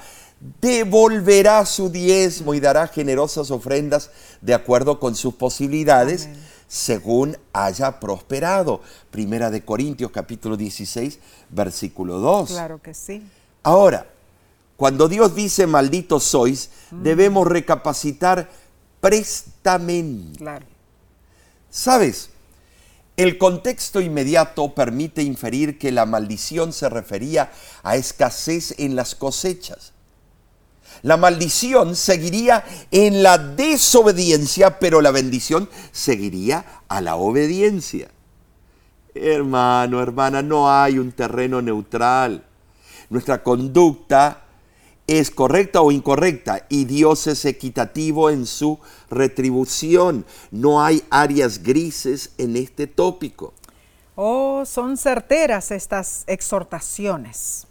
devolverá 0.61 1.67
su 1.67 1.91
diezmo 1.91 2.55
y 2.55 2.61
dará 2.61 2.89
generosas 2.89 3.51
ofrendas 3.51 4.11
de 4.41 4.55
acuerdo 4.55 4.99
con 4.99 5.15
sus 5.15 5.35
posibilidades, 5.35 6.29
según 6.73 7.37
haya 7.53 8.01
prosperado. 8.01 8.81
Primera 9.11 9.51
de 9.51 9.63
Corintios 9.63 10.11
capítulo 10.11 10.57
16, 10.57 11.19
versículo 11.51 12.19
2. 12.19 12.49
Claro 12.49 12.81
que 12.81 12.95
sí. 12.95 13.23
Ahora, 13.63 14.07
cuando 14.79 15.07
Dios 15.07 15.35
dice 15.35 15.67
malditos 15.67 16.25
sois, 16.25 16.71
mm. 16.91 17.03
debemos 17.03 17.47
recapacitar 17.47 18.49
prestamente. 19.03 20.39
Claro. 20.39 20.65
¿Sabes? 21.69 22.31
El 23.19 23.37
contexto 23.37 24.01
inmediato 24.01 24.75
permite 24.75 25.23
inferir 25.23 25.79
que 25.79 25.93
la 25.93 26.07
maldición 26.07 26.73
se 26.73 26.89
refería 26.89 27.53
a 27.83 27.97
escasez 27.97 28.75
en 28.79 28.97
las 28.97 29.15
cosechas. 29.15 29.93
La 31.03 31.17
maldición 31.17 31.97
seguiría 31.97 32.65
en 32.91 33.23
la 33.23 33.39
desobediencia, 33.39 34.79
pero 34.79 35.01
la 35.01 35.11
bendición 35.11 35.69
seguiría 35.91 36.83
a 36.89 37.01
la 37.01 37.17
obediencia. 37.17 38.11
Hermano, 39.15 40.03
hermana, 40.03 40.43
no 40.43 40.71
hay 40.71 40.99
un 40.99 41.13
terreno 41.13 41.61
neutral. 41.61 42.45
Nuestra 43.11 43.43
conducta 43.43 44.45
es 45.07 45.31
correcta 45.31 45.83
o 45.83 45.91
incorrecta 45.91 46.67
y 46.69 46.85
Dios 46.85 47.27
es 47.27 47.45
equitativo 47.45 48.31
en 48.31 48.47
su 48.47 48.79
retribución. 49.11 50.25
No 50.51 50.83
hay 50.83 51.03
áreas 51.11 51.63
grises 51.63 52.31
en 52.39 52.57
este 52.57 52.87
tópico. 52.87 53.53
Oh, 54.15 54.65
son 54.65 54.97
certeras 54.97 55.71
estas 55.71 56.25
exhortaciones. 56.27 57.67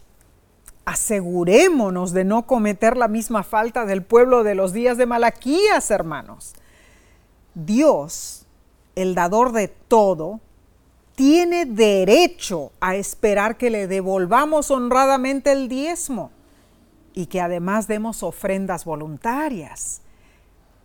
Asegurémonos 0.86 2.12
de 2.12 2.24
no 2.24 2.48
cometer 2.48 2.98
la 2.98 3.08
misma 3.08 3.44
falta 3.44 3.86
del 3.86 4.04
pueblo 4.04 4.44
de 4.44 4.56
los 4.56 4.74
días 4.74 4.98
de 4.98 5.06
Malaquías, 5.06 5.92
hermanos. 5.92 6.54
Dios, 7.54 8.46
el 8.96 9.14
dador 9.14 9.52
de 9.52 9.68
todo, 9.68 10.40
tiene 11.16 11.66
derecho 11.66 12.72
a 12.80 12.96
esperar 12.96 13.58
que 13.58 13.70
le 13.70 13.88
devolvamos 13.88 14.72
honradamente 14.72 15.52
el 15.52 15.68
diezmo 15.68 16.32
y 17.14 17.28
que 17.28 17.42
además 17.42 17.88
demos 17.88 18.24
ofrendas 18.24 18.86
voluntarias. 18.86 20.02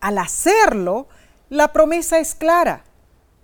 Al 0.01 0.19
hacerlo, 0.19 1.07
la 1.49 1.73
promesa 1.73 2.19
es 2.19 2.35
clara. 2.35 2.85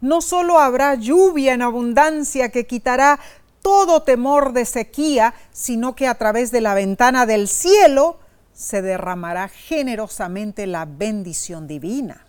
No 0.01 0.21
solo 0.21 0.59
habrá 0.59 0.97
lluvia 0.97 1.55
en 1.55 1.63
abundancia 1.63 2.51
que 2.51 2.67
quitará 2.67 3.21
todo 3.63 4.03
temor 4.03 4.53
de 4.53 4.65
sequía, 4.65 5.35
sino 5.53 5.95
que 5.95 6.09
a 6.09 6.17
través 6.17 6.51
de 6.51 6.61
la 6.61 6.75
ventana 6.75 7.25
del 7.27 7.49
cielo 7.49 8.19
se 8.53 8.83
derramará 8.83 9.49
generosamente 9.49 10.67
la 10.67 10.85
bendición 10.85 11.67
divina. 11.67 12.27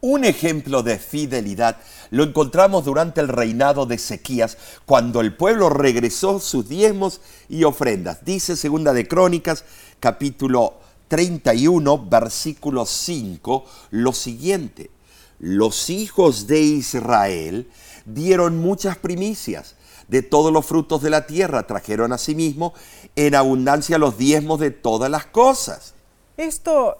Un 0.00 0.24
ejemplo 0.26 0.82
de 0.82 0.98
fidelidad 0.98 1.78
lo 2.10 2.24
encontramos 2.24 2.84
durante 2.84 3.22
el 3.22 3.28
reinado 3.28 3.86
de 3.86 3.94
Ezequías, 3.94 4.58
cuando 4.84 5.22
el 5.22 5.34
pueblo 5.34 5.70
regresó 5.70 6.40
sus 6.40 6.68
diezmos 6.68 7.22
y 7.48 7.64
ofrendas. 7.64 8.22
Dice 8.22 8.54
Segunda 8.54 8.92
de 8.92 9.08
Crónicas, 9.08 9.64
capítulo 10.00 10.74
31, 11.08 12.06
versículo 12.06 12.84
5, 12.84 13.64
lo 13.92 14.12
siguiente. 14.12 14.90
Los 15.38 15.88
hijos 15.88 16.46
de 16.46 16.60
Israel 16.60 17.70
dieron 18.04 18.58
muchas 18.58 18.98
primicias 18.98 19.74
de 20.08 20.22
todos 20.22 20.52
los 20.52 20.66
frutos 20.66 21.02
de 21.02 21.10
la 21.10 21.26
tierra, 21.26 21.66
trajeron 21.66 22.12
a 22.12 22.18
sí 22.18 22.34
mismo 22.34 22.74
en 23.16 23.34
abundancia 23.34 23.98
los 23.98 24.18
diezmos 24.18 24.60
de 24.60 24.70
todas 24.70 25.10
las 25.10 25.26
cosas. 25.26 25.94
Esto 26.36 26.98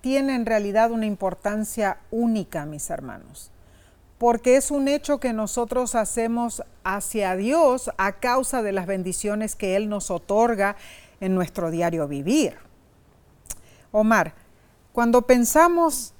tiene 0.00 0.34
en 0.34 0.46
realidad 0.46 0.90
una 0.90 1.06
importancia 1.06 1.98
única, 2.10 2.66
mis 2.66 2.90
hermanos, 2.90 3.50
porque 4.18 4.56
es 4.56 4.70
un 4.70 4.88
hecho 4.88 5.18
que 5.20 5.32
nosotros 5.32 5.94
hacemos 5.94 6.62
hacia 6.84 7.36
Dios 7.36 7.90
a 7.98 8.12
causa 8.12 8.62
de 8.62 8.72
las 8.72 8.86
bendiciones 8.86 9.54
que 9.54 9.76
Él 9.76 9.88
nos 9.88 10.10
otorga 10.10 10.76
en 11.20 11.34
nuestro 11.34 11.70
diario 11.70 12.08
vivir. 12.08 12.56
Omar, 13.90 14.34
cuando 14.92 15.22
pensamos 15.22 16.12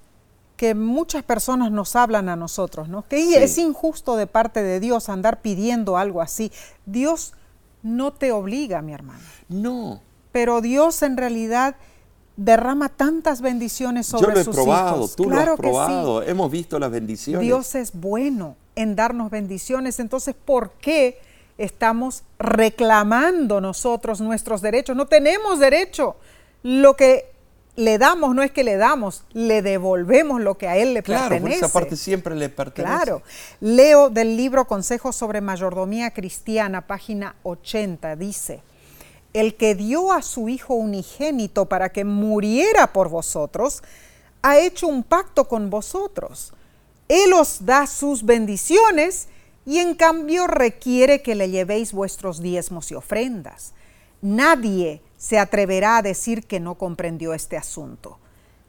que 0.58 0.74
muchas 0.74 1.22
personas 1.22 1.70
nos 1.70 1.94
hablan 1.94 2.28
a 2.28 2.34
nosotros, 2.34 2.88
¿no? 2.88 3.06
Que 3.08 3.44
es 3.44 3.58
injusto 3.58 4.16
de 4.16 4.26
parte 4.26 4.60
de 4.60 4.80
Dios 4.80 5.08
andar 5.08 5.40
pidiendo 5.40 5.96
algo 5.96 6.20
así. 6.20 6.50
Dios 6.84 7.32
no 7.84 8.12
te 8.12 8.32
obliga, 8.32 8.82
mi 8.82 8.92
hermano. 8.92 9.20
No. 9.48 10.00
Pero 10.32 10.60
Dios 10.60 11.00
en 11.04 11.16
realidad 11.16 11.76
derrama 12.36 12.88
tantas 12.88 13.40
bendiciones 13.40 14.08
sobre 14.08 14.42
sus 14.42 14.52
hijos. 14.52 14.56
Yo 14.56 14.62
lo 14.62 14.62
he 14.62 14.64
probado, 14.64 15.08
tú 15.08 15.30
lo 15.30 15.38
has 15.38 15.56
probado, 15.56 16.22
hemos 16.24 16.50
visto 16.50 16.80
las 16.80 16.90
bendiciones. 16.90 17.40
Dios 17.40 17.76
es 17.76 17.92
bueno 17.92 18.56
en 18.74 18.96
darnos 18.96 19.30
bendiciones, 19.30 20.00
entonces 20.00 20.34
¿por 20.44 20.72
qué 20.72 21.20
estamos 21.56 22.24
reclamando 22.36 23.60
nosotros 23.60 24.20
nuestros 24.20 24.60
derechos? 24.60 24.96
No 24.96 25.06
tenemos 25.06 25.60
derecho. 25.60 26.16
Lo 26.64 26.96
que 26.96 27.37
le 27.78 27.96
damos, 27.96 28.34
no 28.34 28.42
es 28.42 28.50
que 28.50 28.64
le 28.64 28.76
damos, 28.76 29.22
le 29.32 29.62
devolvemos 29.62 30.40
lo 30.40 30.58
que 30.58 30.66
a 30.66 30.76
él 30.76 30.94
le 30.94 31.02
Claro, 31.04 31.28
pertenece. 31.28 31.58
esa 31.58 31.72
parte 31.72 31.94
siempre 31.96 32.34
le 32.34 32.48
pertenece. 32.48 32.92
Claro. 32.92 33.22
Leo 33.60 34.10
del 34.10 34.36
libro 34.36 34.66
Consejos 34.66 35.14
sobre 35.14 35.40
Mayordomía 35.40 36.10
Cristiana, 36.10 36.88
página 36.88 37.36
80, 37.44 38.16
dice, 38.16 38.62
el 39.32 39.54
que 39.54 39.76
dio 39.76 40.10
a 40.12 40.22
su 40.22 40.48
Hijo 40.48 40.74
unigénito 40.74 41.66
para 41.66 41.90
que 41.90 42.04
muriera 42.04 42.92
por 42.92 43.10
vosotros, 43.10 43.84
ha 44.42 44.58
hecho 44.58 44.88
un 44.88 45.04
pacto 45.04 45.46
con 45.46 45.70
vosotros. 45.70 46.54
Él 47.06 47.32
os 47.32 47.64
da 47.64 47.86
sus 47.86 48.24
bendiciones 48.24 49.28
y 49.64 49.78
en 49.78 49.94
cambio 49.94 50.48
requiere 50.48 51.22
que 51.22 51.36
le 51.36 51.48
llevéis 51.48 51.92
vuestros 51.92 52.42
diezmos 52.42 52.90
y 52.90 52.96
ofrendas. 52.96 53.72
Nadie 54.20 55.00
se 55.18 55.38
atreverá 55.38 55.98
a 55.98 56.02
decir 56.02 56.46
que 56.46 56.60
no 56.60 56.76
comprendió 56.76 57.34
este 57.34 57.58
asunto. 57.58 58.18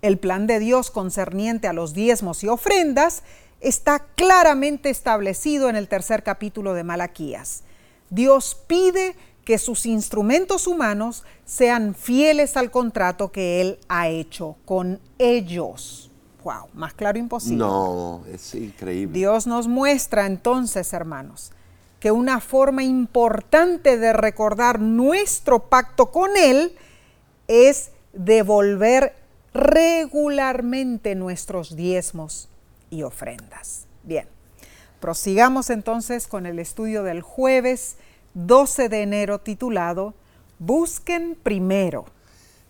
El 0.01 0.17
plan 0.17 0.47
de 0.47 0.59
Dios 0.59 0.91
concerniente 0.91 1.67
a 1.67 1.73
los 1.73 1.93
diezmos 1.93 2.43
y 2.43 2.47
ofrendas 2.47 3.23
está 3.61 3.99
claramente 4.15 4.89
establecido 4.89 5.69
en 5.69 5.75
el 5.75 5.87
tercer 5.87 6.23
capítulo 6.23 6.73
de 6.73 6.83
Malaquías. 6.83 7.63
Dios 8.09 8.57
pide 8.67 9.15
que 9.45 9.57
sus 9.57 9.85
instrumentos 9.85 10.67
humanos 10.67 11.23
sean 11.45 11.95
fieles 11.95 12.57
al 12.57 12.71
contrato 12.71 13.31
que 13.31 13.61
Él 13.61 13.79
ha 13.87 14.07
hecho 14.07 14.57
con 14.65 14.99
ellos. 15.17 16.11
¡Wow! 16.43 16.69
Más 16.73 16.93
claro 16.93 17.19
imposible. 17.19 17.57
No, 17.57 18.23
es 18.31 18.55
increíble. 18.55 19.17
Dios 19.17 19.45
nos 19.45 19.67
muestra 19.67 20.25
entonces, 20.25 20.93
hermanos, 20.93 21.51
que 21.99 22.11
una 22.11 22.39
forma 22.39 22.83
importante 22.83 23.97
de 23.97 24.13
recordar 24.13 24.79
nuestro 24.79 25.67
pacto 25.69 26.11
con 26.11 26.31
Él 26.37 26.75
es 27.47 27.91
devolver 28.13 29.15
regularmente 29.53 31.15
nuestros 31.15 31.75
diezmos 31.75 32.47
y 32.89 33.03
ofrendas. 33.03 33.85
Bien, 34.03 34.27
prosigamos 34.99 35.69
entonces 35.69 36.27
con 36.27 36.45
el 36.45 36.59
estudio 36.59 37.03
del 37.03 37.21
jueves 37.21 37.97
12 38.33 38.89
de 38.89 39.01
enero 39.01 39.39
titulado 39.39 40.13
Busquen 40.59 41.37
primero. 41.41 42.05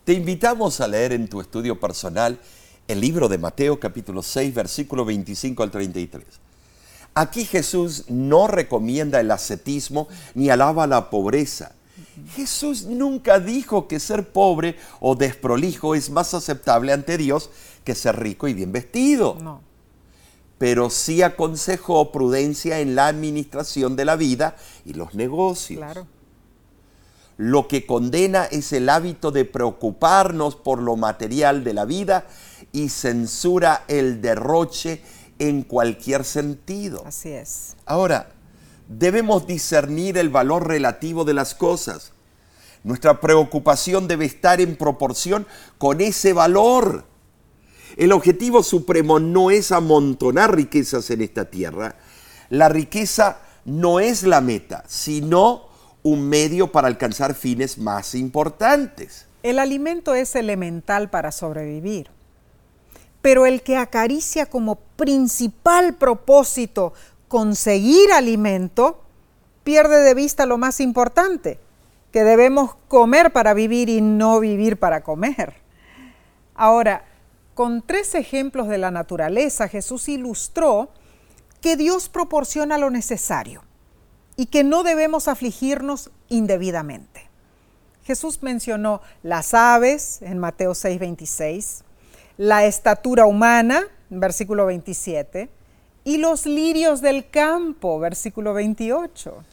Te 0.05 0.13
invitamos 0.13 0.81
a 0.81 0.87
leer 0.87 1.11
en 1.11 1.27
tu 1.27 1.41
estudio 1.41 1.79
personal 1.79 2.39
el 2.87 3.01
libro 3.01 3.27
de 3.27 3.37
Mateo 3.37 3.79
capítulo 3.79 4.23
6 4.23 4.53
versículo 4.53 5.05
25 5.05 5.61
al 5.61 5.71
33. 5.71 6.48
Aquí 7.13 7.45
Jesús 7.45 8.05
no 8.07 8.47
recomienda 8.47 9.19
el 9.19 9.31
ascetismo 9.31 10.07
ni 10.35 10.49
alaba 10.49 10.87
la 10.87 11.09
pobreza. 11.09 11.73
Jesús 12.35 12.85
nunca 12.85 13.39
dijo 13.39 13.87
que 13.87 13.99
ser 13.99 14.31
pobre 14.31 14.77
o 14.99 15.15
desprolijo 15.15 15.95
es 15.95 16.09
más 16.09 16.33
aceptable 16.33 16.93
ante 16.93 17.17
Dios 17.17 17.49
que 17.83 17.95
ser 17.95 18.19
rico 18.19 18.47
y 18.47 18.53
bien 18.53 18.71
vestido. 18.71 19.37
No. 19.41 19.61
Pero 20.57 20.89
sí 20.89 21.21
aconsejó 21.21 22.11
prudencia 22.11 22.79
en 22.79 22.95
la 22.95 23.07
administración 23.07 23.95
de 23.95 24.05
la 24.05 24.15
vida 24.15 24.55
y 24.85 24.93
los 24.93 25.15
negocios. 25.15 25.79
Claro. 25.79 26.07
Lo 27.37 27.69
que 27.69 27.85
condena 27.85 28.43
es 28.45 28.73
el 28.73 28.89
hábito 28.89 29.31
de 29.31 29.45
preocuparnos 29.45 30.57
por 30.57 30.81
lo 30.81 30.97
material 30.97 31.63
de 31.63 31.73
la 31.73 31.85
vida 31.85 32.27
y 32.73 32.89
censura 32.89 33.85
el 33.87 34.21
derroche 34.21 35.01
en 35.39 35.63
cualquier 35.63 36.23
sentido. 36.23 37.03
Así 37.05 37.29
es. 37.29 37.75
Ahora, 37.85 38.29
debemos 38.87 39.47
discernir 39.47 40.17
el 40.17 40.29
valor 40.29 40.67
relativo 40.67 41.25
de 41.25 41.33
las 41.33 41.55
cosas. 41.55 42.11
Nuestra 42.83 43.19
preocupación 43.19 44.07
debe 44.07 44.25
estar 44.25 44.61
en 44.61 44.75
proporción 44.75 45.47
con 45.77 46.01
ese 46.01 46.33
valor. 46.33 47.05
El 47.97 48.11
objetivo 48.11 48.63
supremo 48.63 49.19
no 49.19 49.51
es 49.51 49.71
amontonar 49.71 50.55
riquezas 50.55 51.09
en 51.09 51.21
esta 51.21 51.45
tierra. 51.45 51.95
La 52.49 52.69
riqueza 52.69 53.39
no 53.65 53.99
es 53.99 54.23
la 54.23 54.41
meta, 54.41 54.83
sino 54.87 55.67
un 56.03 56.27
medio 56.27 56.71
para 56.71 56.87
alcanzar 56.87 57.35
fines 57.35 57.77
más 57.77 58.15
importantes. 58.15 59.27
El 59.43 59.59
alimento 59.59 60.15
es 60.15 60.35
elemental 60.35 61.09
para 61.09 61.31
sobrevivir, 61.31 62.09
pero 63.21 63.45
el 63.45 63.61
que 63.61 63.77
acaricia 63.77 64.45
como 64.45 64.75
principal 64.75 65.95
propósito 65.95 66.93
conseguir 67.27 68.11
alimento, 68.11 69.03
pierde 69.63 70.03
de 70.03 70.13
vista 70.13 70.45
lo 70.45 70.57
más 70.57 70.79
importante, 70.79 71.59
que 72.11 72.23
debemos 72.23 72.75
comer 72.87 73.31
para 73.31 73.53
vivir 73.53 73.89
y 73.89 74.01
no 74.01 74.39
vivir 74.39 74.79
para 74.79 75.03
comer. 75.03 75.55
Ahora, 76.55 77.05
con 77.53 77.81
tres 77.81 78.15
ejemplos 78.15 78.67
de 78.67 78.77
la 78.77 78.89
naturaleza, 78.89 79.67
Jesús 79.67 80.09
ilustró 80.09 80.89
que 81.61 81.75
Dios 81.75 82.09
proporciona 82.09 82.77
lo 82.77 82.89
necesario 82.89 83.63
y 84.35 84.45
que 84.47 84.63
no 84.63 84.83
debemos 84.83 85.27
afligirnos 85.27 86.11
indebidamente. 86.29 87.29
Jesús 88.03 88.41
mencionó 88.41 89.01
las 89.21 89.53
aves 89.53 90.21
en 90.21 90.39
Mateo 90.39 90.71
6:26, 90.73 91.83
la 92.39 92.63
estatura 92.65 93.25
humana, 93.25 93.83
versículo 94.09 94.65
27, 94.67 95.49
y 96.05 96.17
los 96.19 96.45
lirios 96.45 97.01
del 97.01 97.29
campo, 97.29 97.99
versículo 97.99 98.53
28. 98.53 99.43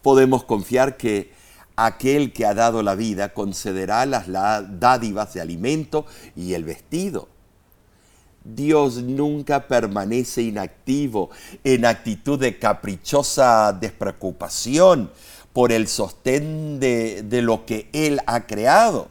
Podemos 0.00 0.44
confiar 0.44 0.96
que 0.96 1.32
aquel 1.74 2.32
que 2.32 2.46
ha 2.46 2.54
dado 2.54 2.84
la 2.84 2.94
vida 2.94 3.34
concederá 3.34 4.06
las 4.06 4.28
la- 4.28 4.62
dádivas 4.62 5.34
de 5.34 5.40
alimento 5.40 6.06
y 6.36 6.54
el 6.54 6.62
vestido. 6.62 7.28
Dios 8.44 9.02
nunca 9.02 9.66
permanece 9.66 10.42
inactivo 10.42 11.30
en 11.64 11.84
actitud 11.84 12.38
de 12.38 12.60
caprichosa 12.60 13.72
despreocupación 13.72 15.10
por 15.52 15.72
el 15.72 15.88
sostén 15.88 16.78
de, 16.78 17.22
de 17.24 17.42
lo 17.42 17.66
que 17.66 17.88
Él 17.92 18.20
ha 18.26 18.46
creado. 18.46 19.08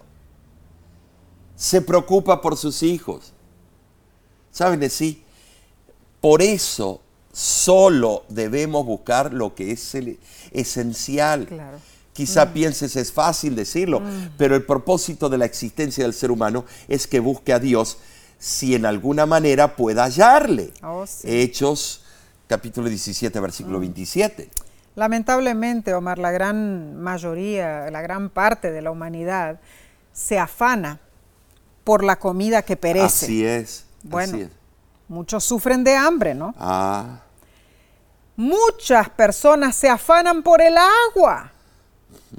Se 1.59 1.81
preocupa 1.81 2.39
por 2.41 2.55
sus 2.55 2.81
hijos. 2.83 3.33
¿Saben 4.49 4.79
de 4.79 4.89
sí? 4.89 5.21
Por 6.21 6.41
eso 6.41 7.01
solo 7.33 8.23
debemos 8.29 8.85
buscar 8.85 9.33
lo 9.33 9.55
que 9.55 9.73
es 9.73 9.93
el- 9.93 10.17
esencial. 10.51 11.47
Claro. 11.47 11.77
Quizá 12.13 12.53
pienses 12.53 12.95
es 12.95 13.11
fácil 13.11 13.57
decirlo, 13.57 14.01
pero 14.37 14.55
el 14.55 14.63
propósito 14.65 15.27
de 15.27 15.37
la 15.37 15.43
existencia 15.45 16.05
del 16.05 16.13
ser 16.13 16.31
humano 16.31 16.63
es 16.87 17.07
que 17.07 17.19
busque 17.19 17.51
a 17.51 17.59
Dios 17.59 17.97
si 18.37 18.73
en 18.73 18.85
alguna 18.85 19.25
manera 19.25 19.75
pueda 19.75 20.05
hallarle. 20.05 20.71
Oh, 20.81 21.05
sí. 21.05 21.27
Hechos 21.29 22.03
capítulo 22.47 22.87
17, 22.87 23.37
versículo 23.41 23.81
27. 23.81 24.49
Lamentablemente, 24.95 25.93
Omar, 25.93 26.19
la 26.19 26.31
gran 26.31 26.95
mayoría, 27.01 27.91
la 27.91 28.01
gran 28.01 28.29
parte 28.29 28.71
de 28.71 28.81
la 28.81 28.91
humanidad 28.91 29.59
se 30.13 30.39
afana 30.39 30.99
por 31.83 32.03
la 32.03 32.17
comida 32.17 32.61
que 32.61 32.75
perece. 32.77 33.25
Así 33.25 33.45
es. 33.45 33.85
Bueno. 34.03 34.33
así 34.33 34.41
es. 34.43 34.49
Muchos 35.07 35.43
sufren 35.43 35.83
de 35.83 35.95
hambre, 35.95 36.35
¿no? 36.35 36.53
Ah, 36.57 37.21
Muchas 38.35 39.09
personas 39.09 39.75
se 39.75 39.89
afanan 39.89 40.43
por 40.43 40.61
el 40.61 40.75
agua. 40.77 41.51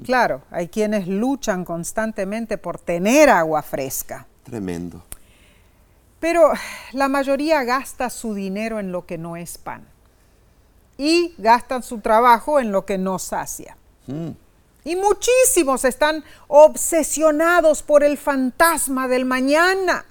Claro, 0.03 0.41
hay 0.49 0.67
quienes 0.67 1.07
luchan 1.07 1.63
constantemente 1.63 2.57
por 2.57 2.79
tener 2.79 3.29
agua 3.29 3.61
fresca, 3.61 4.25
tremendo. 4.43 5.03
pero 6.19 6.53
la 6.93 7.07
mayoría 7.07 7.63
gasta 7.63 8.09
su 8.09 8.33
dinero 8.33 8.79
en 8.79 8.91
lo 8.91 9.05
que 9.05 9.19
no 9.19 9.35
es 9.35 9.59
pan 9.59 9.85
y 10.97 11.35
gastan 11.37 11.83
su 11.83 11.99
trabajo 11.99 12.59
en 12.59 12.71
lo 12.71 12.83
que 12.85 12.97
no 12.97 13.19
sacia. 13.19 13.77
Mm. 14.07 14.29
Y 14.83 14.95
muchísimos 14.95 15.85
están 15.85 16.23
obsesionados 16.47 17.83
por 17.83 18.03
el 18.03 18.17
fantasma 18.17 19.07
del 19.07 19.25
mañana. 19.25 20.05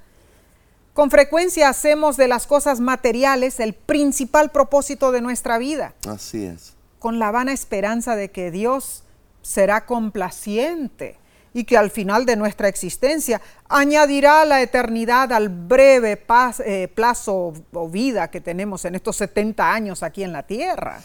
Con 0.94 1.10
frecuencia 1.10 1.68
hacemos 1.68 2.16
de 2.16 2.28
las 2.28 2.46
cosas 2.46 2.80
materiales 2.80 3.60
el 3.60 3.74
principal 3.74 4.50
propósito 4.50 5.12
de 5.12 5.20
nuestra 5.20 5.58
vida, 5.58 5.94
Así 6.06 6.44
es. 6.44 6.74
con 6.98 7.18
la 7.18 7.30
vana 7.30 7.52
esperanza 7.52 8.16
de 8.16 8.30
que 8.30 8.50
Dios 8.50 9.04
será 9.42 9.86
complaciente 9.86 11.16
y 11.52 11.64
que 11.64 11.76
al 11.76 11.90
final 11.90 12.26
de 12.26 12.36
nuestra 12.36 12.68
existencia 12.68 13.40
añadirá 13.68 14.44
la 14.44 14.62
eternidad 14.62 15.32
al 15.32 15.48
breve 15.48 16.20
eh, 16.64 16.88
plazo 16.94 17.52
o 17.72 17.88
vida 17.88 18.30
que 18.30 18.40
tenemos 18.40 18.84
en 18.84 18.94
estos 18.94 19.16
70 19.16 19.72
años 19.72 20.02
aquí 20.02 20.22
en 20.22 20.32
la 20.32 20.42
tierra. 20.44 21.00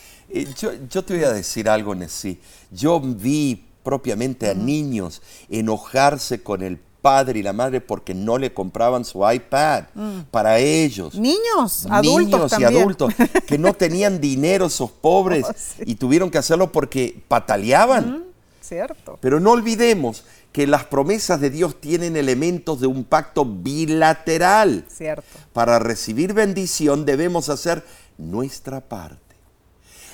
Yo, 0.58 0.72
yo 0.90 1.04
te 1.04 1.16
voy 1.16 1.24
a 1.24 1.32
decir 1.34 1.70
algo, 1.70 1.96
Nessie. 1.96 2.40
Yo 2.72 3.00
vi 3.00 3.66
propiamente 3.84 4.50
a 4.50 4.54
niños 4.54 5.22
enojarse 5.50 6.42
con 6.42 6.62
el 6.64 6.80
padre 7.06 7.40
y 7.40 7.44
la 7.44 7.54
madre 7.54 7.82
porque 7.82 8.16
no 8.16 8.40
le 8.40 8.52
compraban 8.52 9.06
su 9.06 9.20
iPad 9.32 9.84
para 10.32 10.58
ellos. 10.58 11.14
Niños, 11.14 11.86
adultos 11.88 12.52
Niños 12.52 12.60
y 12.60 12.64
adultos 12.64 13.14
que 13.46 13.60
no 13.60 13.76
tenían 13.76 14.20
dinero, 14.20 14.66
esos 14.66 14.90
pobres, 14.90 15.46
Oh, 15.50 15.54
sí. 15.56 15.84
y 15.86 15.96
tuvieron 15.96 16.32
que 16.32 16.40
hacerlo 16.40 16.72
porque 16.72 17.22
pataleaban. 17.28 18.24
¿Cierto? 18.60 19.20
Pero 19.22 19.40
no 19.40 19.52
olvidemos 19.52 20.24
que 20.56 20.66
las 20.68 20.86
promesas 20.86 21.42
de 21.42 21.50
Dios 21.50 21.82
tienen 21.82 22.16
elementos 22.16 22.80
de 22.80 22.88
un 22.88 23.04
pacto 23.04 23.44
bilateral. 23.44 24.86
Cierto. 24.88 25.28
Para 25.52 25.80
recibir 25.80 26.32
bendición 26.32 27.04
debemos 27.04 27.50
hacer 27.50 27.84
nuestra 28.18 28.80
parte. 28.80 29.36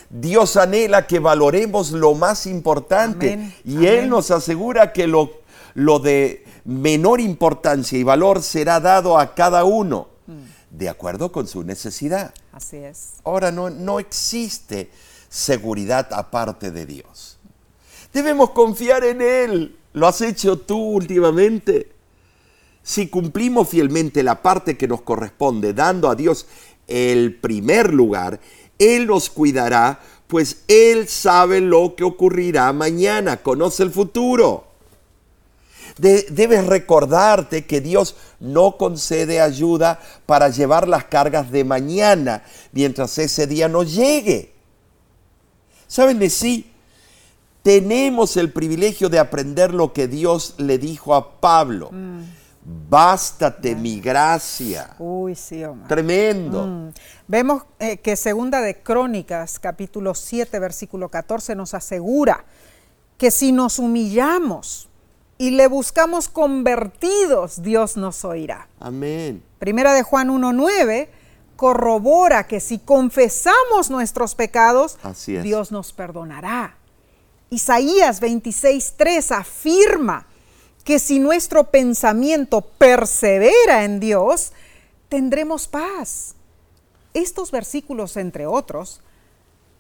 Dios 0.10 0.58
anhela 0.58 1.06
que 1.06 1.20
valoremos 1.20 1.92
lo 1.92 2.16
más 2.16 2.48
importante 2.48 3.34
Amén, 3.34 3.54
y 3.64 3.76
amén. 3.76 3.88
Él 3.94 4.10
nos 4.10 4.32
asegura 4.32 4.94
que 4.94 5.06
lo, 5.06 5.30
lo 5.76 6.00
de 6.00 6.44
menor 6.66 7.22
importancia 7.22 8.00
y 8.00 8.04
valor 8.04 8.42
será 8.42 8.80
dado 8.80 9.20
a 9.20 9.36
cada 9.36 9.64
uno 9.64 10.10
Mm. 10.26 10.78
de 10.78 10.90
acuerdo 10.90 11.32
con 11.32 11.48
su 11.48 11.64
necesidad. 11.64 12.34
Así 12.52 12.78
es. 12.78 13.14
Ahora 13.24 13.52
no, 13.52 13.70
no 13.70 14.00
existe 14.00 14.90
seguridad 15.30 16.08
aparte 16.12 16.72
de 16.72 16.86
Dios. 16.88 17.38
Debemos 18.12 18.52
confiar 18.52 19.04
en 19.04 19.22
Él. 19.22 19.78
¿Lo 19.94 20.08
has 20.08 20.22
hecho 20.22 20.58
tú 20.58 20.78
últimamente? 20.78 21.92
Si 22.84 23.08
cumplimos 23.08 23.70
fielmente 23.70 24.24
la 24.24 24.42
parte 24.42 24.78
que 24.78 24.88
nos 24.88 25.02
corresponde, 25.02 25.74
dando 25.74 26.10
a 26.10 26.16
Dios 26.16 26.48
el 26.88 27.36
primer 27.36 27.94
lugar, 27.94 28.40
Él 28.80 29.08
nos 29.08 29.30
cuidará, 29.30 30.00
pues 30.28 30.64
Él 30.68 31.08
sabe 31.08 31.62
lo 31.62 31.96
que 31.96 32.04
ocurrirá 32.04 32.72
mañana, 32.74 33.38
conoce 33.38 33.84
el 33.84 33.92
futuro. 33.92 34.66
De- 35.98 36.26
debes 36.30 36.66
recordarte 36.66 37.66
que 37.66 37.82
Dios 37.82 38.16
no 38.40 38.78
concede 38.78 39.42
ayuda 39.42 40.00
para 40.26 40.50
llevar 40.50 40.88
las 40.88 41.04
cargas 41.06 41.52
de 41.52 41.66
mañana 41.66 42.44
mientras 42.72 43.18
ese 43.18 43.46
día 43.46 43.68
no 43.68 43.84
llegue. 43.84 44.54
¿Saben 45.88 46.18
de 46.18 46.30
sí? 46.30 46.71
Tenemos 47.62 48.38
el 48.38 48.52
privilegio 48.52 49.10
de 49.10 49.20
aprender 49.20 49.74
lo 49.74 49.94
que 49.94 50.08
Dios 50.08 50.56
le 50.58 50.78
dijo 50.78 51.14
a 51.14 51.40
Pablo. 51.40 51.92
Bástate 52.64 53.76
mi 53.76 54.00
gracia. 54.00 54.96
Uy, 55.00 55.36
sí, 55.36 55.64
Omar. 55.64 55.88
Tremendo. 55.88 56.66
Mm. 56.66 56.94
Vemos 57.28 57.64
eh, 57.80 57.98
que 57.98 58.16
Segunda 58.16 58.62
de 58.62 58.82
Crónicas, 58.82 59.60
capítulo 59.60 60.14
7, 60.14 60.60
versículo 60.60 61.10
14, 61.10 61.56
nos 61.56 61.74
asegura 61.74 62.46
que 63.18 63.32
si 63.32 63.52
nos 63.52 63.80
humillamos 63.80 64.90
y 65.38 65.52
le 65.52 65.68
buscamos 65.68 66.28
convertidos, 66.28 67.62
Dios 67.64 67.98
nos 67.98 68.26
oirá. 68.26 68.68
Amén. 68.80 69.44
Primera 69.58 69.94
de 69.94 70.04
Juan 70.04 70.30
1.9 70.30 71.10
corrobora 71.56 72.48
que 72.48 72.60
si 72.60 72.80
confesamos 72.80 73.92
nuestros 73.92 74.34
pecados, 74.34 74.98
Así 75.04 75.36
es. 75.36 75.44
Dios 75.44 75.72
nos 75.72 75.94
perdonará. 75.94 76.76
Isaías 77.54 78.22
26.3 78.22 79.36
afirma 79.36 80.26
que 80.86 81.00
si 81.00 81.20
nuestro 81.20 81.66
pensamiento 81.66 82.62
persevera 82.62 83.84
en 83.84 84.00
Dios, 84.00 84.54
tendremos 85.10 85.68
paz. 85.68 86.36
Estos 87.14 87.52
versículos, 87.52 88.16
entre 88.16 88.48
otros, 88.48 89.02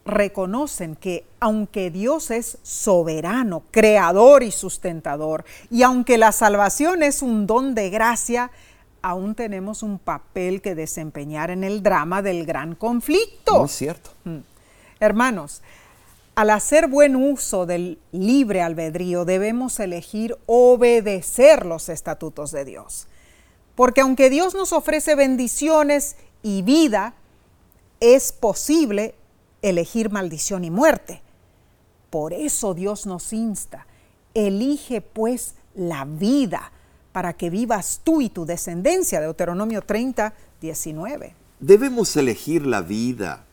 reconocen 0.03 0.97
que 0.97 1.25
aunque 1.39 1.91
Dios 1.91 2.29
es 2.29 2.57
soberano, 2.61 3.63
creador 3.71 4.43
y 4.43 4.51
sustentador, 4.51 5.45
y 5.69 5.83
aunque 5.83 6.17
la 6.17 6.33
salvación 6.33 7.03
es 7.03 7.21
un 7.21 7.47
don 7.47 7.73
de 7.73 7.89
gracia, 7.89 8.51
aún 9.01 9.33
tenemos 9.33 9.81
un 9.81 9.97
papel 9.97 10.61
que 10.61 10.75
desempeñar 10.75 11.49
en 11.51 11.63
el 11.63 11.81
drama 11.81 12.21
del 12.21 12.45
gran 12.45 12.75
conflicto. 12.75 13.59
Muy 13.59 13.69
cierto. 13.69 14.09
Hermanos, 14.99 15.61
al 16.35 16.49
hacer 16.49 16.87
buen 16.87 17.15
uso 17.15 17.65
del 17.65 17.99
libre 18.11 18.61
albedrío 18.61 19.25
debemos 19.25 19.79
elegir 19.79 20.37
obedecer 20.45 21.65
los 21.65 21.89
estatutos 21.89 22.51
de 22.51 22.65
Dios. 22.65 23.07
Porque 23.75 24.01
aunque 24.01 24.29
Dios 24.29 24.53
nos 24.53 24.73
ofrece 24.73 25.15
bendiciones 25.15 26.15
y 26.43 26.61
vida, 26.61 27.15
es 27.99 28.31
posible 28.31 29.15
elegir 29.61 30.09
maldición 30.09 30.63
y 30.63 30.71
muerte. 30.71 31.21
Por 32.09 32.33
eso 32.33 32.73
Dios 32.73 33.05
nos 33.05 33.31
insta, 33.33 33.87
elige 34.33 35.01
pues 35.01 35.55
la 35.75 36.05
vida 36.05 36.71
para 37.11 37.33
que 37.33 37.49
vivas 37.49 38.01
tú 38.03 38.21
y 38.21 38.29
tu 38.29 38.45
descendencia. 38.45 39.21
Deuteronomio 39.21 39.81
30, 39.81 40.33
19. 40.61 41.35
Debemos 41.59 42.15
elegir 42.15 42.65
la 42.65 42.81
vida. 42.81 43.45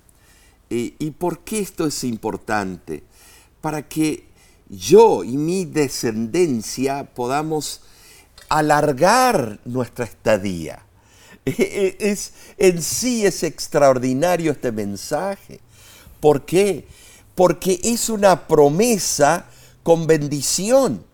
Eh, 0.70 0.94
¿Y 0.98 1.10
por 1.12 1.40
qué 1.40 1.60
esto 1.60 1.86
es 1.86 2.04
importante? 2.04 3.02
Para 3.60 3.88
que 3.88 4.28
yo 4.68 5.24
y 5.24 5.36
mi 5.36 5.64
descendencia 5.64 7.04
podamos 7.14 7.80
alargar 8.48 9.60
nuestra 9.64 10.04
estadía. 10.04 10.84
Eh, 11.46 11.96
Es, 12.00 12.32
en 12.58 12.82
sí 12.82 13.24
es 13.24 13.42
extraordinario 13.42 14.52
este 14.52 14.70
mensaje. 14.70 15.60
¿Por 16.20 16.44
qué? 16.44 16.86
Porque 17.34 17.80
es 17.84 18.10
una 18.10 18.46
promesa 18.46 19.46
con 19.82 20.06
bendición. 20.06 21.06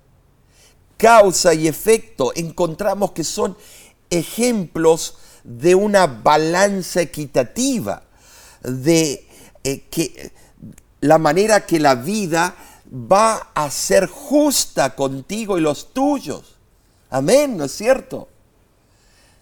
Causa 0.97 1.55
y 1.55 1.69
efecto. 1.69 2.33
Encontramos 2.35 3.13
que 3.13 3.23
son 3.23 3.57
ejemplos 4.11 5.19
de 5.45 5.77
una 5.77 6.07
balanza 6.07 7.03
equitativa, 7.03 8.03
de 8.63 9.24
eh, 9.65 9.81
que 9.91 10.33
la 11.01 11.19
manera 11.19 11.67
que 11.67 11.81
la 11.81 11.95
vida 11.95 12.55
va 12.91 13.51
a 13.55 13.71
ser 13.71 14.07
justa 14.07 14.95
contigo 14.95 15.59
y 15.59 15.61
los 15.61 15.93
tuyos. 15.93 16.57
Amén, 17.11 17.57
¿no 17.57 17.65
es 17.65 17.73
cierto? 17.73 18.29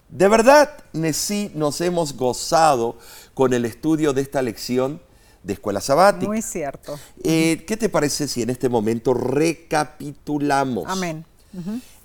De 0.09 0.29
verdad, 0.29 0.71
sí 1.13 1.51
nos 1.55 1.81
hemos 1.81 2.17
gozado 2.17 2.99
con 3.35 3.53
el 3.55 3.65
estudio 3.65 4.13
de 4.13 4.23
esta 4.23 4.43
lección 4.43 5.01
de 5.43 5.55
escuela 5.55 5.81
sabática. 5.81 6.27
Muy 6.27 6.43
cierto. 6.43 6.99
Eh, 7.25 7.65
¿Qué 7.67 7.77
te 7.77 7.89
parece 7.89 8.29
si 8.29 8.43
en 8.43 8.51
este 8.51 8.69
momento 8.69 9.15
recapitulamos? 9.15 10.85
Amén. 10.87 11.25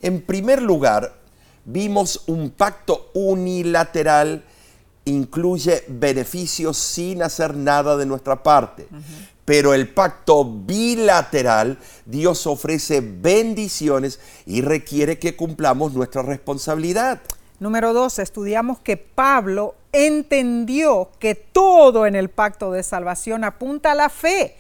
En 0.02 0.22
primer 0.22 0.62
lugar, 0.62 1.16
vimos 1.66 2.24
un 2.28 2.50
pacto 2.50 3.12
unilateral, 3.14 4.44
incluye 5.08 5.84
beneficios 5.88 6.78
sin 6.78 7.24
hacer 7.24 7.56
nada 7.56 7.96
de 7.98 8.06
nuestra 8.06 8.44
parte. 8.44 8.88
Pero 9.46 9.74
el 9.74 9.88
pacto 9.88 10.44
bilateral, 10.44 11.78
Dios 12.06 12.46
ofrece 12.48 13.02
bendiciones 13.02 14.20
y 14.46 14.62
requiere 14.62 15.20
que 15.20 15.36
cumplamos 15.36 15.94
nuestra 15.94 16.22
responsabilidad. 16.22 17.22
Número 17.60 17.94
dos, 17.94 18.20
estudiamos 18.20 18.80
que 18.80 18.98
Pablo 18.98 19.76
entendió 19.94 21.10
que 21.20 21.34
todo 21.36 22.06
en 22.06 22.16
el 22.16 22.30
pacto 22.30 22.72
de 22.72 22.84
salvación 22.84 23.44
apunta 23.44 23.94
a 23.94 23.96
la 23.96 24.10
fe, 24.10 24.56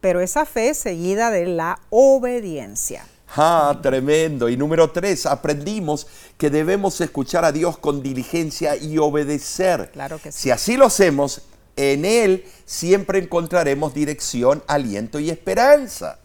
pero 0.00 0.20
esa 0.20 0.46
fe 0.46 0.72
seguida 0.74 1.30
de 1.30 1.46
la 1.46 1.80
obediencia. 1.90 3.04
¡Ah, 3.36 3.78
tremendo! 3.82 4.48
Y 4.48 4.56
número 4.56 4.90
tres, 4.90 5.26
aprendimos 5.26 6.06
que 6.38 6.50
debemos 6.50 7.00
escuchar 7.00 7.44
a 7.44 7.52
Dios 7.52 7.78
con 7.78 8.02
diligencia 8.02 8.76
y 8.76 8.98
obedecer. 8.98 9.90
Claro 9.92 10.18
que 10.18 10.32
sí. 10.32 10.42
Si 10.42 10.50
así 10.50 10.76
lo 10.76 10.86
hacemos, 10.86 11.42
en 11.76 12.04
Él 12.04 12.44
siempre 12.64 13.18
encontraremos 13.18 13.94
dirección, 13.94 14.62
aliento 14.66 15.20
y 15.20 15.30
esperanza. 15.30 16.18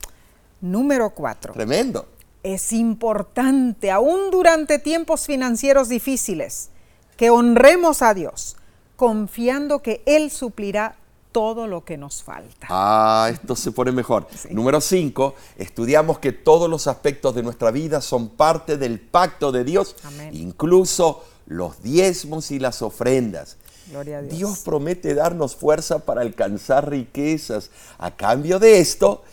Número 0.61 1.09
cuatro, 1.09 1.53
Tremendo. 1.53 2.07
es 2.41 2.71
importante, 2.71 3.91
aún 3.91 4.31
durante 4.31 4.79
tiempos 4.79 5.25
financieros 5.25 5.89
difíciles, 5.89 6.69
que 7.17 7.29
honremos 7.29 8.01
a 8.01 8.13
Dios, 8.13 8.55
confiando 8.95 9.81
que 9.81 10.01
Él 10.05 10.31
suplirá 10.31 10.95
todo 11.33 11.67
lo 11.67 11.83
que 11.83 11.97
nos 11.97 12.23
falta. 12.23 12.67
Ah, 12.69 13.29
esto 13.29 13.57
se 13.57 13.73
pone 13.73 13.91
mejor. 13.91 14.27
Sí. 14.37 14.47
Número 14.51 14.79
5, 14.79 15.35
estudiamos 15.57 16.19
que 16.19 16.31
todos 16.31 16.69
los 16.69 16.87
aspectos 16.87 17.35
de 17.35 17.43
nuestra 17.43 17.71
vida 17.71 17.99
son 17.99 18.29
parte 18.29 18.77
del 18.77 19.01
pacto 19.01 19.51
de 19.51 19.65
Dios, 19.65 19.97
Amén. 20.05 20.29
incluso 20.33 21.25
los 21.47 21.81
diezmos 21.83 22.51
y 22.51 22.59
las 22.59 22.81
ofrendas. 22.81 23.57
Gloria 23.89 24.19
a 24.19 24.21
Dios. 24.21 24.37
Dios 24.37 24.59
promete 24.59 25.13
darnos 25.13 25.57
fuerza 25.57 25.99
para 25.99 26.21
alcanzar 26.21 26.89
riquezas. 26.89 27.69
A 27.97 28.11
cambio 28.11 28.57
de 28.59 28.79
esto, 28.79 29.23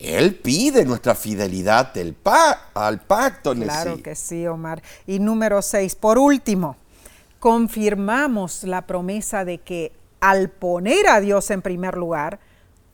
Él 0.00 0.34
pide 0.34 0.84
nuestra 0.84 1.14
fidelidad 1.14 1.92
del 1.94 2.14
pa- 2.14 2.70
al 2.74 3.00
pacto. 3.02 3.54
Claro 3.54 4.02
que 4.02 4.16
sí, 4.16 4.46
Omar. 4.48 4.82
Y 5.06 5.20
número 5.20 5.62
seis, 5.62 5.94
por 5.94 6.18
último, 6.18 6.76
confirmamos 7.38 8.64
la 8.64 8.86
promesa 8.86 9.44
de 9.44 9.58
que 9.58 9.92
al 10.20 10.50
poner 10.50 11.06
a 11.08 11.20
Dios 11.20 11.50
en 11.50 11.62
primer 11.62 11.96
lugar, 11.96 12.40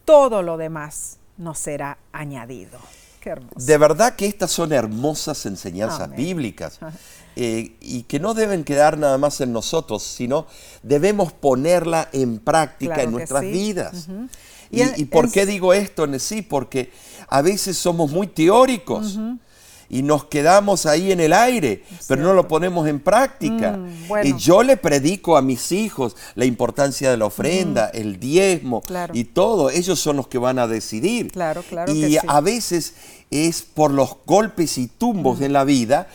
todo 0.05 0.43
lo 0.43 0.57
demás 0.57 1.19
nos 1.37 1.59
será 1.59 1.99
añadido. 2.13 2.79
Qué 3.21 3.31
hermoso. 3.31 3.55
De 3.67 3.77
verdad 3.79 4.15
que 4.15 4.27
estas 4.27 4.51
son 4.53 4.73
hermosas 4.73 5.45
enseñanzas 5.47 6.03
Amén. 6.03 6.17
bíblicas 6.17 6.79
eh, 7.35 7.75
y 7.81 8.05
que 8.05 8.21
no 8.21 8.35
deben 8.35 8.63
quedar 8.63 8.97
nada 8.99 9.19
más 9.19 9.41
en 9.41 9.53
nosotros, 9.53 10.03
sino 10.05 10.47
debemos 10.83 11.33
ponerla 11.33 12.09
en 12.13 12.39
práctica 12.39 12.95
Claro 12.95 13.09
en 13.09 13.15
nuestras 13.15 13.43
sí. 13.43 13.51
vidas. 13.51 14.07
¿Y, 14.71 14.79
Y 14.79 14.83
en- 14.83 14.93
y 14.97 15.05
por 15.07 15.25
en- 15.27 15.33
qué 15.33 15.45
digo 15.47 15.75
esto, 15.75 16.07
sí? 16.21 16.43
Porque 16.43 16.93
a 17.29 17.43
veces 17.43 17.77
somos 17.77 18.11
muy 18.13 18.29
teóricos 18.29 19.19
y 19.89 20.03
nos 20.03 20.25
quedamos 20.25 20.87
ahí 20.87 21.13
en 21.13 21.21
el 21.21 21.33
aire, 21.33 21.85
pero 22.09 22.23
no 22.23 22.33
lo 22.35 22.49
ponemos 22.49 22.89
en 22.89 22.99
práctica. 23.01 23.73
Mm, 23.77 24.09
bueno. 24.09 24.29
Y 24.29 24.39
yo 24.41 24.63
le 24.63 24.77
predico 24.77 25.37
a 25.37 25.43
mis 25.43 25.71
hijos 25.73 26.17
la 26.35 26.45
importancia 26.45 27.11
de 27.11 27.17
la 27.17 27.27
ofrenda, 27.27 27.91
Mm. 27.95 27.97
el 27.99 28.21
diezmo 28.21 28.81
Claro. 28.83 29.15
y 29.17 29.25
todo. 29.25 29.71
Ellos 29.71 29.99
son 30.01 30.17
los 30.17 30.27
que 30.29 30.39
van 30.39 30.59
a 30.59 30.67
decidir. 30.67 31.31
Claro, 31.33 31.63
claro 31.69 31.93
Y 31.93 32.01
que 32.01 32.09
sí. 32.09 32.19
a 32.27 32.41
veces 32.41 32.95
es 33.31 33.63
por 33.63 33.91
los 33.91 34.17
golpes 34.27 34.79
y 34.79 34.87
tumbos 34.89 35.41
en 35.41 35.53
la 35.53 35.65
vida 35.65 36.09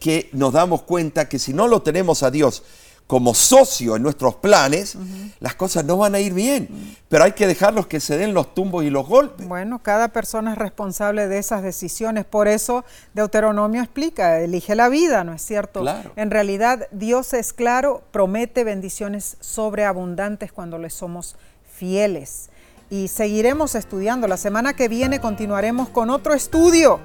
que 0.00 0.28
nos 0.32 0.52
damos 0.52 0.82
cuenta 0.82 1.28
que 1.28 1.38
si 1.38 1.52
no 1.52 1.66
lo 1.66 1.82
tenemos 1.82 2.22
a 2.22 2.30
Dios 2.30 2.62
como 3.08 3.32
socio 3.32 3.96
en 3.96 4.02
nuestros 4.02 4.34
planes, 4.34 4.98
las 5.40 5.54
cosas 5.54 5.82
no 5.86 5.96
van 5.96 6.14
a 6.14 6.20
ir 6.20 6.34
bien. 6.34 6.94
Pero 7.08 7.24
hay 7.24 7.32
que 7.32 7.46
dejarlos 7.46 7.86
que 7.86 8.00
se 8.00 8.18
den 8.18 8.34
los 8.34 8.54
tumbos 8.54 8.84
y 8.84 8.90
los 8.90 9.08
golpes. 9.08 9.48
Bueno, 9.48 9.78
cada 9.82 10.08
persona 10.08 10.52
es 10.52 10.58
responsable 10.58 11.26
de 11.26 11.38
esas 11.38 11.62
decisiones. 11.62 12.26
Por 12.26 12.48
eso 12.48 12.84
Deuteronomio 13.14 13.80
explica, 13.80 14.40
elige 14.40 14.74
la 14.74 14.90
vida, 14.90 15.24
¿no 15.24 15.32
es 15.32 15.40
cierto? 15.40 15.80
Claro. 15.80 16.12
En 16.16 16.30
realidad 16.30 16.86
Dios 16.92 17.32
es 17.32 17.54
claro, 17.54 18.02
promete 18.10 18.62
bendiciones 18.62 19.38
sobreabundantes 19.40 20.52
cuando 20.52 20.76
le 20.76 20.90
somos 20.90 21.36
fieles. 21.74 22.50
Y 22.90 23.08
seguiremos 23.08 23.74
estudiando. 23.74 24.28
La 24.28 24.36
semana 24.36 24.74
que 24.74 24.88
viene 24.88 25.18
continuaremos 25.18 25.88
con 25.88 26.10
otro 26.10 26.34
estudio. 26.34 27.00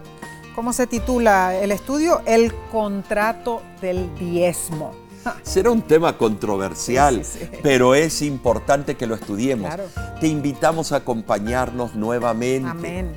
¿Cómo 0.54 0.74
se 0.74 0.86
titula 0.86 1.56
el 1.56 1.72
estudio? 1.72 2.22
El 2.26 2.54
contrato 2.74 3.62
del 3.82 4.14
diezmo. 4.16 5.03
Será 5.44 5.72
un 5.72 5.82
tema 5.82 6.18
controversial, 6.18 7.24
Sí, 7.24 7.40
sí, 7.40 7.46
sí. 7.52 7.58
pero 7.62 7.96
es 7.96 8.22
importante 8.22 8.96
que 8.96 9.06
lo 9.08 9.16
estudiemos. 9.16 9.68
Claro. 9.74 9.90
Te 10.20 10.28
invitamos 10.28 10.92
a 10.92 10.98
acompañarnos 10.98 11.96
nuevamente. 11.96 12.70
Amén. 12.70 13.16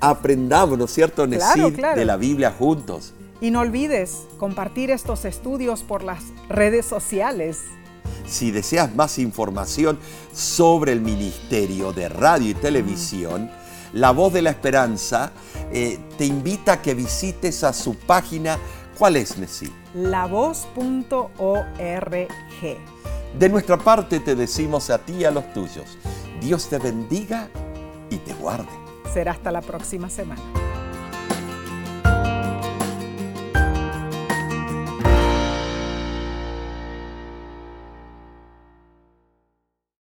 Aprendamos, 0.00 0.78
¿no 0.78 0.86
es 0.86 0.90
cierto, 0.90 1.26
Nesid, 1.26 1.74
claro. 1.76 1.98
de 1.98 2.04
la 2.04 2.16
Biblia 2.16 2.50
juntos. 2.56 3.14
Y 3.40 3.50
no 3.50 3.60
olvides 3.60 4.18
compartir 4.38 4.90
estos 4.90 5.24
estudios 5.24 5.82
por 5.82 6.02
las 6.02 6.22
redes 6.48 6.86
sociales. 6.86 7.60
Si 8.26 8.50
deseas 8.50 8.94
más 8.94 9.18
información 9.18 9.98
sobre 10.32 10.92
el 10.92 11.00
Ministerio 11.00 11.92
de 11.92 12.08
Radio 12.08 12.50
y 12.50 12.54
Televisión, 12.54 13.50
La 13.92 14.10
Voz 14.10 14.32
de 14.32 14.42
la 14.42 14.50
Esperanza 14.50 15.32
eh, 15.72 15.98
te 16.18 16.24
invita 16.24 16.74
a 16.74 16.82
que 16.82 16.94
visites 16.94 17.62
a 17.64 17.72
su 17.72 17.94
página. 17.96 18.58
¿Cuál 18.98 19.16
es, 19.16 19.38
Nesid? 19.38 19.70
lavoz.org. 19.94 21.28
De 23.38 23.48
nuestra 23.48 23.78
parte 23.78 24.20
te 24.20 24.34
decimos 24.34 24.90
a 24.90 24.98
ti 24.98 25.12
y 25.14 25.24
a 25.24 25.30
los 25.30 25.52
tuyos, 25.52 25.98
Dios 26.40 26.68
te 26.68 26.78
bendiga 26.78 27.48
y 28.10 28.18
te 28.18 28.34
guarde. 28.34 28.68
Será 29.12 29.32
hasta 29.32 29.50
la 29.50 29.60
próxima 29.60 30.10
semana. 30.10 30.42